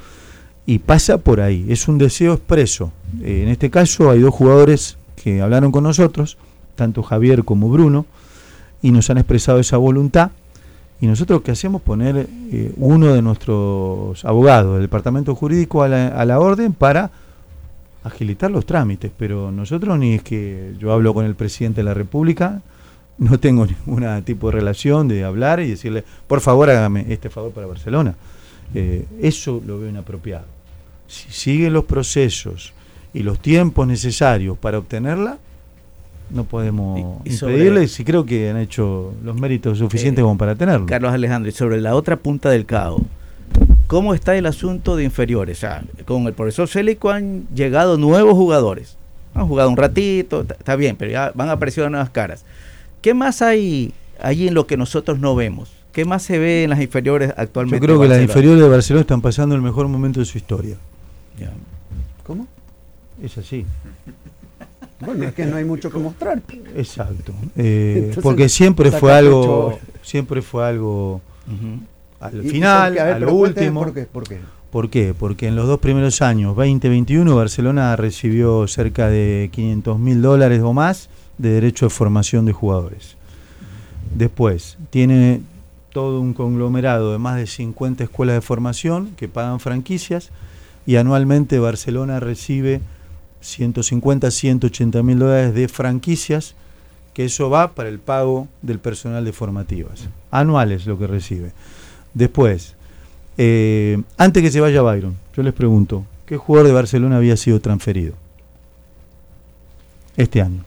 y 0.65 0.80
pasa 0.80 1.17
por 1.17 1.39
ahí. 1.39 1.65
Es 1.69 1.88
un 1.88 1.97
deseo 1.97 2.34
expreso. 2.34 2.91
en 3.21 3.47
este 3.47 3.69
caso 3.69 4.10
hay 4.10 4.19
dos 4.19 4.34
jugadores 4.34 4.97
que 5.15 5.41
hablaron 5.41 5.71
con 5.71 5.86
nosotros, 5.86 6.38
tanto 6.76 7.04
Javier 7.04 7.44
como 7.44 7.70
Bruno, 7.70 8.06
y 8.82 8.92
nos 8.92 9.10
han 9.10 9.18
expresado 9.18 9.60
esa 9.60 9.78
voluntad. 9.78 10.32
Y 11.02 11.08
nosotros 11.08 11.42
que 11.42 11.52
hacemos 11.52 11.82
poner 11.82 12.28
eh, 12.52 12.72
uno 12.78 13.14
de 13.14 13.22
nuestros 13.22 14.24
abogados 14.24 14.74
del 14.74 14.84
departamento 14.84 15.36
jurídico 15.36 15.84
a 15.84 15.90
la, 15.90 16.08
a 16.08 16.24
la, 16.26 16.40
orden 16.40 16.74
para 16.74 17.12
agilitar 18.04 18.50
los 18.52 18.66
trámites. 18.66 19.12
Pero 19.18 19.52
nosotros 19.52 19.98
ni 20.00 20.16
es 20.16 20.24
que 20.24 20.74
yo 20.80 20.94
hablo 20.94 21.14
con 21.14 21.26
el 21.26 21.36
presidente 21.36 21.82
de 21.82 21.86
la 21.86 21.94
República, 21.94 22.62
no 23.18 23.40
tengo 23.40 23.66
ningún 23.88 24.24
tipo 24.24 24.48
de 24.48 24.54
relación 24.54 25.08
de 25.08 25.24
hablar 25.24 25.60
y 25.60 25.70
decirle, 25.70 26.04
por 26.28 26.42
favor 26.42 26.70
hágame 26.70 27.06
este 27.10 27.30
favor 27.30 27.52
para 27.52 27.68
Barcelona. 27.68 28.16
Eh, 28.74 29.06
eso 29.22 29.62
lo 29.66 29.80
veo 29.80 29.90
inapropiado. 29.90 30.46
Si 31.08 31.32
siguen 31.32 31.74
los 31.74 31.86
procesos 31.86 32.74
y 33.14 33.24
los 33.24 33.40
tiempos 33.40 33.88
necesarios 33.88 34.58
para 34.58 34.80
obtenerla, 34.80 35.38
no 36.30 36.44
podemos 36.44 37.22
y, 37.26 37.34
impedirles 37.34 38.00
y 38.00 38.04
creo 38.04 38.26
que 38.26 38.50
han 38.50 38.58
hecho 38.58 39.14
los 39.24 39.40
méritos 39.40 39.78
suficientes 39.78 40.24
como 40.24 40.38
para 40.38 40.56
tenerlo. 40.56 40.86
Carlos 40.86 41.14
Alejandro, 41.14 41.50
y 41.50 41.54
sobre 41.54 41.80
la 41.82 41.96
otra 41.96 42.18
punta 42.18 42.50
del 42.50 42.66
cabo, 42.66 43.02
¿cómo 43.88 44.14
está 44.14 44.36
el 44.36 44.46
asunto 44.46 44.96
de 44.96 45.04
inferiores? 45.04 45.66
con 46.06 46.28
el 46.28 46.34
profesor 46.34 46.68
Célico 46.68 47.10
han 47.10 47.48
llegado 47.54 47.98
nuevos 47.98 48.34
jugadores. 48.34 48.98
Han 49.34 49.48
jugado 49.48 49.70
un 49.70 49.78
ratito, 49.78 50.42
está 50.42 50.76
bien, 50.76 50.96
pero 50.96 51.12
ya 51.12 51.32
van 51.36 51.50
apareciendo 51.50 51.90
nuevas 51.90 52.10
caras. 52.10 52.46
¿Qué 53.02 53.14
más 53.14 53.42
hay 53.42 53.94
allí 54.20 54.48
en 54.48 54.54
lo 54.54 54.66
que 54.66 54.78
nosotros 54.78 55.20
no 55.20 55.36
vemos? 55.36 55.72
¿Qué 55.92 56.06
más 56.06 56.24
se 56.24 56.40
ve 56.40 56.64
en 56.64 56.70
las 56.70 56.82
inferiores 56.82 57.34
actualmente? 57.38 57.86
Yo 57.86 57.88
creo 57.88 58.02
que 58.02 58.08
las 58.08 58.22
inferiores 58.22 58.62
de 58.62 58.68
Barcelona 58.68 59.02
están 59.02 59.22
pasando 59.22 59.56
el 59.56 59.62
mejor 59.62 59.88
momento 59.88 60.20
de 60.20 60.26
su 60.26 60.38
historia. 60.38 60.78
¿Cómo? 62.26 62.48
Es 63.22 63.38
así. 63.38 63.66
Bueno, 65.06 65.24
es 65.26 65.34
que 65.34 65.46
no 65.46 65.58
hay 65.58 65.65
mucho 65.65 65.89
que 65.89 65.98
mostrar. 65.98 66.41
Exacto. 66.76 67.34
Eh, 67.56 68.15
porque 68.22 68.50
siempre 68.50 68.91
fue 68.91 69.13
algo, 69.13 69.80
siempre 70.02 70.41
fue 70.41 70.65
algo 70.65 71.22
al 72.20 72.44
final, 72.44 72.98
a, 72.98 73.20
lo 73.20 73.34
último. 73.34 73.82
¿por 73.82 73.94
qué? 73.94 74.06
¿Por 74.06 74.28
qué? 74.28 74.39
¿Por 74.72 74.89
qué? 74.89 75.13
Porque 75.18 75.48
en 75.48 75.56
los 75.56 75.68
dos 75.68 75.80
primeros 75.80 76.22
años, 76.22 76.56
2021, 76.56 77.34
Barcelona 77.36 77.96
recibió 77.96 78.68
cerca 78.68 79.10
de 79.10 79.50
500 79.54 80.00
mil 80.00 80.22
dólares 80.22 80.62
o 80.62 80.74
más 80.74 81.10
de 81.38 81.50
derecho 81.50 81.86
de 81.86 81.89
formación 81.91 82.46
de 82.46 82.52
jugadores. 82.52 83.15
Después, 84.13 84.78
tiene 84.89 85.41
todo 85.91 86.20
un 86.20 86.34
conglomerado 86.34 87.13
de 87.13 87.20
más 87.20 87.38
de 87.38 87.48
50 87.48 88.04
escuelas 88.04 88.36
de 88.36 88.41
formación 88.41 89.12
que 89.15 89.30
pagan 89.30 89.62
franquicias 89.62 90.30
y 90.86 90.98
anualmente 90.98 91.58
Barcelona 91.60 92.20
recibe 92.20 92.82
150, 93.45 94.31
180 94.31 95.03
mil 95.03 95.19
dólares 95.19 95.53
de 95.53 95.67
franquicias, 95.67 96.55
que 97.13 97.25
eso 97.25 97.49
va 97.49 97.73
para 97.73 97.89
el 97.89 97.99
pago 97.99 98.47
del 98.62 98.79
personal 98.79 99.23
de 99.23 99.31
formativas. 99.31 100.10
Anuales 100.31 100.86
lo 100.86 100.97
que 100.97 101.08
recibe. 101.08 101.51
Después, 102.13 102.75
eh, 103.38 104.01
antes 104.17 104.43
que 104.43 104.51
se 104.51 104.60
vaya 104.60 104.81
Byron, 104.81 105.15
yo 105.36 105.43
les 105.43 105.53
pregunto, 105.53 106.05
¿qué 106.25 106.38
jugador 106.38 106.67
de 106.67 106.73
Barcelona 106.73 107.17
había 107.17 107.38
sido 107.38 107.60
transferido? 107.62 108.15
Este 110.17 110.41
año. 110.41 110.63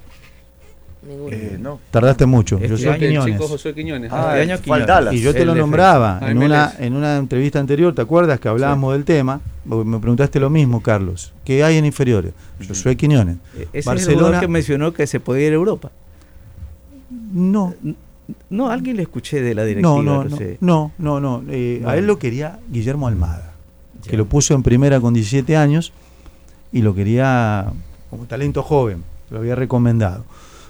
Eh, 1.06 1.58
no. 1.60 1.80
Tardaste 1.90 2.26
mucho. 2.26 2.56
Este 2.56 2.68
yo 2.68 2.76
soy 2.76 2.98
Quiñones. 2.98 3.38
José 3.38 3.72
Quiñones. 3.74 4.12
Ah, 4.12 4.38
este 4.40 4.72
año 4.72 5.12
Y 5.12 5.20
yo 5.20 5.32
te 5.32 5.44
lo 5.44 5.54
nombraba 5.54 6.20
en 6.22 6.38
una, 6.38 6.72
en 6.78 6.94
una 6.94 7.16
entrevista 7.16 7.60
anterior, 7.60 7.94
¿te 7.94 8.02
acuerdas 8.02 8.40
que 8.40 8.48
hablábamos 8.48 8.92
del 8.92 9.04
tema? 9.04 9.40
Me 9.64 9.98
preguntaste 9.98 10.40
lo 10.40 10.50
mismo, 10.50 10.82
Carlos. 10.82 11.32
¿Qué 11.44 11.62
hay 11.62 11.76
en 11.76 11.84
inferiores? 11.84 12.32
Yo 12.60 12.74
soy 12.74 12.96
Quiñones. 12.96 13.36
¿Ese 13.72 13.88
Barcelona, 13.88 14.28
es 14.28 14.34
el 14.34 14.40
que 14.40 14.48
mencionó 14.48 14.92
que 14.92 15.06
se 15.06 15.20
podía 15.20 15.46
ir 15.46 15.52
a 15.52 15.56
Europa? 15.56 15.90
No. 17.32 17.74
No, 18.50 18.70
alguien 18.70 18.96
le 18.96 19.02
escuché 19.02 19.40
de 19.40 19.54
la 19.54 19.64
directiva. 19.64 20.02
No, 20.02 20.24
no, 20.24 20.24
no. 20.60 20.92
No, 20.98 21.20
no, 21.20 21.42
eh, 21.48 21.82
A 21.86 21.96
él 21.96 22.06
lo 22.06 22.18
quería 22.18 22.58
Guillermo 22.70 23.08
Almada, 23.08 23.54
que 24.06 24.16
lo 24.18 24.26
puso 24.26 24.54
en 24.54 24.62
primera 24.62 25.00
con 25.00 25.14
17 25.14 25.56
años 25.56 25.92
y 26.70 26.82
lo 26.82 26.94
quería 26.94 27.72
como 28.10 28.24
talento 28.24 28.62
joven, 28.62 29.02
lo 29.30 29.38
había 29.38 29.54
recomendado 29.54 30.24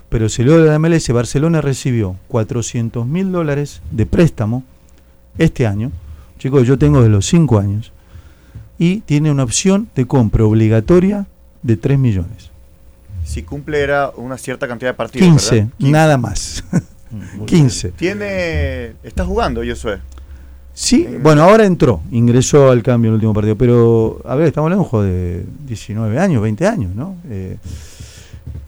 pero 0.09 0.29
si 0.29 0.43
lo 0.43 0.59
de 0.59 0.71
la 0.71 0.79
MLS, 0.79 1.11
Barcelona 1.11 1.61
recibió 1.61 2.17
400 2.29 3.07
mil 3.07 3.31
dólares 3.31 3.83
de 3.91 4.07
préstamo 4.07 4.65
este 5.37 5.67
año. 5.67 5.93
Chicos, 6.39 6.67
yo 6.67 6.79
tengo 6.79 7.03
de 7.03 7.09
los 7.09 7.27
5 7.27 7.59
años. 7.59 7.93
Y 8.79 9.01
tiene 9.01 9.31
una 9.31 9.43
opción 9.43 9.89
de 9.95 10.07
compra 10.07 10.45
obligatoria 10.45 11.27
de 11.63 11.77
3 11.77 11.99
millones. 11.99 12.51
Si 13.25 13.43
cumple 13.43 13.81
era 13.81 14.11
una 14.17 14.39
cierta 14.39 14.67
cantidad 14.69 14.93
de 14.93 14.95
partidos. 14.95 15.29
15, 15.29 15.69
nada 15.79 16.17
más. 16.17 16.65
15. 17.47 17.91
Tiene. 17.91 18.95
Está 19.03 19.25
jugando, 19.25 19.63
Josué. 19.67 19.99
Sí, 20.73 21.09
bueno, 21.21 21.43
ahora 21.43 21.67
entró, 21.67 22.01
ingresó 22.13 22.71
al 22.71 22.85
cambio 22.85 23.09
en 23.09 23.15
el 23.15 23.15
último 23.17 23.35
partido, 23.35 23.57
pero 23.57 24.21
a 24.25 24.37
ver, 24.37 24.47
estamos 24.47 24.67
hablando 24.67 24.85
de 24.85 24.87
un 24.87 24.89
juego 24.89 25.05
de 25.05 25.45
19 25.67 26.21
años, 26.21 26.41
20 26.41 26.67
años, 26.69 26.95
¿no? 26.95 27.17
Eh, 27.29 27.57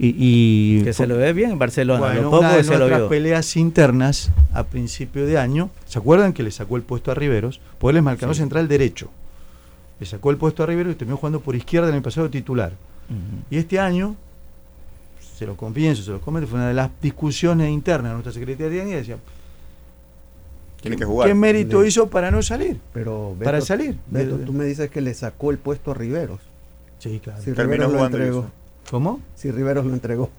y, 0.03 0.83
que 0.83 0.95
se 0.95 1.07
lo 1.07 1.19
ve 1.19 1.33
bien 1.35 1.51
en 1.51 1.59
Barcelona. 1.59 2.01
Bueno, 2.01 2.31
una 2.31 2.57
de 2.57 2.63
nuestras 2.63 3.03
peleas 3.03 3.57
internas 3.57 4.31
a 4.55 4.65
principio 4.65 5.27
de 5.27 5.37
año, 5.37 5.69
¿se 5.85 5.99
acuerdan 5.99 6.33
que 6.33 6.43
le 6.43 6.51
sacó 6.51 6.77
el 6.77 6.83
puesto 6.83 7.11
a 7.11 7.15
Riveros? 7.15 7.61
Pues 7.79 7.93
él 7.93 7.99
es 7.99 8.03
marcador 8.03 8.35
central 8.35 8.67
derecho. 8.67 9.11
Le 9.99 10.07
sacó 10.07 10.31
el 10.31 10.39
puesto 10.39 10.63
a 10.63 10.67
Riveros 10.67 10.95
y 10.95 10.97
terminó 10.97 11.19
jugando 11.19 11.41
por 11.41 11.55
izquierda 11.55 11.91
en 11.91 11.97
el 11.97 12.03
pasado 12.03 12.31
titular. 12.31 12.73
Y 13.51 13.59
este 13.59 13.79
año, 13.79 14.17
se 15.37 15.45
lo 15.45 15.57
confieso, 15.57 16.03
se 16.03 16.13
lo 16.13 16.21
comento, 16.21 16.49
fue 16.49 16.59
una 16.61 16.69
de 16.69 16.75
las 16.75 16.91
discusiones 17.03 17.69
internas 17.69 18.13
de 18.13 18.15
nuestra 18.15 18.33
secretaría 18.33 18.85
y 18.85 18.93
decía, 18.93 19.19
tiene 20.81 20.97
que 20.97 21.05
jugar. 21.05 21.29
¿Qué 21.29 21.35
mérito 21.35 21.85
hizo 21.85 22.09
para 22.09 22.31
no 22.31 22.41
salir? 22.43 22.81
Pero 22.95 23.37
para 23.43 23.61
salir. 23.61 23.99
tú 24.47 24.53
me 24.55 24.65
dices 24.65 24.89
que 24.89 25.03
le 25.03 25.13
sacó 25.13 25.51
el 25.51 25.59
puesto 25.59 25.91
a 25.91 25.95
Riveros. 25.95 26.41
Sí, 27.01 27.21
claro. 27.23 27.43
Si 27.43 27.53
Riveros 27.53 27.93
lo 27.93 28.07
entregó. 28.07 28.60
¿Cómo? 28.91 29.21
Si 29.35 29.51
Riveros 29.51 29.85
lo 29.85 29.93
entregó. 29.93 30.31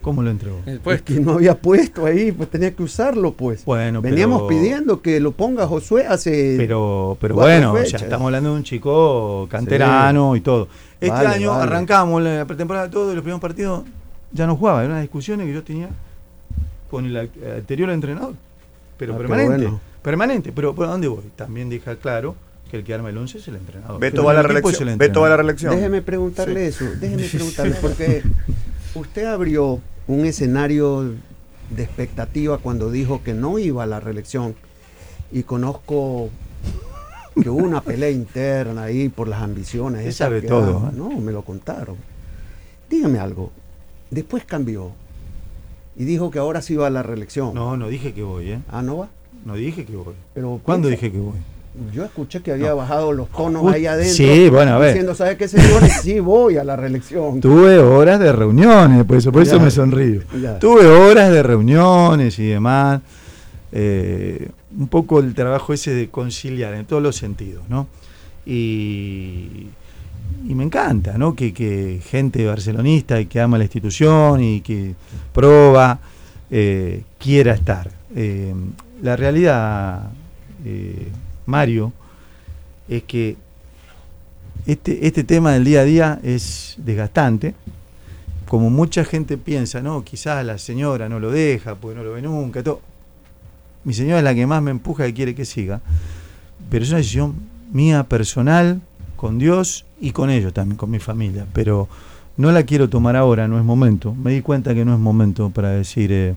¿Cómo 0.00 0.22
lo 0.22 0.30
entregó? 0.30 0.60
El 0.64 0.80
Que 1.02 1.20
no 1.20 1.32
había 1.32 1.60
puesto 1.60 2.06
ahí, 2.06 2.32
pues 2.32 2.48
tenía 2.48 2.74
que 2.74 2.82
usarlo, 2.82 3.32
pues. 3.32 3.64
Bueno, 3.66 4.00
Veníamos 4.00 4.44
pidiendo 4.48 5.02
que 5.02 5.20
lo 5.20 5.32
ponga 5.32 5.66
Josué 5.66 6.06
hace. 6.06 6.54
Pero, 6.56 7.18
pero 7.20 7.34
bueno, 7.34 7.82
ya 7.82 7.98
estamos 7.98 8.26
hablando 8.26 8.50
de 8.52 8.56
un 8.56 8.62
chico 8.62 9.46
canterano 9.50 10.36
y 10.36 10.40
todo. 10.40 10.68
Este 11.00 11.26
año 11.26 11.52
arrancamos 11.52 12.22
la 12.22 12.46
pretemporada, 12.46 12.88
todos 12.90 13.14
los 13.14 13.22
primeros 13.22 13.40
partidos 13.40 13.84
ya 14.32 14.46
no 14.46 14.56
jugaba. 14.56 14.82
Era 14.82 14.94
una 14.94 15.02
discusión 15.02 15.40
que 15.40 15.52
yo 15.52 15.62
tenía 15.62 15.90
con 16.90 17.04
el 17.04 17.16
anterior 17.16 17.90
entrenador. 17.90 18.34
Pero 18.96 19.14
ah, 19.14 19.18
permanente. 19.18 19.70
Permanente. 20.02 20.52
Pero 20.52 20.74
¿por 20.74 20.86
dónde 20.86 21.08
voy? 21.08 21.24
También 21.36 21.68
deja 21.68 21.96
claro 21.96 22.34
que 22.70 22.76
el 22.76 22.84
que 22.84 22.94
arma 22.94 23.10
el 23.10 23.18
11 23.18 23.38
es 23.38 23.48
el 23.48 23.56
entrenador. 23.56 24.00
Beto 24.00 24.24
va 24.24 24.30
a 24.32 24.34
la 24.34 24.42
reelección. 24.42 24.96
Beto 24.96 25.20
va 25.20 25.26
a 25.26 25.30
la 25.30 25.36
reelección. 25.36 25.74
Déjeme 25.74 26.02
preguntarle 26.02 26.66
eso, 26.66 26.84
déjeme 27.00 27.24
preguntarle, 27.24 27.76
porque 27.80 28.22
usted 28.94 29.24
abrió 29.24 29.80
un 30.06 30.24
escenario 30.24 31.14
de 31.70 31.82
expectativa 31.82 32.58
cuando 32.58 32.90
dijo 32.90 33.22
que 33.22 33.34
no 33.34 33.58
iba 33.58 33.82
a 33.82 33.86
la 33.86 34.00
reelección 34.00 34.54
y 35.32 35.42
conozco 35.42 36.30
que 37.40 37.48
hubo 37.48 37.64
una 37.64 37.80
pelea 37.80 38.10
interna 38.10 38.84
ahí 38.84 39.08
por 39.08 39.28
las 39.28 39.42
ambiciones. 39.42 40.06
Él 40.06 40.12
sabe 40.12 40.42
todo. 40.42 40.88
¿eh? 40.88 40.92
No, 40.94 41.10
me 41.20 41.32
lo 41.32 41.42
contaron. 41.42 41.96
Dígame 42.88 43.18
algo. 43.18 43.52
Después 44.10 44.44
cambió 44.44 44.92
y 45.96 46.04
dijo 46.04 46.30
que 46.30 46.38
ahora 46.38 46.62
sí 46.62 46.74
va 46.76 46.88
a 46.88 46.90
la 46.90 47.02
reelección. 47.02 47.54
No, 47.54 47.76
no 47.76 47.88
dije 47.88 48.12
que 48.12 48.22
voy, 48.22 48.50
¿eh? 48.52 48.60
Ah, 48.68 48.82
¿no 48.82 48.98
va? 48.98 49.08
No 49.44 49.54
dije 49.54 49.84
que 49.84 49.96
voy. 49.96 50.14
Pero 50.34 50.60
¿Cuándo 50.62 50.88
dije 50.88 51.10
que 51.10 51.18
voy? 51.18 51.38
Yo 51.92 52.04
escuché 52.04 52.40
que 52.42 52.52
había 52.52 52.74
bajado 52.74 53.12
los 53.12 53.28
tonos 53.28 53.72
ahí 53.72 53.86
adentro. 53.86 54.14
Sí, 54.14 54.48
bueno, 54.48 54.74
a 54.74 54.78
ver. 54.78 54.88
Diciendo, 54.88 55.14
¿sabes 55.14 55.36
qué, 55.36 55.46
señores? 55.46 56.00
Sí, 56.02 56.18
voy 56.18 56.56
a 56.56 56.64
la 56.64 56.76
reelección. 56.76 57.40
Tuve 57.40 57.78
horas 57.78 58.18
de 58.18 58.32
reuniones, 58.32 59.04
por 59.04 59.16
eso, 59.16 59.30
por 59.30 59.42
eso 59.42 59.60
me 59.60 59.70
sonrío. 59.70 60.22
Tuve 60.58 60.86
horas 60.86 61.30
de 61.30 61.42
reuniones 61.42 62.38
y 62.38 62.46
demás. 62.46 63.00
Eh, 63.72 64.48
un 64.76 64.88
poco 64.88 65.20
el 65.20 65.34
trabajo 65.34 65.72
ese 65.72 65.92
de 65.92 66.08
conciliar 66.08 66.74
en 66.74 66.86
todos 66.86 67.02
los 67.02 67.16
sentidos, 67.16 67.62
¿no? 67.68 67.86
Y, 68.44 69.68
y 70.48 70.54
me 70.54 70.64
encanta, 70.64 71.16
¿no? 71.18 71.36
Que, 71.36 71.52
que, 71.52 72.00
gente 72.04 72.44
barcelonista 72.46 73.20
y 73.20 73.26
que 73.26 73.40
ama 73.40 73.58
la 73.58 73.64
institución 73.64 74.42
y 74.42 74.60
que 74.60 74.94
proba 75.32 76.00
eh, 76.50 77.02
quiera 77.18 77.54
estar. 77.54 77.90
Eh, 78.16 78.54
la 79.02 79.14
realidad 79.16 80.10
Mario, 81.46 81.92
es 82.88 83.02
que 83.04 83.36
este, 84.66 85.06
este 85.06 85.24
tema 85.24 85.52
del 85.52 85.64
día 85.64 85.80
a 85.80 85.84
día 85.84 86.20
es 86.22 86.74
desgastante. 86.78 87.54
Como 88.46 88.68
mucha 88.68 89.04
gente 89.04 89.38
piensa, 89.38 89.80
no, 89.80 90.04
quizás 90.04 90.44
la 90.44 90.58
señora 90.58 91.08
no 91.08 91.20
lo 91.20 91.30
deja, 91.30 91.76
porque 91.76 91.96
no 91.96 92.04
lo 92.04 92.12
ve 92.12 92.22
nunca, 92.22 92.62
todo. 92.62 92.80
Mi 93.84 93.94
señora 93.94 94.18
es 94.18 94.24
la 94.24 94.34
que 94.34 94.46
más 94.46 94.62
me 94.62 94.70
empuja 94.70 95.06
y 95.06 95.12
quiere 95.12 95.34
que 95.34 95.44
siga. 95.44 95.80
Pero 96.68 96.84
es 96.84 96.90
una 96.90 96.98
decisión 96.98 97.36
mía 97.72 98.04
personal, 98.04 98.80
con 99.16 99.38
Dios 99.38 99.84
y 100.00 100.12
con 100.12 100.30
ellos 100.30 100.52
también, 100.52 100.76
con 100.76 100.90
mi 100.90 100.98
familia. 100.98 101.46
Pero 101.52 101.88
no 102.36 102.50
la 102.52 102.62
quiero 102.62 102.88
tomar 102.88 103.16
ahora, 103.16 103.46
no 103.48 103.58
es 103.58 103.64
momento. 103.64 104.14
Me 104.14 104.32
di 104.32 104.40
cuenta 104.40 104.74
que 104.74 104.84
no 104.84 104.94
es 104.94 104.98
momento 104.98 105.50
para 105.50 105.70
decir, 105.70 106.10
eh, 106.10 106.34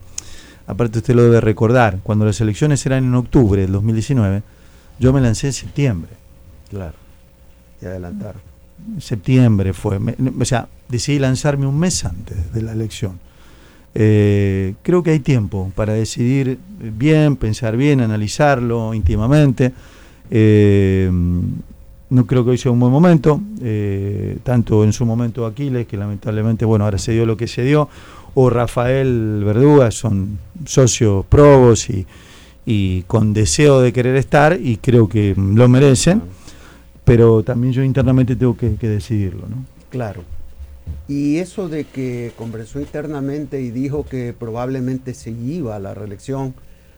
aparte 0.67 0.99
usted 0.99 1.15
lo 1.15 1.23
debe 1.23 1.39
recordar, 1.39 1.99
cuando 2.03 2.25
las 2.25 2.41
elecciones 2.41 2.85
eran 2.85 3.05
en 3.05 3.15
octubre 3.15 3.61
del 3.61 3.71
2019, 3.71 4.43
yo 4.99 5.13
me 5.13 5.21
lancé 5.21 5.47
en 5.47 5.53
septiembre. 5.53 6.11
Claro, 6.69 6.95
y 7.81 7.85
adelantar. 7.85 8.35
Septiembre 8.99 9.73
fue, 9.73 9.99
o 10.39 10.45
sea, 10.45 10.67
decidí 10.89 11.19
lanzarme 11.19 11.65
un 11.67 11.79
mes 11.79 12.03
antes 12.05 12.53
de 12.53 12.61
la 12.61 12.71
elección. 12.73 13.19
Eh, 13.95 14.73
creo 14.81 15.03
que 15.03 15.11
hay 15.11 15.19
tiempo 15.19 15.71
para 15.75 15.93
decidir 15.93 16.57
bien, 16.79 17.35
pensar 17.35 17.77
bien, 17.77 18.01
analizarlo 18.01 18.93
íntimamente. 18.93 19.71
Eh, 20.31 21.09
no 22.09 22.27
creo 22.27 22.43
que 22.43 22.51
hoy 22.51 22.57
sea 22.57 22.71
un 22.71 22.79
buen 22.79 22.91
momento, 22.91 23.41
eh, 23.61 24.37
tanto 24.43 24.83
en 24.83 24.93
su 24.93 25.05
momento 25.05 25.45
Aquiles, 25.45 25.87
que 25.87 25.97
lamentablemente, 25.97 26.63
bueno, 26.63 26.85
ahora 26.85 26.99
se 26.99 27.11
dio 27.11 27.25
lo 27.25 27.37
que 27.37 27.47
se 27.47 27.63
dio, 27.63 27.89
o 28.35 28.49
Rafael 28.49 29.41
Verduga, 29.43 29.89
son 29.89 30.37
socios 30.65 31.25
probos 31.25 31.89
y, 31.89 32.05
y 32.65 33.01
con 33.03 33.33
deseo 33.33 33.81
de 33.81 33.93
querer 33.93 34.15
estar, 34.15 34.59
y 34.59 34.77
creo 34.77 35.07
que 35.07 35.35
lo 35.35 35.67
merecen, 35.67 36.21
pero 37.03 37.43
también 37.43 37.73
yo 37.73 37.83
internamente 37.83 38.35
tengo 38.35 38.55
que, 38.55 38.75
que 38.75 38.87
decidirlo, 38.87 39.47
¿no? 39.49 39.65
Claro. 39.89 40.23
Y 41.07 41.37
eso 41.37 41.69
de 41.69 41.83
que 41.83 42.31
conversó 42.37 42.79
internamente 42.79 43.61
y 43.61 43.71
dijo 43.71 44.05
que 44.05 44.33
probablemente 44.37 45.13
se 45.13 45.31
iba 45.31 45.75
a 45.75 45.79
la 45.79 45.93
reelección, 45.93 46.53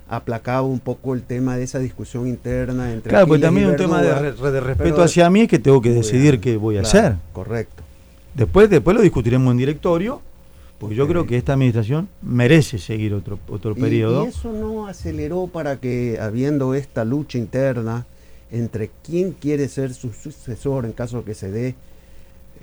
aplacaba 0.07 0.61
un 0.61 0.79
poco 0.79 1.13
el 1.13 1.23
tema 1.23 1.57
de 1.57 1.63
esa 1.63 1.79
discusión 1.79 2.27
interna 2.27 2.93
entre 2.93 3.09
Claro, 3.09 3.27
pues 3.27 3.41
también 3.41 3.67
un 3.67 3.75
tema 3.75 4.01
de, 4.01 4.59
respeto 4.61 5.01
hacia 5.01 5.29
mí 5.29 5.41
es 5.41 5.47
que 5.47 5.59
tengo 5.59 5.81
que 5.81 5.91
decidir 5.91 6.39
qué 6.39 6.57
voy 6.57 6.77
a 6.77 6.81
hacer. 6.81 7.15
Correcto. 7.33 7.83
Después, 8.35 8.69
después 8.69 8.95
lo 8.95 9.01
discutiremos 9.01 9.51
en 9.51 9.57
directorio, 9.57 10.21
porque 10.79 10.95
yo 10.95 11.07
creo 11.07 11.25
que 11.25 11.37
esta 11.37 11.53
administración 11.53 12.09
merece 12.21 12.77
seguir 12.77 13.13
otro, 13.13 13.39
otro 13.47 13.75
periodo. 13.75 14.25
¿Y 14.25 14.29
eso 14.29 14.51
no 14.51 14.87
aceleró 14.87 15.47
para 15.47 15.77
que, 15.77 16.19
habiendo 16.19 16.73
esta 16.73 17.05
lucha 17.05 17.37
interna 17.37 18.05
entre 18.51 18.91
quién 19.03 19.31
quiere 19.31 19.67
ser 19.69 19.93
su 19.93 20.11
sucesor 20.13 20.85
en 20.85 20.91
caso 20.91 21.19
de 21.19 21.23
que 21.23 21.33
se 21.33 21.51
dé 21.51 21.75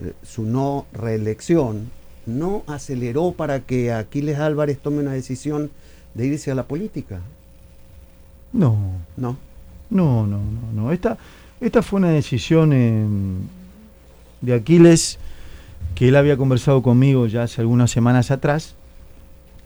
eh, 0.00 0.12
su 0.22 0.44
no 0.44 0.86
reelección, 0.92 1.90
no 2.26 2.62
aceleró 2.66 3.32
para 3.32 3.60
que 3.60 3.92
Aquiles 3.92 4.38
Álvarez 4.38 4.78
tome 4.78 5.00
una 5.00 5.12
decisión 5.12 5.70
de 6.14 6.26
irse 6.26 6.50
a 6.50 6.54
la 6.54 6.64
política. 6.64 7.20
No. 8.52 8.76
No. 9.16 9.36
No, 9.90 10.26
no, 10.26 10.38
no, 10.38 10.72
no. 10.74 10.92
Esta, 10.92 11.18
esta 11.60 11.82
fue 11.82 11.98
una 11.98 12.10
decisión 12.10 12.72
eh, 12.72 13.06
de 14.40 14.54
Aquiles 14.54 15.18
que 15.94 16.08
él 16.08 16.16
había 16.16 16.36
conversado 16.36 16.82
conmigo 16.82 17.26
ya 17.26 17.44
hace 17.44 17.60
algunas 17.60 17.90
semanas 17.90 18.30
atrás 18.30 18.74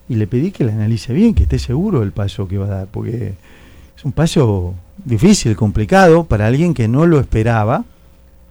y 0.08 0.16
le 0.16 0.26
pedí 0.26 0.52
que 0.52 0.64
la 0.64 0.72
analice 0.72 1.12
bien, 1.12 1.34
que 1.34 1.44
esté 1.44 1.58
seguro 1.58 2.00
del 2.00 2.12
paso 2.12 2.46
que 2.46 2.58
va 2.58 2.66
a 2.66 2.70
dar, 2.70 2.86
porque 2.86 3.34
es 3.96 4.04
un 4.04 4.12
paso 4.12 4.74
difícil, 5.04 5.56
complicado 5.56 6.24
para 6.24 6.46
alguien 6.46 6.74
que 6.74 6.88
no 6.88 7.06
lo 7.06 7.18
esperaba, 7.18 7.84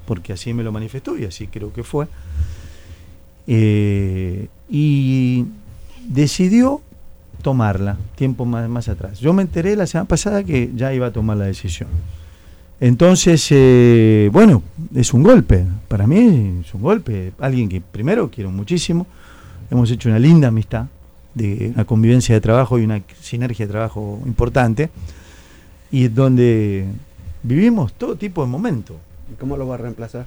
porque 0.05 0.33
así 0.33 0.53
me 0.53 0.63
lo 0.63 0.71
manifestó 0.71 1.17
y 1.17 1.25
así 1.25 1.47
creo 1.47 1.71
que 1.71 1.83
fue. 1.83 2.07
Eh, 3.47 4.47
y 4.69 5.45
decidió 6.07 6.81
tomarla 7.41 7.97
tiempo 8.15 8.45
más, 8.45 8.67
más 8.69 8.89
atrás. 8.89 9.19
Yo 9.19 9.33
me 9.33 9.43
enteré 9.43 9.75
la 9.75 9.87
semana 9.87 10.07
pasada 10.07 10.43
que 10.43 10.71
ya 10.75 10.93
iba 10.93 11.07
a 11.07 11.11
tomar 11.11 11.37
la 11.37 11.45
decisión. 11.45 11.89
Entonces, 12.79 13.47
eh, 13.51 14.29
bueno, 14.31 14.61
es 14.93 15.13
un 15.13 15.23
golpe. 15.23 15.65
Para 15.87 16.07
mí 16.07 16.61
es 16.65 16.73
un 16.73 16.81
golpe. 16.81 17.31
Alguien 17.39 17.69
que 17.69 17.81
primero 17.81 18.29
quiero 18.29 18.51
muchísimo. 18.51 19.07
Hemos 19.71 19.89
hecho 19.91 20.09
una 20.09 20.19
linda 20.19 20.49
amistad, 20.49 20.87
de 21.33 21.71
una 21.73 21.85
convivencia 21.85 22.35
de 22.35 22.41
trabajo 22.41 22.77
y 22.77 22.83
una 22.83 23.01
sinergia 23.21 23.65
de 23.65 23.71
trabajo 23.71 24.19
importante. 24.25 24.89
Y 25.91 26.09
donde 26.09 26.85
vivimos 27.43 27.93
todo 27.93 28.15
tipo 28.15 28.43
de 28.43 28.49
momentos. 28.49 28.97
¿Y 29.31 29.35
cómo 29.35 29.55
lo 29.57 29.67
va 29.67 29.75
a 29.75 29.77
reemplazar? 29.77 30.25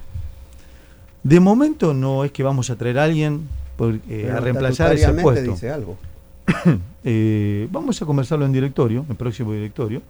De 1.23 1.39
momento 1.39 1.93
no 1.93 2.23
es 2.23 2.31
que 2.31 2.43
vamos 2.43 2.69
a 2.69 2.75
traer 2.75 2.97
a 2.99 3.03
alguien 3.03 3.47
eh, 4.09 4.31
a 4.33 4.39
reemplazar 4.39 4.93
ese 4.93 5.11
puesto. 5.13 5.51
dice 5.51 5.71
algo. 5.71 5.97
Eh, 7.05 7.69
vamos 7.71 8.01
a 8.01 8.05
conversarlo 8.05 8.45
en 8.45 8.51
directorio, 8.51 9.05
en 9.09 9.15
próximo 9.15 9.53
directorio, 9.53 10.01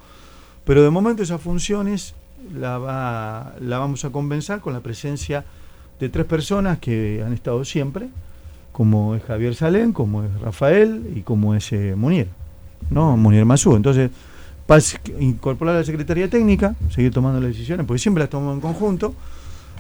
pero 0.66 0.82
de 0.82 0.90
momento 0.90 1.22
esas 1.22 1.40
funciones 1.40 2.16
la, 2.54 2.78
va, 2.78 3.56
la 3.60 3.78
vamos 3.80 4.06
a 4.06 4.10
convencer 4.10 4.60
con 4.60 4.74
la 4.74 4.82
presencia 4.82 5.46
de 6.00 6.10
tres 6.10 6.26
personas 6.26 6.80
que 6.80 7.24
han 7.26 7.34
estado 7.34 7.64
siempre, 7.66 8.10
como 8.72 9.16
es 9.16 9.24
Javier 9.24 9.56
Salén, 9.56 9.92
como 9.92 10.24
es 10.24 10.40
Rafael 10.40 11.14
y 11.16 11.22
como 11.22 11.56
es 11.56 11.72
eh, 11.74 11.96
¿no? 12.90 13.18
Munier 13.18 13.46
Mazú. 13.46 13.76
Entonces, 13.76 14.12
incorporar 15.20 15.76
a 15.76 15.80
la 15.80 15.84
Secretaría 15.84 16.30
Técnica, 16.30 16.76
seguir 16.90 17.12
tomando 17.12 17.42
las 17.42 17.50
decisiones, 17.50 17.86
porque 17.86 18.00
siempre 18.00 18.22
las 18.22 18.30
tomamos 18.30 18.56
en 18.56 18.62
conjunto, 18.62 19.14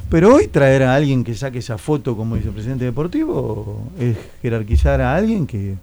pero 0.09 0.35
hoy 0.35 0.47
traer 0.47 0.83
a 0.83 0.95
alguien 0.95 1.23
que 1.23 1.35
saque 1.35 1.59
esa 1.59 1.77
foto 1.77 2.17
como 2.17 2.35
vicepresidente 2.35 2.85
deportivo 2.85 3.83
es 3.99 4.17
jerarquizar 4.41 5.01
a 5.01 5.15
alguien 5.15 5.45
que 5.45 5.75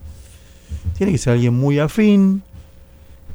tiene 0.97 1.13
que 1.13 1.19
ser 1.19 1.35
alguien 1.35 1.55
muy 1.55 1.79
afín. 1.79 2.43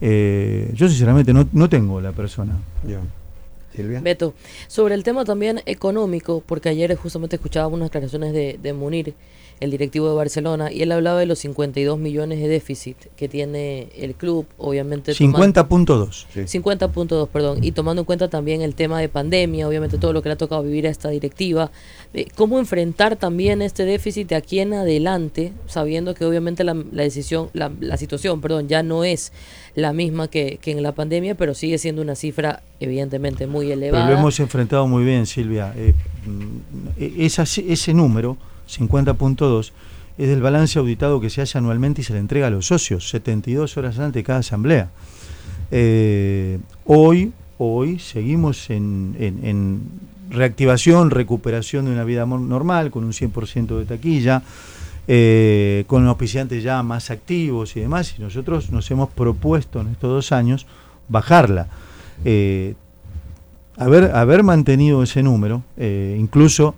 Eh, 0.02 0.72
yo 0.76 0.90
sinceramente 0.90 1.34
no, 1.34 1.48
no 1.54 1.70
tengo 1.70 2.02
la 2.02 2.12
persona. 2.12 2.58
Silvia. 3.76 4.02
Beto, 4.02 4.34
sobre 4.68 4.96
el 4.96 5.04
tema 5.04 5.26
también 5.26 5.62
económico, 5.66 6.44
porque 6.46 6.70
ayer 6.70 6.96
justamente 6.96 7.36
escuchaba 7.38 7.68
unas 7.68 7.88
declaraciones 7.88 8.34
de, 8.34 8.60
de 8.62 8.74
Munir 8.74 9.16
el 9.62 9.70
directivo 9.70 10.10
de 10.10 10.16
Barcelona, 10.16 10.72
y 10.72 10.82
él 10.82 10.92
hablaba 10.92 11.20
de 11.20 11.28
los 11.28 11.38
52 11.40 11.98
millones 12.00 12.40
de 12.40 12.48
déficit 12.48 12.98
que 13.16 13.30
tiene 13.30 13.90
el 13.96 14.16
club, 14.16 14.48
obviamente. 14.58 15.14
50.2. 15.14 16.26
50.2, 16.34 17.28
perdón, 17.28 17.64
y 17.64 17.72
tomando 17.72 18.02
en 18.02 18.06
cuenta 18.06 18.28
también 18.28 18.62
el 18.62 18.74
tema 18.74 19.00
de 19.00 19.08
pandemia, 19.08 19.68
obviamente 19.68 20.00
todo 20.00 20.14
lo 20.14 20.24
que 20.24 20.30
le 20.30 20.34
ha 20.34 20.38
tocado 20.38 20.64
vivir 20.64 20.88
a 20.88 20.90
esta 20.90 21.10
directiva, 21.10 21.72
eh, 22.16 22.26
¿cómo 22.36 22.58
enfrentar 22.58 23.16
también 23.18 23.62
este 23.62 23.86
déficit 23.86 24.30
de 24.30 24.36
aquí 24.36 24.60
en 24.60 24.74
adelante, 24.74 25.54
sabiendo 25.68 26.16
que 26.16 26.26
obviamente 26.26 26.64
la, 26.64 26.74
decisión, 26.74 27.50
la, 27.54 27.72
la, 27.80 27.98
situación, 27.98 28.42
perdón, 28.42 28.68
ya 28.68 28.82
no 28.82 29.04
es 29.04 29.32
la 29.76 29.94
misma 29.94 30.28
que, 30.28 30.58
que, 30.60 30.72
en 30.72 30.82
la 30.82 30.94
pandemia, 30.94 31.36
pero 31.36 31.54
sigue 31.54 31.78
siendo 31.78 32.02
una 32.02 32.16
cifra 32.16 32.64
evidentemente 32.80 33.46
muy 33.46 33.72
elevada. 33.72 34.06
Pero 34.06 34.16
lo 34.16 34.20
hemos 34.22 34.40
enfrentado 34.40 34.88
muy 34.88 35.04
bien, 35.04 35.28
Silvia. 35.28 35.72
Eh, 35.78 35.94
mm, 36.26 37.22
esa, 37.22 37.44
ese 37.44 37.94
número 37.94 38.38
50.2, 38.78 39.72
es 40.18 40.28
del 40.28 40.42
balance 40.42 40.78
auditado 40.80 41.20
que 41.20 41.30
se 41.30 41.42
hace 41.42 41.58
anualmente 41.58 42.02
y 42.02 42.04
se 42.04 42.14
le 42.14 42.20
entrega 42.20 42.48
a 42.48 42.50
los 42.50 42.68
socios, 42.68 43.10
72 43.10 43.78
horas 43.78 43.98
antes 44.00 44.14
de 44.14 44.24
cada 44.24 44.40
asamblea. 44.40 44.90
Eh, 45.72 46.60
hoy, 46.86 47.32
hoy 47.58 47.98
seguimos 48.00 48.70
en, 48.70 49.82
reactivación, 50.30 51.12
recuperación 51.12 51.86
de 51.86 51.92
una 51.92 52.04
vida 52.04 52.26
normal, 52.26 52.92
con 52.92 53.04
un 53.04 53.14
100% 53.14 53.80
de 53.80 53.86
taquilla, 53.86 54.44
eh, 55.08 55.84
con 55.88 56.06
auspiciantes 56.08 56.64
ya 56.64 56.84
más 56.84 57.10
activos 57.10 57.76
y 57.76 57.82
demás, 57.82 58.16
y 58.18 58.22
nosotros 58.22 58.72
nos 58.72 58.90
hemos 58.92 59.10
propuesto 59.10 59.82
en 59.82 59.88
estos 59.88 60.10
dos 60.10 60.32
años 60.32 60.68
bajarla. 61.10 61.68
Eh, 62.24 62.76
haber, 63.78 64.16
haber 64.16 64.44
mantenido 64.44 65.02
ese 65.04 65.24
número, 65.24 65.64
incluso 65.78 66.76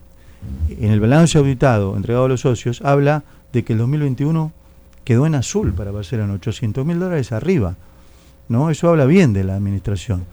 en 0.70 0.92
el 0.92 1.00
balance 1.00 1.38
auditado 1.38 1.96
entregado 1.96 2.26
a 2.26 2.30
los 2.30 2.42
socios, 2.42 2.82
habla 2.82 3.24
de 3.52 3.64
que 3.64 3.74
el 3.74 3.80
2021 3.80 4.52
quedó 5.04 5.26
en 5.26 5.36
azul 5.36 5.74
para 5.74 5.92
Barcelona, 5.92 6.34
800 6.34 6.86
mil 6.86 7.00
dólares 7.00 7.32
arriba. 7.32 7.76
¿no? 8.50 8.70
Eso 8.70 8.90
habla 8.90 9.06
bien 9.06 9.34
de 9.34 9.44
la 9.44 9.56
administración. 9.56 10.26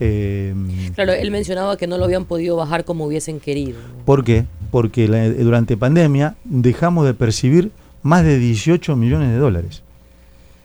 Eh, 0.00 0.54
claro, 0.94 1.12
él 1.12 1.30
mencionaba 1.30 1.76
que 1.76 1.86
no 1.86 1.96
lo 1.96 2.04
habían 2.04 2.24
podido 2.24 2.56
bajar 2.56 2.84
como 2.84 3.06
hubiesen 3.06 3.40
querido. 3.40 3.78
¿Por 4.04 4.24
qué? 4.24 4.46
Porque 4.70 5.06
durante 5.38 5.76
pandemia 5.76 6.34
dejamos 6.44 7.06
de 7.06 7.14
percibir 7.14 7.70
más 8.02 8.24
de 8.24 8.38
18 8.38 8.96
millones 8.96 9.30
de 9.30 9.36
dólares. 9.36 9.82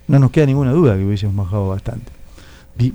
No 0.08 0.20
nos 0.20 0.32
queda 0.32 0.46
ninguna 0.46 0.72
duda 0.72 0.96
que 0.96 1.06
hubiésemos 1.06 1.36
bajado 1.36 1.68
bastante. 1.68 2.12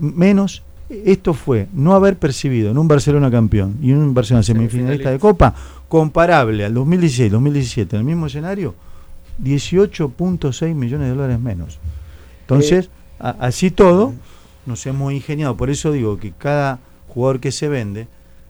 menos 0.01 0.63
esto 0.89 1.33
fue 1.33 1.69
no 1.73 1.95
haber 1.95 2.17
percibido 2.17 2.71
en 2.71 2.79
un 2.79 2.89
Barcelona 2.89 3.31
campeón 3.31 3.77
y 3.81 3.93
en 3.93 3.99
un 3.99 4.15
Barcelona 4.15 4.43
semifinalista 4.43 5.11
de 5.11 5.19
Copa 5.19 5.55
comparable 5.93 6.65
al 6.65 6.75
2016-2017 6.75 7.93
en 7.93 7.99
el 7.99 8.05
mismo 8.05 8.25
escenario, 8.25 8.75
18.6 9.43 10.75
millones 10.75 11.09
de 11.09 11.15
dólares 11.15 11.39
menos. 11.39 11.79
Entonces, 12.41 12.89
así 13.19 13.71
todo, 13.71 14.15
nos 14.65 14.87
hemos 14.87 15.13
ingeniado. 15.13 15.55
Por 15.55 15.69
eso 15.69 15.93
digo 15.93 16.17
que 16.17 16.33
cada 16.33 16.79
jugador 17.09 17.41
que 17.41 17.53
se 17.53 17.69
vende 17.69 18.09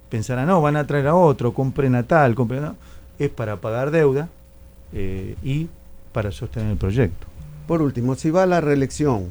pensará, 0.09 0.47
no, 0.47 0.63
van 0.63 0.77
a 0.77 0.87
traer 0.87 1.09
a 1.09 1.17
otro, 1.17 1.53
compren 1.53 1.97
a 1.97 2.05
tal, 2.05 2.37
compren 2.37 2.63
a... 2.63 2.75
Es 3.19 3.31
para 3.31 3.57
pagar 3.57 3.91
deuda 3.91 4.29
eh, 4.93 5.35
y 5.43 5.67
para 6.13 6.31
sostener 6.31 6.71
el 6.71 6.79
proyecto. 6.79 7.27
Por 7.67 7.83
último, 7.83 8.15
si 8.15 8.31
va 8.31 8.45
a 8.45 8.47
la 8.47 8.61
reelección, 8.61 9.31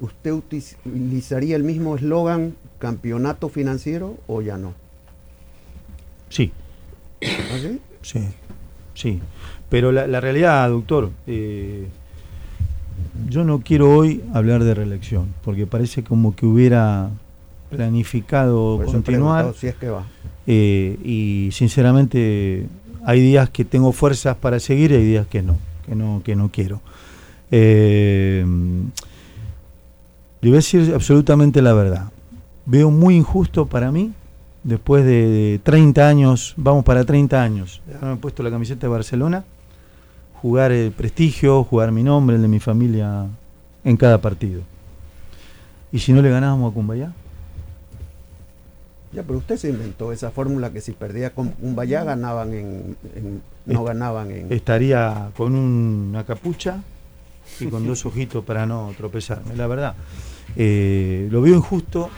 ¿usted 0.00 0.32
utilizaría 0.32 1.54
el 1.54 1.62
mismo 1.62 1.94
eslogan 1.94 2.56
campeonato 2.80 3.50
financiero 3.50 4.16
o 4.26 4.42
ya 4.42 4.58
no? 4.58 4.85
Sí. 6.28 6.52
¿Ah, 7.22 7.58
sí? 7.60 7.80
Sí, 8.02 8.20
sí. 8.94 9.20
Pero 9.68 9.92
la, 9.92 10.06
la 10.06 10.20
realidad, 10.20 10.68
doctor, 10.68 11.10
eh, 11.26 11.86
yo 13.28 13.44
no 13.44 13.60
quiero 13.60 13.90
hoy 13.96 14.22
hablar 14.32 14.62
de 14.64 14.74
reelección, 14.74 15.28
porque 15.42 15.66
parece 15.66 16.04
como 16.04 16.34
que 16.36 16.46
hubiera 16.46 17.10
planificado 17.70 18.80
continuar. 18.84 19.54
Si 19.56 19.66
es 19.66 19.74
que 19.74 19.88
va. 19.88 20.06
Eh, 20.46 20.96
y 21.04 21.50
sinceramente 21.52 22.66
hay 23.04 23.20
días 23.20 23.50
que 23.50 23.64
tengo 23.64 23.92
fuerzas 23.92 24.36
para 24.36 24.60
seguir 24.60 24.92
y 24.92 24.94
hay 24.94 25.04
días 25.04 25.26
que 25.26 25.42
no, 25.42 25.56
que 25.84 25.94
no, 25.94 26.22
que 26.24 26.36
no 26.36 26.50
quiero. 26.50 26.80
Eh, 27.50 28.44
le 30.40 30.48
voy 30.50 30.56
a 30.56 30.58
decir 30.58 30.92
absolutamente 30.94 31.62
la 31.62 31.72
verdad. 31.72 32.10
Veo 32.66 32.90
muy 32.90 33.16
injusto 33.16 33.66
para 33.66 33.90
mí, 33.90 34.12
después 34.66 35.04
de 35.04 35.60
30 35.62 36.08
años, 36.08 36.54
vamos 36.56 36.84
para 36.84 37.04
30 37.04 37.40
años, 37.40 37.80
haberme 37.88 38.16
puesto 38.16 38.42
la 38.42 38.50
camiseta 38.50 38.80
de 38.80 38.88
Barcelona, 38.88 39.44
jugar 40.42 40.72
el 40.72 40.90
prestigio, 40.90 41.62
jugar 41.62 41.92
mi 41.92 42.02
nombre, 42.02 42.34
el 42.34 42.42
de 42.42 42.48
mi 42.48 42.58
familia 42.58 43.26
en 43.84 43.96
cada 43.96 44.20
partido. 44.20 44.62
¿Y 45.92 46.00
si 46.00 46.12
no 46.12 46.20
le 46.20 46.30
ganábamos 46.30 46.72
a 46.72 46.74
Cumbayá? 46.74 47.12
Ya, 49.12 49.22
pero 49.22 49.38
usted 49.38 49.56
se 49.56 49.70
inventó 49.70 50.12
esa 50.12 50.32
fórmula 50.32 50.72
que 50.72 50.80
si 50.80 50.92
perdía 50.92 51.30
con 51.32 51.50
Cumbayá 51.50 52.02
ganaban 52.02 52.52
en, 52.52 52.96
no 53.66 53.84
ganaban 53.84 54.32
en... 54.32 54.52
Estaría 54.52 55.30
con 55.36 55.54
una 55.54 56.24
capucha 56.24 56.82
y 57.60 57.66
con 57.66 57.86
dos 57.86 58.04
ojitos 58.04 58.44
para 58.44 58.66
no 58.66 58.92
tropezarme, 58.96 59.54
la 59.54 59.68
verdad. 59.68 59.94
Eh, 60.56 61.28
lo 61.30 61.40
veo 61.40 61.54
injusto 61.54 62.10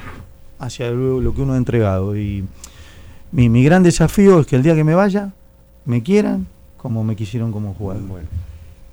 hacia 0.59 0.91
lo, 0.91 1.35
que 1.35 1.43
uno 1.43 1.55
ha 1.55 1.57
entregado 1.57 2.17
y 2.17 2.45
mi, 3.33 3.49
mi 3.49 3.63
gran 3.63 3.83
desafío 3.83 4.41
es 4.41 4.47
que 4.47 4.57
el 4.57 4.63
día 4.63 4.75
que 4.75 4.85
me 4.85 4.95
vaya 4.95 5.33
me 5.85 6.03
quieran 6.03 6.47
como 6.79 7.05
me 7.05 7.17
quisieron 7.17 7.53
como 7.53 7.75
jugador. 7.75 8.03
Bueno, 8.05 8.29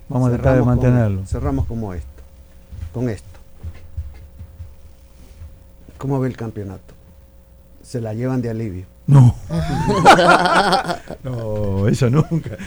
Vamos 0.09 0.29
a 0.29 0.33
tratar 0.33 0.57
de 0.57 0.63
mantenerlo. 0.63 1.25
cerramos 1.25 1.65
como 1.65 1.93
esto, 1.93 2.21
con 2.93 3.09
esto. 3.09 3.39
¿Cómo 5.97 6.19
ve 6.19 6.27
el 6.27 6.35
campeonato? 6.35 6.93
Se 7.81 8.01
la 8.01 8.13
llevan 8.13 8.41
de 8.41 8.49
alivio. 8.49 8.85
No. 9.07 9.35
no, 11.23 11.87
eso 11.87 12.09
nunca. 12.09 12.57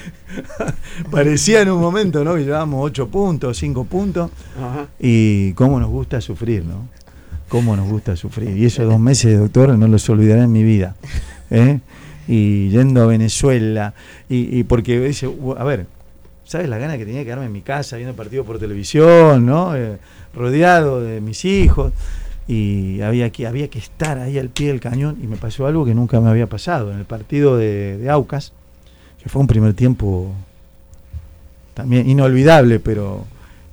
Parecía 1.10 1.62
en 1.62 1.70
un 1.70 1.80
momento, 1.80 2.24
¿no? 2.24 2.34
Que 2.34 2.44
llevábamos 2.44 2.84
8 2.84 3.08
puntos, 3.08 3.58
5 3.58 3.84
puntos. 3.84 4.30
Y 4.98 5.52
cómo 5.54 5.78
nos 5.80 5.90
gusta 5.90 6.20
sufrir, 6.20 6.64
¿no? 6.64 6.88
Cómo 7.48 7.76
nos 7.76 7.88
gusta 7.88 8.16
sufrir. 8.16 8.56
Y 8.56 8.66
esos 8.66 8.86
dos 8.86 9.00
meses, 9.00 9.38
doctor, 9.38 9.76
no 9.78 9.88
los 9.88 10.08
olvidaré 10.08 10.42
en 10.42 10.52
mi 10.52 10.62
vida. 10.62 10.96
¿eh? 11.50 11.80
y 12.28 12.68
yendo 12.68 13.02
a 13.02 13.06
Venezuela, 13.06 13.94
y, 14.28 14.62
porque 14.64 15.00
dice, 15.00 15.28
a 15.56 15.64
ver, 15.64 15.86
¿sabes 16.44 16.68
la 16.68 16.76
gana 16.76 16.98
que 16.98 17.06
tenía 17.06 17.20
de 17.20 17.24
quedarme 17.24 17.46
en 17.46 17.52
mi 17.52 17.62
casa 17.62 17.96
viendo 17.96 18.14
partido 18.14 18.44
por 18.44 18.58
televisión, 18.58 19.46
¿no? 19.46 19.74
Eh, 19.74 19.96
rodeado 20.34 21.00
de 21.00 21.22
mis 21.22 21.46
hijos, 21.46 21.94
y 22.46 23.00
había 23.00 23.30
que, 23.30 23.46
había 23.46 23.68
que 23.68 23.78
estar 23.78 24.18
ahí 24.18 24.38
al 24.38 24.50
pie 24.50 24.68
del 24.68 24.80
cañón, 24.80 25.16
y 25.22 25.26
me 25.26 25.36
pasó 25.36 25.66
algo 25.66 25.86
que 25.86 25.94
nunca 25.94 26.20
me 26.20 26.28
había 26.28 26.46
pasado, 26.46 26.92
en 26.92 26.98
el 26.98 27.06
partido 27.06 27.56
de, 27.56 28.06
Aucas, 28.10 28.52
que 29.22 29.30
fue 29.30 29.40
un 29.40 29.48
primer 29.48 29.72
tiempo 29.72 30.30
también 31.72 32.10
inolvidable, 32.10 32.78
pero 32.78 33.24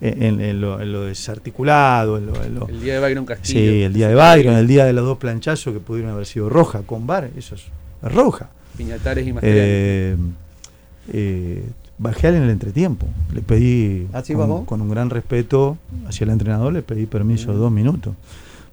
en, 0.08 0.62
lo, 0.62 1.06
desarticulado. 1.06 2.18
el 2.18 2.82
día 2.82 2.94
de 2.96 3.00
Byron 3.00 3.26
Castillo. 3.26 3.60
Sí, 3.60 3.84
el 3.84 3.94
día 3.94 4.08
de 4.10 4.16
Byron, 4.16 4.56
el 4.56 4.68
día 4.68 4.86
de 4.86 4.94
los 4.94 5.06
dos 5.06 5.18
planchazos 5.18 5.74
que 5.74 5.80
pudieron 5.80 6.12
haber 6.12 6.26
sido 6.26 6.50
roja 6.50 6.82
con 6.84 7.08
bar, 7.08 7.30
eso 7.38 7.56
es 7.56 7.64
roja. 8.02 8.50
Piñatares 8.78 9.26
y 9.26 9.34
eh, 9.42 10.16
eh, 11.14 11.64
bajé 11.98 12.28
en 12.30 12.36
el 12.36 12.50
entretiempo. 12.50 13.08
Le 13.34 13.42
pedí, 13.42 14.08
¿Ah, 14.14 14.24
con, 14.66 14.82
un 14.82 14.90
gran 14.90 15.10
respeto 15.10 15.78
hacia 16.08 16.26
el 16.26 16.32
entrenador, 16.32 16.74
le 16.74 16.82
pedí 16.82 17.06
permiso 17.06 17.52
de 17.52 17.58
mm. 17.58 17.60
dos 17.60 17.72
minutos. 17.72 18.16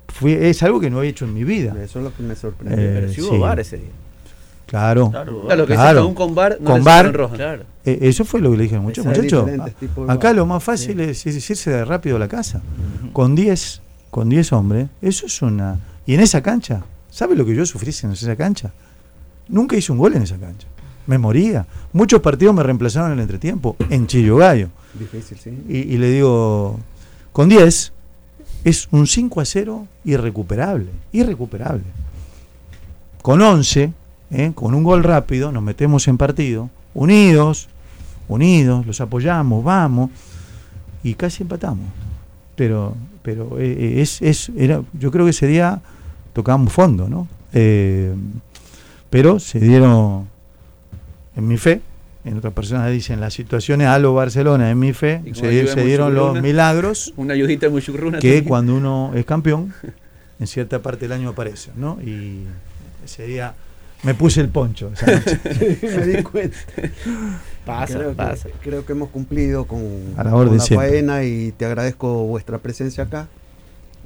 Fue, 0.08 0.50
es 0.50 0.62
algo 0.62 0.80
que 0.80 0.90
no 0.90 1.02
he 1.02 1.08
hecho 1.08 1.24
en 1.24 1.34
mi 1.34 1.44
vida. 1.44 1.74
Eso 1.82 2.00
es 2.00 2.04
lo 2.04 2.14
que 2.14 2.22
me 2.22 2.34
sorprendió. 2.34 2.78
Eh, 2.78 2.92
Pero 2.94 3.12
si 3.12 3.22
hubo 3.22 3.38
bar 3.38 3.60
ese 3.60 3.78
día. 3.78 3.90
Claro. 4.72 5.10
Claro, 5.10 5.66
que 5.66 5.74
claro. 5.74 6.08
un 6.08 6.14
con 6.14 6.34
bar, 6.34 6.56
con 6.64 6.82
bar. 6.82 7.12
Eh, 7.84 7.98
eso 8.00 8.24
fue 8.24 8.40
lo 8.40 8.52
que 8.52 8.56
le 8.56 8.62
dije 8.62 8.78
muchos 8.78 9.04
muchachos. 9.04 9.50
Acá 10.08 10.32
lo 10.32 10.46
más 10.46 10.64
fácil 10.64 10.98
es, 11.00 11.26
irse 11.26 11.70
de 11.70 11.84
rápido 11.84 12.16
a 12.16 12.18
la 12.18 12.26
casa. 12.26 12.62
Con 13.12 13.34
10 13.34 13.82
con 14.10 14.30
10 14.30 14.50
hombres, 14.54 14.88
eso 15.02 15.26
es 15.26 15.42
una. 15.42 15.78
Y 16.06 16.14
en 16.14 16.20
esa 16.20 16.42
cancha, 16.42 16.82
¿sabe 17.10 17.36
lo 17.36 17.44
que 17.44 17.54
yo 17.54 17.66
sufrí 17.66 17.94
en 18.02 18.12
esa 18.12 18.34
cancha? 18.34 18.72
Nunca 19.48 19.76
hice 19.76 19.92
un 19.92 19.98
gol 19.98 20.14
en 20.14 20.22
esa 20.22 20.38
cancha. 20.38 20.66
Me 21.06 21.18
moría. 21.18 21.66
Muchos 21.92 22.22
partidos 22.22 22.54
me 22.54 22.62
reemplazaron 22.62 23.12
en 23.12 23.18
el 23.18 23.22
entretiempo, 23.24 23.76
en 23.90 24.06
Chillogallo. 24.06 24.70
Difícil, 24.98 25.36
sí. 25.36 25.50
Y, 25.68 25.98
le 25.98 26.10
digo, 26.10 26.80
con 27.32 27.50
10 27.50 27.92
es 28.64 28.88
un 28.90 29.06
5 29.06 29.38
a 29.38 29.44
0 29.44 29.86
irrecuperable. 30.04 30.88
Irrecuperable. 31.12 31.84
Con 33.20 33.42
11, 33.42 33.92
¿eh? 34.32 34.52
con 34.54 34.74
un 34.74 34.82
gol 34.82 35.04
rápido, 35.04 35.52
nos 35.52 35.62
metemos 35.62 36.08
en 36.08 36.18
partido, 36.18 36.70
unidos, 36.94 37.68
unidos, 38.28 38.86
los 38.86 39.00
apoyamos, 39.00 39.62
vamos, 39.62 40.10
y 41.02 41.14
casi 41.14 41.42
empatamos. 41.42 41.86
Pero, 42.56 42.94
pero 43.22 43.58
eh, 43.58 43.76
eh, 43.78 44.02
es, 44.02 44.22
es, 44.22 44.50
era, 44.56 44.82
yo 44.98 45.10
creo 45.10 45.24
que 45.24 45.30
ese 45.30 45.46
día 45.46 45.80
tocábamos 46.32 46.72
fondo, 46.72 47.08
¿no? 47.08 47.28
Eh, 47.52 48.14
pero 49.10 49.38
se 49.38 49.60
dieron 49.60 50.26
en 51.36 51.48
mi 51.48 51.58
fe, 51.58 51.82
en 52.24 52.36
otras 52.38 52.52
personas 52.52 52.90
dicen 52.90 53.20
las 53.20 53.34
situaciones 53.34 53.88
a 53.88 53.98
lo 53.98 54.14
Barcelona, 54.14 54.70
en 54.70 54.78
mi 54.78 54.92
fe, 54.92 55.22
se, 55.34 55.48
dieron 55.48 56.14
los 56.14 56.40
milagros. 56.40 57.12
Una 57.16 57.34
ayudita 57.34 57.68
muy 57.68 57.82
Que 58.20 58.44
cuando 58.44 58.74
uno 58.74 59.12
es 59.14 59.24
campeón, 59.24 59.74
en 60.40 60.46
cierta 60.46 60.80
parte 60.80 61.00
del 61.06 61.12
año 61.12 61.30
aparece, 61.30 61.70
¿no? 61.76 61.98
Y 62.00 62.44
ese 63.04 63.26
día 63.26 63.54
me 64.02 64.14
puse 64.14 64.40
el 64.40 64.48
poncho. 64.48 64.90
me 65.82 66.06
di 66.06 66.22
cuenta. 66.22 66.56
Pasa, 67.64 67.98
creo 67.98 68.14
pasa. 68.14 68.48
Que, 68.48 68.54
creo 68.70 68.84
que 68.84 68.92
hemos 68.92 69.10
cumplido 69.10 69.66
con, 69.66 69.82
la, 70.16 70.58
faena 70.60 71.24
y 71.24 71.52
te 71.52 71.64
agradezco 71.64 72.24
vuestra 72.24 72.58
presencia 72.58 73.04
acá 73.04 73.28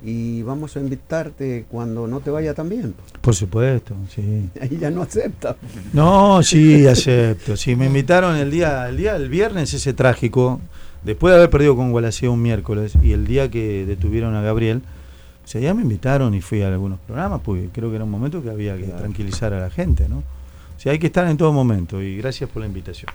y 0.04 0.42
vamos 0.42 0.76
a 0.76 0.80
invitarte 0.80 1.64
cuando 1.70 2.06
no 2.06 2.20
te 2.20 2.30
vaya 2.30 2.54
tan 2.54 2.68
bien. 2.68 2.94
Por 3.20 3.34
supuesto, 3.34 3.94
sí. 4.14 4.48
Ahí 4.60 4.78
ya 4.78 4.90
no 4.90 5.02
acepta. 5.02 5.56
No, 5.92 6.42
sí, 6.42 6.86
acepto. 6.86 7.56
Sí, 7.56 7.76
me 7.76 7.86
invitaron 7.86 8.36
el 8.36 8.50
día, 8.50 8.88
el 8.88 8.96
día 8.96 9.18
del 9.18 9.28
viernes 9.28 9.72
ese 9.72 9.94
trágico, 9.94 10.60
después 11.02 11.32
de 11.32 11.38
haber 11.38 11.50
perdido 11.50 11.76
con 11.76 11.90
Gualaceo 11.90 12.32
un 12.32 12.42
miércoles 12.42 12.92
y 13.02 13.12
el 13.12 13.26
día 13.26 13.50
que 13.50 13.86
detuvieron 13.86 14.34
a 14.34 14.42
Gabriel, 14.42 14.82
o 15.46 15.48
sea, 15.48 15.60
ya 15.60 15.74
me 15.74 15.82
invitaron 15.82 16.34
y 16.34 16.40
fui 16.40 16.62
a 16.62 16.66
algunos 16.66 16.98
programas, 16.98 17.40
porque 17.40 17.68
creo 17.72 17.88
que 17.88 17.94
era 17.94 18.04
un 18.04 18.10
momento 18.10 18.42
que 18.42 18.50
había 18.50 18.76
que 18.76 18.88
tranquilizar 18.88 19.52
a 19.52 19.60
la 19.60 19.70
gente, 19.70 20.08
¿no? 20.08 20.18
O 20.18 20.80
sea, 20.80 20.90
hay 20.90 20.98
que 20.98 21.06
estar 21.06 21.24
en 21.28 21.36
todo 21.36 21.52
momento 21.52 22.02
y 22.02 22.16
gracias 22.16 22.50
por 22.50 22.62
la 22.62 22.66
invitación. 22.66 23.12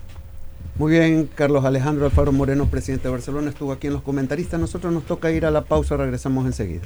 Muy 0.77 0.93
bien, 0.93 1.29
Carlos 1.35 1.65
Alejandro 1.65 2.05
Alfaro 2.05 2.31
Moreno, 2.31 2.67
presidente 2.67 3.09
de 3.09 3.11
Barcelona, 3.11 3.49
estuvo 3.49 3.73
aquí 3.73 3.87
en 3.87 3.93
los 3.93 4.01
comentaristas. 4.01 4.61
Nosotros 4.61 4.93
nos 4.93 5.03
toca 5.03 5.29
ir 5.29 5.45
a 5.45 5.51
la 5.51 5.65
pausa, 5.65 5.97
regresamos 5.97 6.45
enseguida. 6.45 6.83